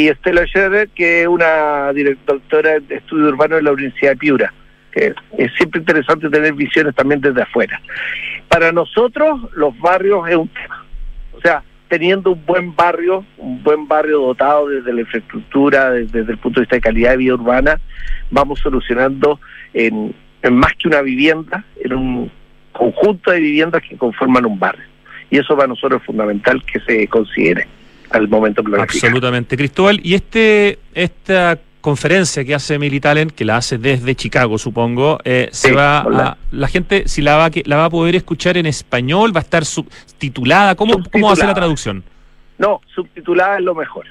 y 0.00 0.08
Estela 0.08 0.46
Scherer, 0.46 0.88
que 0.88 1.22
es 1.22 1.28
una 1.28 1.92
directora 1.92 2.80
de 2.80 2.96
estudio 2.96 3.28
urbano 3.28 3.56
de 3.56 3.62
la 3.62 3.72
Universidad 3.72 4.12
de 4.12 4.16
Piura, 4.16 4.54
que 4.92 5.14
es 5.36 5.52
siempre 5.58 5.80
interesante 5.80 6.30
tener 6.30 6.54
visiones 6.54 6.94
también 6.94 7.20
desde 7.20 7.42
afuera. 7.42 7.78
Para 8.48 8.72
nosotros, 8.72 9.40
los 9.54 9.78
barrios 9.78 10.26
es 10.26 10.36
un 10.36 10.48
tema. 10.48 10.86
O 11.32 11.40
sea, 11.42 11.62
teniendo 11.88 12.32
un 12.32 12.46
buen 12.46 12.74
barrio, 12.74 13.26
un 13.36 13.62
buen 13.62 13.86
barrio 13.86 14.20
dotado 14.20 14.68
desde 14.68 14.90
la 14.90 15.02
infraestructura, 15.02 15.90
desde, 15.90 16.20
el 16.20 16.38
punto 16.38 16.60
de 16.60 16.64
vista 16.64 16.76
de 16.76 16.80
calidad 16.80 17.10
de 17.10 17.16
vida 17.18 17.34
urbana, 17.34 17.78
vamos 18.30 18.58
solucionando 18.60 19.38
en, 19.74 20.14
en 20.40 20.54
más 20.54 20.72
que 20.78 20.88
una 20.88 21.02
vivienda, 21.02 21.62
en 21.84 21.92
un 21.92 22.32
conjunto 22.72 23.32
de 23.32 23.40
viviendas 23.40 23.82
que 23.82 23.98
conforman 23.98 24.46
un 24.46 24.58
barrio. 24.58 24.84
Y 25.28 25.36
eso 25.36 25.54
para 25.54 25.68
nosotros 25.68 26.00
es 26.00 26.06
fundamental 26.06 26.64
que 26.64 26.80
se 26.80 27.06
considere 27.06 27.66
al 28.10 28.28
momento 28.28 28.62
Absolutamente, 28.78 29.56
Cristóbal. 29.56 30.00
Y 30.02 30.14
este 30.14 30.78
esta 30.94 31.58
conferencia 31.80 32.44
que 32.44 32.54
hace 32.54 32.78
Militalen, 32.78 33.30
que 33.30 33.44
la 33.44 33.56
hace 33.56 33.78
desde 33.78 34.14
Chicago, 34.14 34.58
supongo, 34.58 35.18
eh, 35.24 35.48
se 35.52 35.72
va 35.72 36.00
a, 36.00 36.36
la 36.50 36.68
gente 36.68 37.08
si 37.08 37.22
la 37.22 37.36
va 37.36 37.50
la 37.64 37.76
va 37.76 37.84
a 37.86 37.90
poder 37.90 38.16
escuchar 38.16 38.56
en 38.56 38.66
español, 38.66 39.34
va 39.34 39.40
a 39.40 39.42
estar 39.42 39.64
subtitulada, 39.64 40.74
¿cómo 40.74 41.02
cómo 41.10 41.28
va 41.28 41.32
a 41.32 41.36
ser 41.36 41.46
la 41.46 41.54
traducción? 41.54 42.04
No, 42.58 42.80
subtitulada 42.94 43.56
es 43.56 43.64
lo 43.64 43.74
mejor. 43.74 44.06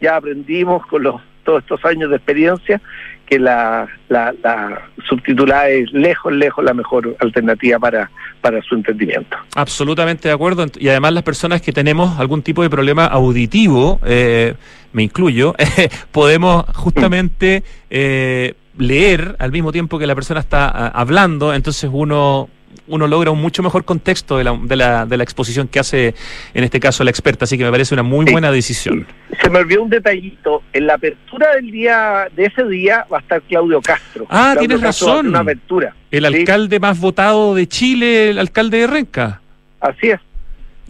Ya 0.00 0.16
aprendimos 0.16 0.86
con 0.86 1.04
los 1.04 1.22
todos 1.46 1.62
estos 1.62 1.82
años 1.86 2.10
de 2.10 2.16
experiencia 2.16 2.82
que 3.26 3.38
la, 3.38 3.88
la, 4.08 4.82
subtitulada 5.08 5.68
es 5.68 5.90
lejos, 5.92 6.32
lejos 6.32 6.64
la 6.64 6.74
mejor 6.74 7.16
alternativa 7.20 7.78
para, 7.78 8.10
para 8.40 8.62
su 8.62 8.74
entendimiento. 8.74 9.36
Absolutamente 9.54 10.28
de 10.28 10.34
acuerdo. 10.34 10.66
Y 10.78 10.88
además 10.88 11.12
las 11.12 11.22
personas 11.22 11.62
que 11.62 11.72
tenemos 11.72 12.18
algún 12.20 12.42
tipo 12.42 12.62
de 12.62 12.70
problema 12.70 13.06
auditivo, 13.06 14.00
eh, 14.04 14.54
me 14.92 15.02
incluyo, 15.02 15.54
podemos 16.12 16.64
justamente 16.74 17.64
eh, 17.90 18.54
leer 18.78 19.36
al 19.38 19.50
mismo 19.52 19.72
tiempo 19.72 19.98
que 19.98 20.06
la 20.06 20.14
persona 20.14 20.40
está 20.40 20.68
ah, 20.68 20.92
hablando, 20.94 21.54
entonces 21.54 21.90
uno 21.92 22.48
uno 22.88 23.06
logra 23.06 23.30
un 23.30 23.40
mucho 23.40 23.62
mejor 23.62 23.84
contexto 23.84 24.38
de 24.38 24.44
la, 24.44 24.58
de 24.60 24.76
la, 24.76 25.06
de 25.06 25.16
la 25.16 25.22
exposición 25.22 25.68
que 25.68 25.78
hace, 25.78 26.14
en 26.54 26.64
este 26.64 26.80
caso, 26.80 27.04
la 27.04 27.10
experta. 27.10 27.44
Así 27.44 27.58
que 27.58 27.64
me 27.64 27.70
parece 27.70 27.94
una 27.94 28.02
muy 28.02 28.30
buena 28.30 28.50
decisión. 28.50 29.06
Se 29.42 29.50
me 29.50 29.58
olvidó 29.58 29.82
un 29.82 29.90
detallito. 29.90 30.62
En 30.72 30.86
la 30.86 30.94
apertura 30.94 31.54
del 31.54 31.70
día, 31.70 32.28
de 32.34 32.44
ese 32.46 32.64
día, 32.64 33.06
va 33.12 33.18
a 33.18 33.20
estar 33.20 33.42
Claudio 33.42 33.80
Castro. 33.80 34.26
Ah, 34.28 34.54
tienes 34.58 34.80
razón. 34.80 35.28
Una 35.28 35.40
apertura. 35.40 35.94
El 36.10 36.24
alcalde 36.24 36.80
más 36.80 36.98
votado 36.98 37.54
de 37.54 37.66
Chile, 37.66 38.30
el 38.30 38.38
alcalde 38.38 38.78
de 38.78 38.86
Renca. 38.86 39.40
Así 39.80 40.08
es. 40.08 40.20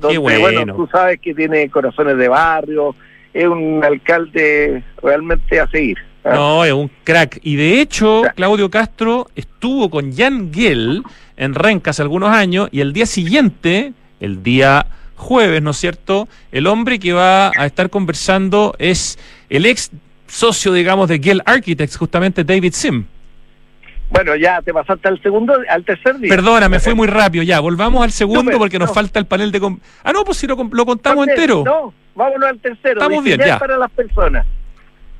Qué 0.08 0.18
bueno. 0.18 0.40
bueno, 0.40 0.74
tú 0.74 0.88
sabes 0.92 1.18
que 1.20 1.34
tiene 1.34 1.70
corazones 1.70 2.18
de 2.18 2.28
barrio, 2.28 2.94
es 3.32 3.46
un 3.46 3.82
alcalde 3.82 4.82
realmente 5.02 5.58
a 5.58 5.66
seguir. 5.68 5.96
No, 6.32 6.64
es 6.64 6.72
un 6.72 6.90
crack. 7.04 7.38
Y 7.42 7.56
de 7.56 7.80
hecho, 7.80 8.22
Claudio 8.34 8.70
Castro 8.70 9.28
estuvo 9.36 9.90
con 9.90 10.14
Jan 10.14 10.52
Gell 10.52 11.02
en 11.36 11.54
Renca 11.54 11.90
hace 11.90 12.02
algunos 12.02 12.30
años 12.30 12.68
y 12.72 12.80
el 12.80 12.92
día 12.92 13.06
siguiente, 13.06 13.92
el 14.20 14.42
día 14.42 14.86
jueves, 15.16 15.62
¿no 15.62 15.70
es 15.70 15.76
cierto? 15.76 16.28
El 16.52 16.66
hombre 16.66 16.98
que 16.98 17.12
va 17.12 17.50
a 17.56 17.66
estar 17.66 17.90
conversando 17.90 18.74
es 18.78 19.18
el 19.48 19.66
ex 19.66 19.90
socio, 20.26 20.72
digamos, 20.72 21.08
de 21.08 21.18
Gell 21.18 21.42
Architects, 21.44 21.96
justamente 21.96 22.44
David 22.44 22.72
Sim. 22.72 23.06
Bueno, 24.08 24.36
ya 24.36 24.62
te 24.62 24.72
pasaste 24.72 25.08
al 25.08 25.20
segundo, 25.20 25.54
al 25.68 25.84
tercer 25.84 26.18
día. 26.18 26.28
Perdona, 26.28 26.68
me 26.68 26.78
fue 26.78 26.94
muy 26.94 27.08
rápido. 27.08 27.42
Ya, 27.42 27.58
volvamos 27.58 28.04
al 28.04 28.12
segundo 28.12 28.56
porque 28.56 28.78
nos 28.78 28.92
falta 28.92 29.18
el 29.18 29.26
panel 29.26 29.50
de... 29.50 29.76
Ah, 30.04 30.12
no, 30.12 30.24
pues 30.24 30.38
si 30.38 30.46
lo, 30.46 30.56
lo 30.70 30.86
contamos 30.86 31.26
entero. 31.26 31.64
No, 31.64 31.92
vámonos 32.14 32.48
al 32.48 32.58
tercero. 32.60 33.00
Estamos 33.00 33.24
bien, 33.24 33.40
ya. 33.44 33.58
para 33.58 33.76
las 33.76 33.90
personas. 33.90 34.46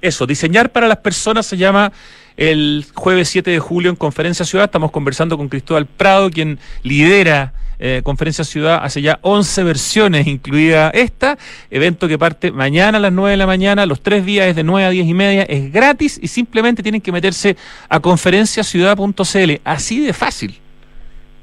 Eso, 0.01 0.27
diseñar 0.27 0.71
para 0.71 0.89
las 0.89 0.99
personas 0.99 1.47
se 1.47 1.57
llama 1.57 1.93
el 2.37 2.85
jueves 2.95 3.29
7 3.29 3.51
de 3.51 3.59
julio 3.59 3.91
en 3.91 3.97
Conferencia 3.97 4.45
Ciudad. 4.45 4.67
Estamos 4.67 4.91
conversando 4.91 5.37
con 5.37 5.49
Cristóbal 5.49 5.87
Prado, 5.87 6.31
quien 6.31 6.59
lidera 6.83 7.53
eh, 7.79 8.01
Conferencia 8.03 8.45
Ciudad 8.45 8.81
hace 8.83 9.03
ya 9.03 9.19
11 9.23 9.65
versiones, 9.65 10.27
incluida 10.27 10.91
esta. 10.91 11.37
Evento 11.71 12.09
que 12.09 12.19
parte 12.19 12.51
mañana 12.51 12.99
a 12.99 13.01
las 13.01 13.13
9 13.13 13.33
de 13.33 13.37
la 13.37 13.47
mañana, 13.47 13.87
los 13.87 14.03
tres 14.03 14.25
días 14.25 14.47
es 14.47 14.57
de 14.57 14.65
9 14.65 14.87
a 14.87 14.91
10 14.91 15.07
y 15.07 15.15
media, 15.15 15.43
es 15.43 15.73
gratis 15.73 16.19
y 16.23 16.29
simplemente 16.29 16.83
tienen 16.83 17.01
que 17.01 17.13
meterse 17.13 17.57
a 17.89 18.01
conferenciaciudad.cl. 18.01 19.61
Así 19.65 20.05
de 20.05 20.13
fácil. 20.13 20.59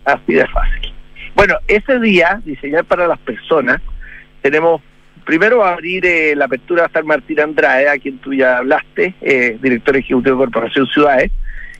Así 0.06 0.34
de 0.34 0.47
fácil. 0.47 0.93
Bueno, 1.36 1.56
ese 1.68 1.99
día, 1.99 2.41
diseñar 2.45 2.86
para 2.86 3.08
las 3.08 3.20
personas, 3.20 3.82
tenemos 4.41 4.82
primero 5.24 5.63
a 5.63 5.74
abrir 5.74 6.05
eh, 6.05 6.36
la 6.36 6.45
apertura 6.45 6.84
a 6.84 6.86
estar 6.88 7.03
Martín 7.03 7.39
Andrade, 7.39 7.89
a 7.89 7.97
quien 7.97 8.17
tú 8.19 8.34
ya 8.34 8.57
hablaste, 8.57 9.15
eh, 9.21 9.57
director 9.61 9.95
ejecutivo 9.95 10.36
de 10.36 10.45
Corporación 10.45 10.88
Ciudades, 10.88 11.32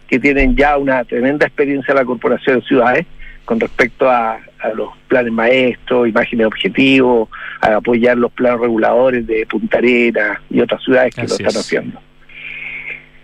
que 0.08 0.20
tienen 0.20 0.56
ya 0.56 0.78
una 0.78 1.04
tremenda 1.04 1.46
experiencia 1.46 1.92
en 1.92 1.98
la 1.98 2.06
Corporación 2.06 2.60
de 2.60 2.66
Ciudades 2.66 3.06
con 3.46 3.60
respecto 3.60 4.10
a, 4.10 4.40
los 4.76 4.92
planes 5.10 5.34
maestros, 5.34 6.08
imágenes 6.08 6.48
objetivos, 6.48 7.28
a 7.60 7.76
apoyar 7.76 8.18
los 8.18 8.32
planos 8.32 8.62
reguladores 8.62 9.28
de 9.28 9.46
Punta 9.46 9.80
Arenas 9.80 10.40
y 10.50 10.62
otras 10.62 10.82
ciudades 10.82 11.14
que 11.14 11.24
lo 11.24 11.28
están 11.28 11.48
haciendo. 11.48 12.00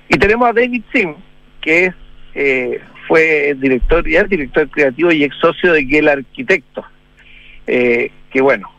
Y 0.09 0.17
tenemos 0.17 0.49
a 0.49 0.51
David 0.51 0.83
Sim, 0.91 1.15
que 1.61 1.85
es 1.85 1.93
eh, 2.35 2.81
fue 3.07 3.55
director 3.57 4.07
y 4.07 4.17
es 4.17 4.29
director 4.29 4.69
creativo 4.69 5.11
y 5.11 5.23
ex 5.23 5.35
socio 5.37 5.71
de 5.71 5.85
Gel 5.85 6.09
Arquitecto, 6.09 6.85
eh, 7.65 8.11
que 8.31 8.41
bueno, 8.41 8.69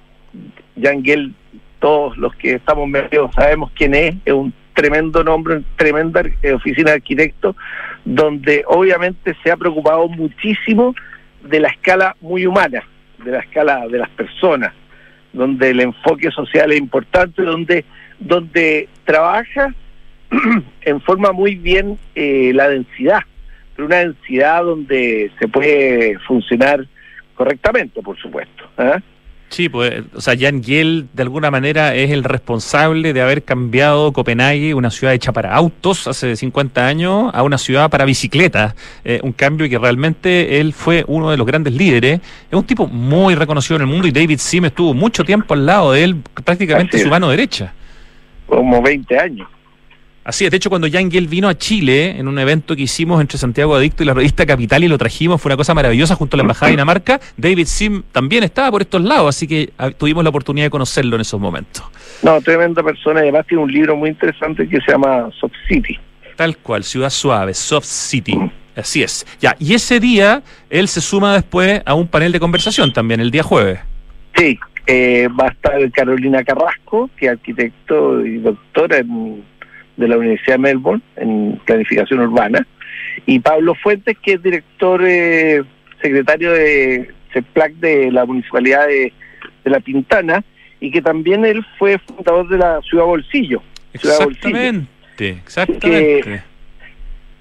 Jan 0.80 1.04
Gel, 1.04 1.34
todos 1.78 2.16
los 2.16 2.34
que 2.36 2.54
estamos 2.54 2.88
medios 2.88 3.32
sabemos 3.34 3.70
quién 3.74 3.94
es, 3.94 4.14
es 4.24 4.32
un 4.32 4.52
tremendo 4.74 5.22
nombre, 5.24 5.62
tremenda 5.76 6.22
eh, 6.42 6.52
oficina 6.52 6.90
de 6.90 6.96
arquitectos, 6.96 7.56
donde 8.04 8.64
obviamente 8.66 9.36
se 9.42 9.50
ha 9.50 9.56
preocupado 9.56 10.08
muchísimo 10.08 10.94
de 11.42 11.60
la 11.60 11.68
escala 11.68 12.16
muy 12.20 12.46
humana, 12.46 12.82
de 13.24 13.30
la 13.30 13.40
escala 13.40 13.86
de 13.88 13.98
las 13.98 14.08
personas, 14.10 14.72
donde 15.32 15.70
el 15.70 15.80
enfoque 15.80 16.30
social 16.30 16.72
es 16.72 16.78
importante, 16.78 17.42
donde, 17.42 17.84
donde 18.18 18.88
trabaja 19.04 19.74
en 20.82 21.00
forma 21.00 21.32
muy 21.32 21.56
bien 21.56 21.98
eh, 22.14 22.52
la 22.54 22.68
densidad, 22.68 23.20
pero 23.74 23.86
una 23.86 23.98
densidad 23.98 24.62
donde 24.64 25.30
se 25.38 25.48
puede 25.48 26.18
funcionar 26.20 26.86
correctamente, 27.34 28.02
por 28.02 28.18
supuesto. 28.18 28.64
¿eh? 28.78 29.00
Sí, 29.50 29.68
pues, 29.68 30.04
o 30.14 30.20
sea, 30.20 30.36
Jan 30.38 30.62
Giel 30.62 31.08
de 31.12 31.22
alguna 31.24 31.50
manera 31.50 31.96
es 31.96 32.12
el 32.12 32.22
responsable 32.22 33.12
de 33.12 33.20
haber 33.20 33.42
cambiado 33.42 34.12
Copenhague, 34.12 34.74
una 34.74 34.92
ciudad 34.92 35.12
hecha 35.12 35.32
para 35.32 35.52
autos 35.52 36.06
hace 36.06 36.36
50 36.36 36.86
años, 36.86 37.32
a 37.34 37.42
una 37.42 37.58
ciudad 37.58 37.90
para 37.90 38.04
bicicletas. 38.04 38.76
Eh, 39.04 39.18
un 39.24 39.32
cambio 39.32 39.68
que 39.68 39.76
realmente 39.76 40.60
él 40.60 40.72
fue 40.72 41.04
uno 41.08 41.32
de 41.32 41.36
los 41.36 41.44
grandes 41.48 41.74
líderes. 41.74 42.20
Es 42.48 42.56
un 42.56 42.64
tipo 42.64 42.86
muy 42.86 43.34
reconocido 43.34 43.74
en 43.74 43.82
el 43.82 43.88
mundo 43.88 44.06
y 44.06 44.12
David 44.12 44.38
Sim 44.38 44.66
estuvo 44.66 44.94
mucho 44.94 45.24
tiempo 45.24 45.52
al 45.54 45.66
lado 45.66 45.92
de 45.92 46.04
él, 46.04 46.22
prácticamente 46.44 47.00
su 47.00 47.08
mano 47.08 47.28
derecha. 47.28 47.74
Como 48.46 48.80
20 48.80 49.18
años. 49.18 49.48
Así 50.22 50.44
es, 50.44 50.50
de 50.50 50.58
hecho 50.58 50.68
cuando 50.68 50.86
Jan 50.90 51.08
vino 51.08 51.48
a 51.48 51.56
Chile 51.56 52.18
en 52.18 52.28
un 52.28 52.38
evento 52.38 52.76
que 52.76 52.82
hicimos 52.82 53.22
entre 53.22 53.38
Santiago 53.38 53.74
Adicto 53.74 54.02
y 54.02 54.06
la 54.06 54.12
revista 54.12 54.44
Capital 54.44 54.84
y 54.84 54.88
lo 54.88 54.98
trajimos, 54.98 55.40
fue 55.40 55.48
una 55.48 55.56
cosa 55.56 55.72
maravillosa 55.72 56.14
junto 56.14 56.36
a 56.36 56.38
la 56.38 56.42
Embajada 56.42 56.66
de 56.66 56.72
Dinamarca, 56.72 57.20
David 57.38 57.66
Sim 57.66 58.02
también 58.12 58.44
estaba 58.44 58.70
por 58.70 58.82
estos 58.82 59.02
lados, 59.02 59.34
así 59.34 59.46
que 59.46 59.70
ah, 59.78 59.90
tuvimos 59.90 60.22
la 60.22 60.28
oportunidad 60.28 60.66
de 60.66 60.70
conocerlo 60.70 61.16
en 61.16 61.22
esos 61.22 61.40
momentos. 61.40 61.82
No, 62.22 62.38
tremenda 62.42 62.82
persona, 62.82 63.20
además 63.20 63.46
tiene 63.46 63.62
un 63.62 63.72
libro 63.72 63.96
muy 63.96 64.10
interesante 64.10 64.68
que 64.68 64.78
se 64.82 64.92
llama 64.92 65.30
Soft 65.40 65.54
City. 65.66 65.98
Tal 66.36 66.58
cual, 66.58 66.84
Ciudad 66.84 67.10
Suave, 67.10 67.54
Soft 67.54 67.86
City. 67.86 68.38
Así 68.76 69.02
es. 69.02 69.26
Ya, 69.40 69.56
y 69.58 69.74
ese 69.74 70.00
día 70.00 70.42
él 70.68 70.88
se 70.88 71.00
suma 71.00 71.34
después 71.34 71.82
a 71.86 71.94
un 71.94 72.06
panel 72.06 72.32
de 72.32 72.40
conversación 72.40 72.92
también, 72.92 73.20
el 73.20 73.30
día 73.30 73.42
jueves. 73.42 73.80
Sí, 74.36 74.58
eh, 74.86 75.28
va 75.28 75.46
a 75.46 75.48
estar 75.48 75.90
Carolina 75.92 76.44
Carrasco, 76.44 77.10
que 77.16 77.26
es 77.26 77.32
arquitecto 77.32 78.24
y 78.24 78.38
doctora 78.38 78.98
en 78.98 79.44
de 80.00 80.08
la 80.08 80.16
Universidad 80.16 80.54
de 80.54 80.58
Melbourne 80.58 81.02
en 81.16 81.60
planificación 81.64 82.20
urbana, 82.20 82.66
y 83.26 83.38
Pablo 83.38 83.74
Fuentes, 83.74 84.16
que 84.18 84.34
es 84.34 84.42
director 84.42 85.02
eh, 85.04 85.62
secretario 86.02 86.52
de 86.52 87.10
CEPLAC 87.32 87.74
de 87.74 88.10
la 88.10 88.24
Municipalidad 88.24 88.86
de, 88.86 89.12
La 89.64 89.80
Pintana, 89.80 90.42
y 90.80 90.90
que 90.90 91.02
también 91.02 91.44
él 91.44 91.64
fue 91.78 91.98
fundador 91.98 92.48
de 92.48 92.58
la 92.58 92.80
Ciudad 92.80 93.04
Bolsillo. 93.04 93.62
Exactamente, 93.92 95.28
exactamente. 95.28 96.42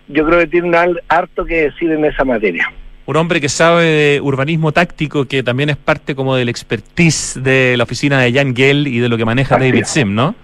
yo 0.10 0.26
creo 0.26 0.40
que 0.40 0.48
tiene 0.48 0.68
un 0.68 1.00
harto 1.08 1.46
que 1.46 1.62
decir 1.64 1.92
en 1.92 2.06
esa 2.06 2.26
materia 2.26 2.72
un 3.06 3.16
hombre 3.16 3.42
que 3.42 3.50
sabe 3.50 3.86
de 3.86 4.22
urbanismo 4.22 4.72
táctico, 4.72 5.26
que 5.26 5.42
también 5.42 5.72
es 5.72 5.78
parte 5.78 6.14
como 6.14 6.36
del 6.36 6.48
expertise 6.48 7.42
de 7.42 7.76
la 7.76 7.84
oficina 7.86 8.20
de 8.20 8.32
Jan 8.32 8.56
Gell 8.56 8.86
y 8.86 9.00
de 9.00 9.10
lo 9.10 9.18
que 9.18 9.26
maneja 9.26 9.58
David 9.58 9.86
Sim, 9.86 10.14
¿no? 10.14 10.36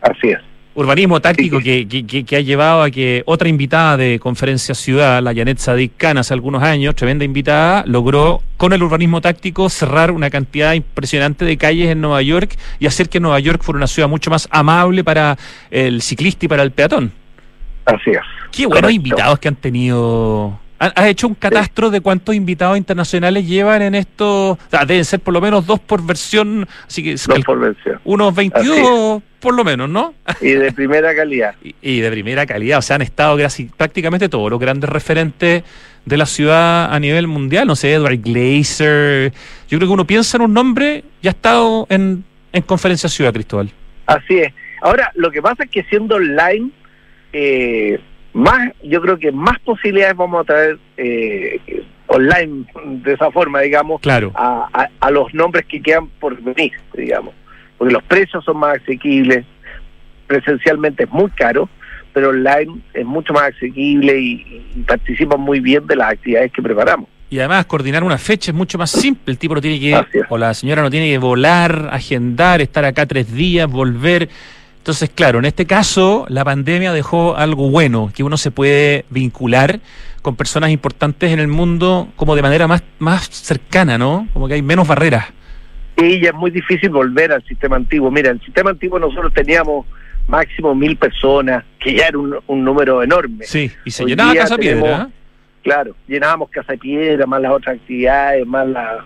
Así 0.00 0.30
es 0.30 0.49
urbanismo 0.74 1.20
táctico 1.20 1.60
que, 1.60 1.86
que, 1.88 2.36
ha 2.36 2.40
llevado 2.40 2.82
a 2.82 2.90
que 2.90 3.22
otra 3.26 3.48
invitada 3.48 3.96
de 3.96 4.18
Conferencia 4.18 4.74
Ciudad, 4.74 5.22
la 5.22 5.34
Janet 5.34 5.58
Sadik 5.58 5.92
Khan, 5.96 6.18
hace 6.18 6.32
algunos 6.34 6.62
años, 6.62 6.94
tremenda 6.94 7.24
invitada, 7.24 7.84
logró 7.86 8.42
con 8.56 8.72
el 8.72 8.82
urbanismo 8.82 9.20
táctico 9.20 9.68
cerrar 9.68 10.10
una 10.10 10.30
cantidad 10.30 10.74
impresionante 10.74 11.44
de 11.44 11.56
calles 11.56 11.90
en 11.90 12.00
Nueva 12.00 12.22
York 12.22 12.56
y 12.78 12.86
hacer 12.86 13.08
que 13.08 13.20
Nueva 13.20 13.40
York 13.40 13.62
fuera 13.62 13.78
una 13.78 13.86
ciudad 13.86 14.08
mucho 14.08 14.30
más 14.30 14.48
amable 14.50 15.04
para 15.04 15.36
el 15.70 16.02
ciclista 16.02 16.46
y 16.46 16.48
para 16.48 16.62
el 16.62 16.70
peatón. 16.70 17.12
Así 17.84 18.10
es. 18.10 18.20
Qué 18.52 18.66
buenos 18.66 18.92
invitados 18.92 19.38
que 19.38 19.48
han 19.48 19.56
tenido 19.56 20.58
¿Has 20.80 21.08
hecho 21.08 21.28
un 21.28 21.34
catastro 21.34 21.90
de 21.90 22.00
cuántos 22.00 22.34
invitados 22.34 22.78
internacionales 22.78 23.46
llevan 23.46 23.82
en 23.82 23.94
esto? 23.94 24.52
O 24.52 24.58
sea, 24.70 24.86
deben 24.86 25.04
ser 25.04 25.20
por 25.20 25.34
lo 25.34 25.40
menos 25.42 25.66
dos 25.66 25.78
por 25.78 26.02
versión. 26.02 26.66
Así 26.86 27.02
que 27.02 27.16
dos 27.16 27.44
por 27.44 27.58
versión. 27.58 28.00
Unos 28.02 28.34
22 28.34 29.22
por 29.40 29.54
lo 29.54 29.64
menos, 29.64 29.88
¿no? 29.88 30.14
Y 30.40 30.50
de 30.52 30.72
primera 30.74 31.14
calidad. 31.14 31.54
y, 31.62 32.00
de 32.00 32.10
primera 32.10 32.46
calidad. 32.46 32.78
O 32.78 32.82
sea, 32.82 32.96
han 32.96 33.02
estado 33.02 33.36
casi, 33.38 33.64
prácticamente 33.64 34.28
todos 34.28 34.50
los 34.50 34.60
grandes 34.60 34.88
referentes 34.88 35.64
de 36.04 36.16
la 36.16 36.26
ciudad 36.26 36.92
a 36.92 37.00
nivel 37.00 37.26
mundial. 37.26 37.66
No 37.66 37.76
sé, 37.76 37.92
Edward 37.92 38.18
Glazer. 38.18 39.32
Yo 39.68 39.78
creo 39.78 39.88
que 39.88 39.94
uno 39.94 40.06
piensa 40.06 40.36
en 40.36 40.44
un 40.44 40.54
nombre 40.54 41.04
y 41.22 41.28
ha 41.28 41.30
estado 41.30 41.86
en, 41.90 42.24
en 42.52 42.62
Conferencia 42.62 43.08
Ciudad, 43.08 43.32
Cristóbal. 43.32 43.70
Así 44.06 44.38
es. 44.38 44.52
Ahora, 44.82 45.10
lo 45.14 45.30
que 45.30 45.42
pasa 45.42 45.64
es 45.64 45.70
que 45.70 45.82
siendo 45.84 46.16
online. 46.16 46.70
Eh, 47.32 47.98
más, 48.32 48.72
yo 48.82 49.00
creo 49.00 49.18
que 49.18 49.32
más 49.32 49.58
posibilidades 49.60 50.16
vamos 50.16 50.42
a 50.42 50.44
traer 50.44 50.78
eh, 50.96 51.60
online 52.06 52.64
de 53.02 53.14
esa 53.14 53.30
forma, 53.30 53.60
digamos, 53.60 54.00
claro. 54.00 54.32
a, 54.34 54.88
a, 55.00 55.10
los 55.10 55.32
nombres 55.34 55.66
que 55.66 55.80
quedan 55.80 56.08
por 56.08 56.40
venir, 56.40 56.72
digamos, 56.94 57.34
porque 57.80 57.94
los 57.94 58.02
precios 58.02 58.44
son 58.44 58.58
más 58.58 58.76
asequibles, 58.76 59.46
presencialmente 60.26 61.04
es 61.04 61.10
muy 61.10 61.30
caro, 61.30 61.66
pero 62.12 62.28
online 62.28 62.82
es 62.92 63.06
mucho 63.06 63.32
más 63.32 63.54
asequible 63.56 64.20
y, 64.20 64.84
participan 64.86 65.40
muy 65.40 65.60
bien 65.60 65.86
de 65.86 65.96
las 65.96 66.12
actividades 66.12 66.52
que 66.52 66.60
preparamos. 66.60 67.08
Y 67.30 67.38
además 67.38 67.64
coordinar 67.64 68.04
una 68.04 68.18
fecha 68.18 68.50
es 68.50 68.54
mucho 68.54 68.76
más 68.76 68.90
simple. 68.90 69.32
El 69.32 69.38
tipo 69.38 69.54
no 69.54 69.62
tiene 69.62 69.80
que, 69.80 69.98
o 70.28 70.36
la 70.36 70.52
señora 70.52 70.82
no 70.82 70.90
tiene 70.90 71.08
que 71.08 71.16
volar, 71.16 71.88
agendar, 71.90 72.60
estar 72.60 72.84
acá 72.84 73.06
tres 73.06 73.32
días, 73.32 73.66
volver. 73.66 74.28
Entonces, 74.76 75.08
claro, 75.08 75.38
en 75.38 75.46
este 75.46 75.64
caso 75.64 76.26
la 76.28 76.44
pandemia 76.44 76.92
dejó 76.92 77.34
algo 77.34 77.70
bueno, 77.70 78.12
que 78.14 78.22
uno 78.22 78.36
se 78.36 78.50
puede 78.50 79.06
vincular 79.08 79.80
con 80.20 80.36
personas 80.36 80.68
importantes 80.68 81.32
en 81.32 81.40
el 81.40 81.48
mundo 81.48 82.08
como 82.16 82.36
de 82.36 82.42
manera 82.42 82.68
más, 82.68 82.82
más 82.98 83.26
cercana, 83.30 83.96
¿no? 83.96 84.28
Como 84.34 84.48
que 84.48 84.54
hay 84.54 84.62
menos 84.62 84.86
barreras. 84.86 85.28
Y 86.00 86.20
ya 86.20 86.30
es 86.30 86.34
muy 86.34 86.50
difícil 86.50 86.90
volver 86.90 87.32
al 87.32 87.44
sistema 87.44 87.76
antiguo. 87.76 88.10
Mira, 88.10 88.30
el 88.30 88.40
sistema 88.40 88.70
antiguo 88.70 88.98
nosotros 88.98 89.32
teníamos 89.34 89.86
máximo 90.28 90.74
mil 90.74 90.96
personas, 90.96 91.64
que 91.78 91.94
ya 91.94 92.06
era 92.06 92.18
un, 92.18 92.64
número 92.64 93.02
enorme. 93.02 93.44
Sí, 93.44 93.70
y 93.84 93.90
se 93.90 94.04
llenaba 94.04 94.34
Casa 94.34 94.56
Piedra. 94.56 95.02
¿eh? 95.02 95.12
Claro, 95.62 95.94
llenábamos 96.06 96.50
Casa 96.50 96.74
Piedra, 96.74 97.26
más 97.26 97.42
las 97.42 97.52
otras 97.52 97.76
actividades, 97.76 98.46
más 98.46 98.66
la... 98.68 99.04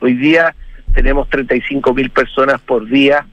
Hoy 0.00 0.14
día 0.14 0.54
tenemos 0.94 1.28
35 1.28 1.94
mil 1.94 2.10
personas 2.10 2.60
por 2.60 2.86
día 2.88 3.26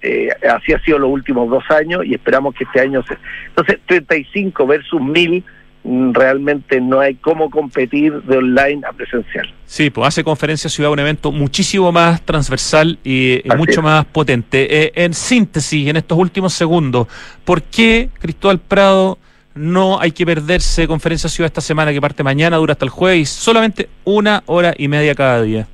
eh, 0.00 0.28
así 0.48 0.72
ha 0.72 0.80
sido 0.80 0.98
los 0.98 1.10
últimos 1.10 1.48
dos 1.50 1.64
años 1.70 2.04
y 2.04 2.14
esperamos 2.14 2.54
que 2.54 2.64
este 2.64 2.80
año 2.80 3.02
se... 3.06 3.16
Entonces, 3.48 3.78
35 3.86 4.66
versus 4.66 5.00
1000 5.00 5.30
mm, 5.30 5.44
realmente 5.84 6.80
no 6.80 7.00
hay 7.00 7.14
cómo 7.16 7.50
competir 7.50 8.22
de 8.22 8.38
online 8.38 8.82
a 8.88 8.92
presencial. 8.92 9.52
Sí, 9.66 9.90
pues 9.90 10.08
hace 10.08 10.24
Conferencia 10.24 10.70
Ciudad 10.70 10.90
un 10.90 10.98
evento 10.98 11.30
muchísimo 11.30 11.92
más 11.92 12.22
transversal 12.22 12.98
y, 13.04 13.46
y 13.46 13.56
mucho 13.56 13.82
más 13.82 14.04
potente. 14.06 14.84
Eh, 14.84 14.92
en 14.94 15.12
síntesis, 15.12 15.88
en 15.88 15.96
estos 15.96 16.16
últimos 16.16 16.54
segundos, 16.54 17.06
¿por 17.44 17.62
qué 17.62 18.08
Cristóbal 18.18 18.60
Prado 18.60 19.18
no 19.54 20.00
hay 20.00 20.12
que 20.12 20.26
perderse 20.26 20.86
Conferencia 20.86 21.28
Ciudad 21.28 21.46
esta 21.46 21.60
semana 21.60 21.92
que 21.92 22.00
parte 22.00 22.22
mañana, 22.22 22.56
dura 22.56 22.72
hasta 22.72 22.84
el 22.84 22.90
jueves, 22.90 23.28
solamente 23.28 23.88
una 24.04 24.42
hora 24.46 24.74
y 24.76 24.88
media 24.88 25.14
cada 25.14 25.42
día? 25.42 25.66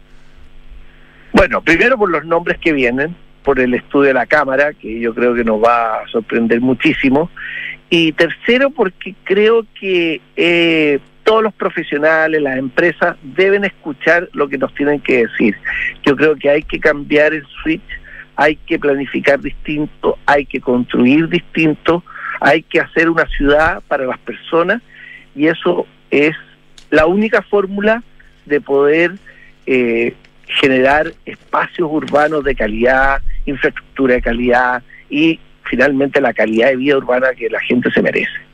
Bueno, 1.32 1.62
primero 1.62 1.96
por 1.96 2.11
los 2.11 2.24
nombres 2.24 2.58
que 2.58 2.72
vienen, 2.72 3.14
por 3.44 3.61
el 3.61 3.74
estudio 3.74 4.08
de 4.08 4.14
la 4.14 4.26
Cámara, 4.26 4.72
que 4.74 5.00
yo 5.00 5.14
creo 5.14 5.34
que 5.34 5.44
nos 5.44 5.62
va 5.62 6.00
a 6.00 6.08
sorprender 6.08 6.61
muchísimo. 6.61 7.30
Y 7.91 8.12
tercero, 8.12 8.70
porque 8.70 9.14
creo 9.24 9.66
que 9.78 10.20
eh, 10.36 11.01
todos 11.24 11.43
los 11.43 11.53
profesionales, 11.55 12.41
las 12.41 12.57
empresas, 12.57 13.16
deben 13.22 13.64
escuchar 13.64 14.28
lo 14.32 14.49
que 14.49 14.59
nos 14.59 14.72
tienen 14.74 15.01
que 15.01 15.26
decir. 15.26 15.57
Yo 16.07 16.16
creo 16.16 16.36
que 16.36 16.49
hay 16.51 16.62
que 16.62 16.78
cambiar 16.78 17.34
el 17.34 17.45
switch, 17.62 17.82
hay 18.36 18.57
que 18.57 18.78
planificar 18.78 19.41
distinto, 19.41 20.18
hay 20.24 20.47
que 20.47 20.61
construir 20.61 21.28
distinto, 21.28 22.05
hay 22.41 22.62
que 22.62 22.80
hacer 22.80 23.11
una 23.11 23.26
ciudad 23.26 23.82
para 23.86 24.07
las 24.07 24.18
personas 24.18 24.80
y 25.34 25.47
eso 25.47 25.86
es 26.11 26.34
la 26.91 27.07
única 27.07 27.43
fórmula 27.43 28.03
de 28.47 28.61
poder 28.61 29.12
eh, 29.66 30.14
generar 30.47 31.12
espacios 31.26 31.88
urbanos 31.91 32.43
de 32.45 32.55
calidad, 32.55 33.20
infraestructura 33.47 34.14
de 34.14 34.22
calidad 34.22 34.82
y 35.09 35.38
finalmente 35.70 36.20
la 36.20 36.34
calidad 36.34 36.68
de 36.68 36.76
vida 36.76 36.96
urbana 36.96 37.28
que 37.36 37.48
la 37.48 37.60
gente 37.60 37.90
se 37.92 38.02
merece. 38.02 38.50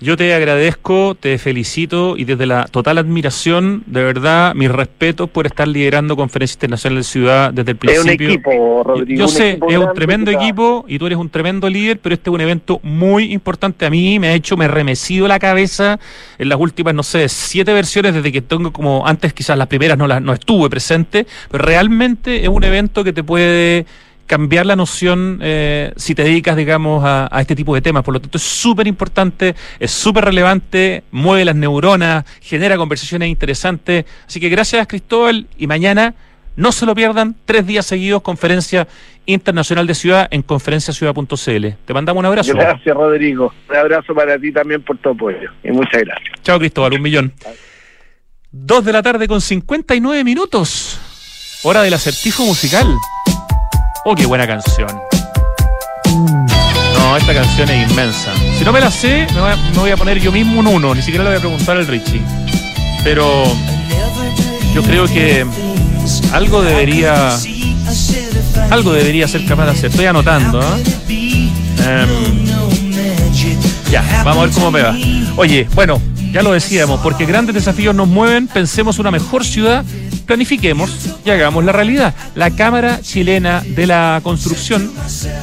Yo 0.00 0.16
te 0.16 0.32
agradezco, 0.32 1.16
te 1.18 1.38
felicito 1.38 2.16
y 2.16 2.22
desde 2.22 2.46
la 2.46 2.66
total 2.66 2.98
admiración, 2.98 3.82
de 3.86 4.04
verdad, 4.04 4.54
mis 4.54 4.70
respetos 4.70 5.28
por 5.28 5.46
estar 5.46 5.66
liderando 5.66 6.14
Conferencia 6.14 6.54
Internacional 6.54 6.98
de 6.98 7.02
Ciudad 7.02 7.52
desde 7.52 7.72
el 7.72 7.76
principio. 7.78 8.12
Es 8.12 8.20
un 8.20 8.30
equipo, 8.30 8.84
Rodrigo. 8.84 9.18
Yo 9.18 9.26
sé, 9.26 9.58
es 9.68 9.76
un 9.76 9.92
tremendo 9.94 10.30
equipo 10.30 10.84
y 10.86 11.00
tú 11.00 11.06
eres 11.06 11.18
un 11.18 11.28
tremendo 11.28 11.68
líder, 11.68 11.98
pero 11.98 12.14
este 12.14 12.30
es 12.30 12.34
un 12.34 12.40
evento 12.40 12.78
muy 12.84 13.32
importante 13.32 13.86
a 13.86 13.90
mí, 13.90 14.20
me 14.20 14.28
ha 14.28 14.34
hecho, 14.34 14.56
me 14.56 14.66
ha 14.66 14.68
remecido 14.68 15.26
la 15.26 15.40
cabeza 15.40 15.98
en 16.38 16.48
las 16.48 16.60
últimas, 16.60 16.94
no 16.94 17.02
sé, 17.02 17.28
siete 17.28 17.72
versiones 17.72 18.14
desde 18.14 18.30
que 18.30 18.40
tengo 18.40 18.72
como, 18.72 19.04
antes 19.04 19.32
quizás 19.32 19.58
las 19.58 19.66
primeras 19.66 19.98
no, 19.98 20.06
las, 20.06 20.22
no 20.22 20.32
estuve 20.32 20.70
presente, 20.70 21.26
pero 21.50 21.64
realmente 21.64 22.44
es 22.44 22.48
un 22.48 22.62
evento 22.62 23.02
que 23.02 23.12
te 23.12 23.24
puede 23.24 23.84
cambiar 24.28 24.66
la 24.66 24.76
noción 24.76 25.40
eh, 25.42 25.92
si 25.96 26.14
te 26.14 26.22
dedicas, 26.22 26.56
digamos, 26.56 27.04
a, 27.04 27.28
a, 27.36 27.40
este 27.40 27.56
tipo 27.56 27.74
de 27.74 27.80
temas. 27.80 28.04
Por 28.04 28.14
lo 28.14 28.20
tanto, 28.20 28.38
es 28.38 28.44
súper 28.44 28.86
importante, 28.86 29.56
es 29.80 29.90
súper 29.90 30.26
relevante, 30.26 31.02
mueve 31.10 31.44
las 31.44 31.56
neuronas, 31.56 32.24
genera 32.40 32.76
conversaciones 32.76 33.28
interesantes. 33.28 34.04
Así 34.26 34.38
que 34.38 34.48
gracias, 34.48 34.86
Cristóbal, 34.86 35.48
y 35.58 35.66
mañana 35.66 36.14
no 36.58 36.72
se 36.72 36.86
lo 36.86 36.94
pierdan, 36.94 37.36
tres 37.44 37.66
días 37.66 37.86
seguidos, 37.86 38.20
conferencia 38.20 38.86
internacional 39.26 39.86
de 39.86 39.94
ciudad 39.94 40.26
en 40.30 40.42
conferenciaciudad.cl. 40.42 41.66
Te 41.84 41.94
mandamos 41.94 42.20
un 42.20 42.26
abrazo. 42.26 42.52
Gracias, 42.52 42.96
Rodrigo. 42.96 43.52
Un 43.70 43.76
abrazo 43.76 44.14
para 44.14 44.38
ti 44.38 44.52
también 44.52 44.82
por 44.82 44.98
tu 44.98 45.10
apoyo. 45.10 45.50
Y 45.62 45.70
muchas 45.70 46.02
gracias. 46.02 46.42
Chao, 46.42 46.58
Cristóbal, 46.58 46.94
un 46.94 47.02
millón. 47.02 47.32
Dos 48.50 48.84
de 48.84 48.92
la 48.92 49.02
tarde 49.02 49.28
con 49.28 49.40
59 49.40 50.24
minutos. 50.24 50.98
Hora 51.62 51.82
del 51.82 51.94
acertijo 51.94 52.44
musical. 52.44 52.86
Oh, 54.10 54.14
qué 54.14 54.24
buena 54.24 54.46
canción. 54.46 54.88
No, 56.06 57.16
esta 57.18 57.34
canción 57.34 57.68
es 57.68 57.90
inmensa. 57.90 58.32
Si 58.56 58.64
no 58.64 58.72
me 58.72 58.80
la 58.80 58.90
sé, 58.90 59.26
me 59.34 59.80
voy 59.80 59.90
a, 59.90 59.98
poner 59.98 60.18
yo 60.18 60.32
mismo 60.32 60.60
un 60.60 60.66
uno. 60.66 60.94
Ni 60.94 61.02
siquiera 61.02 61.24
le 61.24 61.28
voy 61.28 61.36
a 61.36 61.40
preguntar 61.40 61.76
al 61.76 61.86
Richie. 61.86 62.22
Pero 63.04 63.44
yo 64.72 64.82
creo 64.82 65.06
que 65.08 65.44
algo 66.32 66.62
debería. 66.62 67.36
Algo 68.70 68.94
debería 68.94 69.28
ser 69.28 69.44
capaz 69.44 69.66
de 69.66 69.70
hacer. 69.72 69.90
Estoy 69.90 70.06
anotando. 70.06 70.58
¿eh? 70.58 72.06
Ya, 73.90 74.22
vamos 74.24 74.38
a 74.38 74.46
ver 74.46 74.54
cómo 74.54 74.70
me 74.70 74.80
va. 74.80 74.96
Oye, 75.36 75.68
bueno, 75.74 76.00
ya 76.32 76.42
lo 76.42 76.52
decíamos, 76.52 77.00
porque 77.00 77.26
grandes 77.26 77.54
desafíos 77.54 77.94
nos 77.94 78.08
mueven, 78.08 78.48
pensemos 78.48 78.98
una 78.98 79.10
mejor 79.10 79.44
ciudad, 79.44 79.84
planifiquemos 80.26 80.90
y 81.24 81.30
hagamos 81.30 81.64
la 81.64 81.72
realidad. 81.72 82.14
La 82.34 82.50
Cámara 82.50 83.00
Chilena 83.00 83.62
de 83.62 83.86
la 83.86 84.20
Construcción 84.22 84.92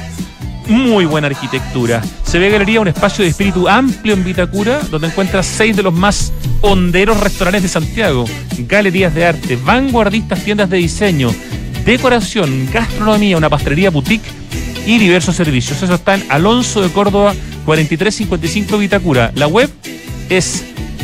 muy 0.68 1.06
buena 1.06 1.26
arquitectura. 1.26 2.04
Se 2.24 2.38
ve 2.38 2.52
Galería, 2.52 2.82
un 2.82 2.88
espacio 2.88 3.24
de 3.24 3.32
espíritu 3.32 3.68
amplio 3.68 4.14
en 4.14 4.24
Vitacura, 4.24 4.82
donde 4.92 5.08
encuentras 5.08 5.48
seis 5.48 5.76
de 5.76 5.82
los 5.82 5.94
más 5.96 6.32
honderos 6.62 7.20
restaurantes 7.20 7.64
de 7.64 7.68
Santiago, 7.68 8.26
galerías 8.60 9.16
de 9.16 9.26
arte, 9.26 9.56
vanguardistas 9.56 10.44
tiendas 10.44 10.70
de 10.70 10.78
diseño, 10.78 11.32
decoración, 11.84 12.70
gastronomía, 12.72 13.38
una 13.38 13.50
pastelería 13.50 13.90
boutique 13.90 14.45
y 14.86 14.98
diversos 14.98 15.36
servicios. 15.36 15.82
Eso 15.82 15.96
está 15.96 16.16
en 16.16 16.24
Alonso 16.30 16.82
de 16.82 16.90
Córdoba 16.90 17.34
4355 17.66 18.78
Vitacura. 18.78 19.32
La 19.36 19.48
web 19.48 19.70
es 20.30 20.64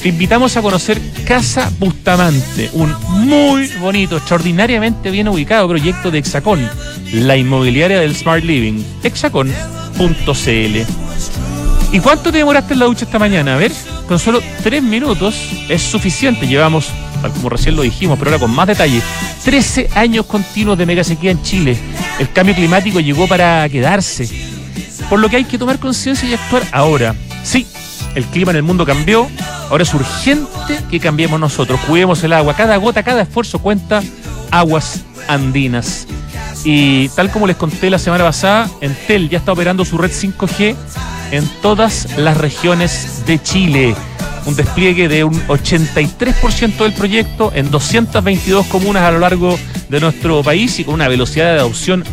Te 0.02 0.10
invitamos 0.10 0.58
a 0.58 0.64
conocer 0.64 1.00
Casa 1.28 1.72
Bustamante, 1.78 2.72
un 2.74 2.92
muy 3.28 3.68
bonito, 3.80 4.18
extraordinariamente 4.18 5.12
bien 5.12 5.28
ubicado 5.28 5.68
proyecto 5.68 6.10
de 6.10 6.18
Hexacón, 6.18 6.68
la 7.14 7.38
inmobiliaria 7.38 8.00
del 8.00 8.16
Smart 8.16 8.44
Living, 8.44 8.84
hexacon.cl. 9.04 9.52
¿Y 11.92 12.00
cuánto 12.00 12.32
te 12.32 12.40
demoraste 12.40 12.74
en 12.74 12.80
la 12.80 12.86
ducha 12.86 13.06
esta 13.06 13.20
mañana? 13.20 13.54
A 13.54 13.58
ver, 13.58 13.72
con 14.08 14.18
solo 14.18 14.42
tres 14.64 14.82
minutos 14.82 15.36
es 15.70 15.84
suficiente. 15.84 16.48
Llevamos, 16.48 16.88
tal 17.22 17.32
como 17.34 17.50
recién 17.50 17.76
lo 17.76 17.84
dijimos, 17.84 18.18
pero 18.18 18.32
ahora 18.32 18.40
con 18.40 18.50
más 18.50 18.66
detalle, 18.66 19.04
13 19.46 19.90
años 19.94 20.26
continuos 20.26 20.80
de 20.80 20.88
mega 20.88 21.04
sequía 21.04 21.30
en 21.30 21.44
Chile. 21.44 21.78
El 22.18 22.32
cambio 22.32 22.56
climático 22.56 23.00
llegó 23.00 23.28
para 23.28 23.70
quedarse. 23.70 24.28
Por 25.10 25.20
lo 25.20 25.30
que 25.30 25.36
hay 25.36 25.44
que 25.44 25.60
tomar 25.60 25.78
conciencia 25.78 26.28
y 26.28 26.34
actuar 26.34 26.64
ahora. 26.72 27.14
Sí, 27.44 27.68
el 28.16 28.26
clima 28.26 28.52
en 28.52 28.58
el 28.58 28.64
mundo 28.64 28.86
cambió, 28.86 29.28
Ahora 29.72 29.84
es 29.84 29.94
urgente 29.94 30.82
que 30.90 31.00
cambiemos 31.00 31.40
nosotros, 31.40 31.80
cuidemos 31.88 32.22
el 32.26 32.34
agua. 32.34 32.54
Cada 32.54 32.76
gota, 32.76 33.04
cada 33.04 33.22
esfuerzo 33.22 33.60
cuenta 33.60 34.04
aguas 34.52 35.06
andinas. 35.30 36.08
Y 36.66 37.08
tal 37.10 37.32
como 37.32 37.48
les 37.48 37.56
conté 37.56 37.90
la 37.90 37.98
semana 37.98 38.26
pasada, 38.26 38.70
Entel 38.82 39.30
ya 39.30 39.38
está 39.38 39.54
operando 39.54 39.86
su 39.86 39.98
red 39.98 40.12
5G 40.12 40.76
en 41.32 41.48
todas 41.62 42.18
las 42.18 42.36
regiones 42.36 43.24
de 43.26 43.42
Chile. 43.42 43.96
Un 44.46 44.58
despliegue 44.58 45.08
de 45.08 45.24
un 45.24 45.36
83% 45.48 46.78
del 46.80 46.92
proyecto 46.92 47.54
en 47.56 47.72
222 47.72 48.66
comunas 48.66 49.04
a 49.04 49.12
lo 49.12 49.20
largo 49.20 49.58
de 49.88 50.02
nuestro 50.02 50.44
país 50.44 50.80
y 50.80 50.84
con 50.84 50.96
una 50.96 51.08
velocidad 51.08 51.54
de 51.54 51.60
adopción 51.62 52.04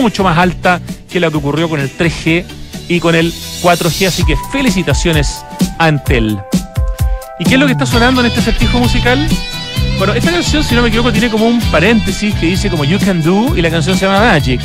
mucho 0.00 0.24
más 0.24 0.36
alta 0.36 0.80
que 1.08 1.20
la 1.20 1.30
que 1.30 1.36
ocurrió 1.36 1.68
con 1.68 1.78
el 1.78 1.96
3G 1.96 2.44
y 2.88 3.00
con 3.00 3.14
el 3.14 3.32
4G. 3.62 4.06
Así 4.06 4.24
que 4.24 4.36
felicitaciones 4.52 5.44
a 5.78 5.88
Entel. 5.88 6.38
¿Y 7.38 7.44
qué 7.44 7.54
es 7.54 7.60
lo 7.60 7.66
que 7.66 7.72
está 7.72 7.86
sonando 7.86 8.20
en 8.20 8.28
este 8.28 8.40
acertijo 8.40 8.78
musical? 8.78 9.26
Bueno, 9.98 10.12
esta 10.12 10.32
canción, 10.32 10.62
si 10.64 10.74
no 10.74 10.82
me 10.82 10.88
equivoco, 10.88 11.12
tiene 11.12 11.30
como 11.30 11.46
un 11.46 11.60
paréntesis 11.70 12.34
que 12.34 12.46
dice 12.46 12.68
como 12.68 12.84
You 12.84 12.98
Can 12.98 13.22
Do 13.22 13.56
y 13.56 13.62
la 13.62 13.70
canción 13.70 13.96
se 13.96 14.06
llama 14.06 14.20
Magic. 14.20 14.60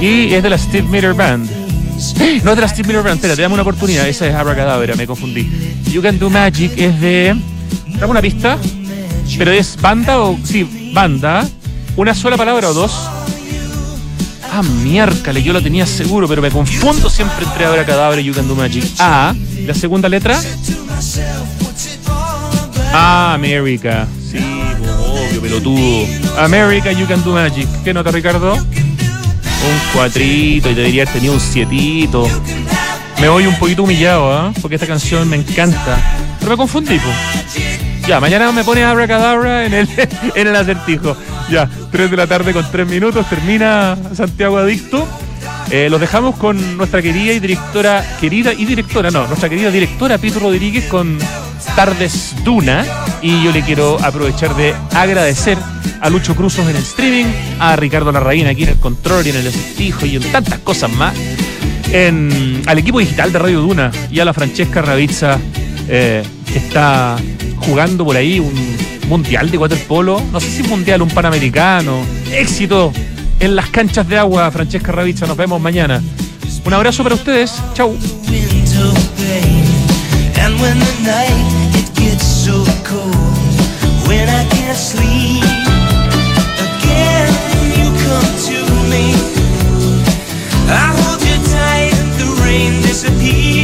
Y 0.00 0.32
es 0.34 0.42
de 0.42 0.50
la 0.50 0.58
Steve 0.58 0.86
Miller 0.88 1.14
Band. 1.14 1.48
No 2.44 2.50
es 2.50 2.56
de 2.56 2.60
la 2.60 2.68
Steve 2.68 2.88
Miller 2.88 3.02
Band, 3.02 3.16
espérate, 3.16 3.42
dame 3.42 3.54
una 3.54 3.62
oportunidad. 3.62 4.06
Esa 4.06 4.26
es 4.26 4.34
Abracadabra, 4.34 4.94
me 4.94 5.06
confundí. 5.06 5.48
You 5.90 6.02
Can 6.02 6.18
Do 6.18 6.30
Magic 6.30 6.72
es 6.76 7.00
de. 7.00 7.36
Dame 7.98 8.06
una 8.06 8.20
pista. 8.20 8.58
Pero 9.38 9.50
es 9.50 9.80
banda 9.80 10.20
o. 10.20 10.38
Sí, 10.44 10.90
banda. 10.92 11.48
¿Una 11.96 12.14
sola 12.14 12.36
palabra 12.36 12.68
o 12.68 12.74
dos? 12.74 12.92
Ah, 14.58 14.62
miércoles, 14.62 15.44
yo 15.44 15.52
lo 15.52 15.60
tenía 15.60 15.84
seguro, 15.84 16.26
pero 16.26 16.40
me 16.40 16.50
confundo 16.50 17.10
siempre 17.10 17.44
entre 17.44 17.66
Abracadabra 17.66 18.18
y 18.22 18.24
You 18.24 18.32
Can 18.32 18.48
Do 18.48 18.54
Magic. 18.54 18.84
A, 18.98 19.34
la 19.66 19.74
segunda 19.74 20.08
letra. 20.08 20.40
Ah, 22.90 23.34
América. 23.34 24.08
Sí, 24.30 24.38
obvio, 24.38 25.42
pelotudo. 25.42 26.06
America, 26.38 26.90
you 26.90 27.06
can 27.06 27.22
do 27.22 27.34
magic. 27.34 27.68
¿Qué 27.84 27.92
nota, 27.92 28.10
Ricardo? 28.10 28.54
Un 28.54 29.92
cuatrito 29.92 30.70
y 30.70 30.74
te 30.74 30.84
diría 30.84 31.04
tenía 31.04 31.32
un 31.32 31.40
sietito. 31.40 32.26
Me 33.20 33.28
voy 33.28 33.46
un 33.46 33.58
poquito 33.58 33.82
humillado, 33.82 34.32
¿ah? 34.32 34.54
Porque 34.62 34.76
esta 34.76 34.86
canción 34.86 35.28
me 35.28 35.36
encanta. 35.36 35.98
Pero 36.38 36.52
me 36.52 36.56
confundí, 36.56 36.98
po. 36.98 37.10
Ya, 38.08 38.20
mañana 38.20 38.50
me 38.52 38.64
pone 38.64 38.84
Abracadabra 38.84 39.66
en 39.66 39.74
el, 39.74 39.88
en 40.34 40.46
el 40.46 40.56
acertijo. 40.56 41.14
Ya, 41.50 41.68
3 41.90 42.10
de 42.10 42.16
la 42.16 42.26
tarde 42.26 42.52
con 42.52 42.64
3 42.70 42.86
minutos. 42.88 43.28
Termina 43.28 43.96
Santiago 44.14 44.58
Adicto. 44.58 45.06
Eh, 45.70 45.88
los 45.90 46.00
dejamos 46.00 46.36
con 46.36 46.76
nuestra 46.76 47.02
querida 47.02 47.32
y 47.32 47.40
directora, 47.40 48.04
querida 48.20 48.52
y 48.52 48.64
directora, 48.64 49.10
no, 49.10 49.26
nuestra 49.26 49.48
querida 49.48 49.70
directora 49.70 50.16
Pito 50.16 50.38
Rodríguez 50.38 50.84
con 50.84 51.18
Tardes 51.74 52.34
Duna. 52.44 52.84
Y 53.22 53.42
yo 53.42 53.52
le 53.52 53.62
quiero 53.62 53.98
aprovechar 54.02 54.54
de 54.56 54.74
agradecer 54.92 55.58
a 56.00 56.10
Lucho 56.10 56.36
Cruzos 56.36 56.68
en 56.68 56.76
el 56.76 56.82
streaming, 56.82 57.26
a 57.58 57.74
Ricardo 57.76 58.12
Larraín 58.12 58.46
aquí 58.46 58.64
en 58.64 58.70
el 58.70 58.76
control 58.78 59.26
y 59.26 59.30
en 59.30 59.36
el 59.36 59.48
acertijo 59.48 60.06
y 60.06 60.16
en 60.16 60.22
tantas 60.30 60.58
cosas 60.60 60.90
más. 60.92 61.14
Al 62.66 62.78
equipo 62.78 62.98
digital 62.98 63.32
de 63.32 63.38
Radio 63.38 63.60
Duna 63.60 63.90
y 64.10 64.20
a 64.20 64.24
la 64.24 64.34
Francesca 64.34 64.82
Ravizza 64.82 65.38
eh, 65.88 66.22
que 66.52 66.58
está 66.58 67.16
jugando 67.58 68.04
por 68.04 68.16
ahí 68.16 68.38
un 68.38 68.52
mundial 69.08 69.50
de 69.50 69.58
waterpolo, 69.58 70.20
no 70.32 70.40
sé 70.40 70.50
si 70.50 70.62
mundial, 70.62 71.02
un 71.02 71.08
panamericano. 71.08 72.00
Éxito 72.32 72.92
en 73.40 73.56
las 73.56 73.68
canchas 73.68 74.08
de 74.08 74.18
agua, 74.18 74.50
Francesca 74.50 74.92
Ravicha. 74.92 75.26
Nos 75.26 75.36
vemos 75.36 75.60
mañana. 75.60 76.02
Un 76.64 76.74
abrazo 76.74 77.02
para 77.02 77.14
ustedes. 77.14 77.54
Chau. 77.74 77.96
disappear 92.96 93.55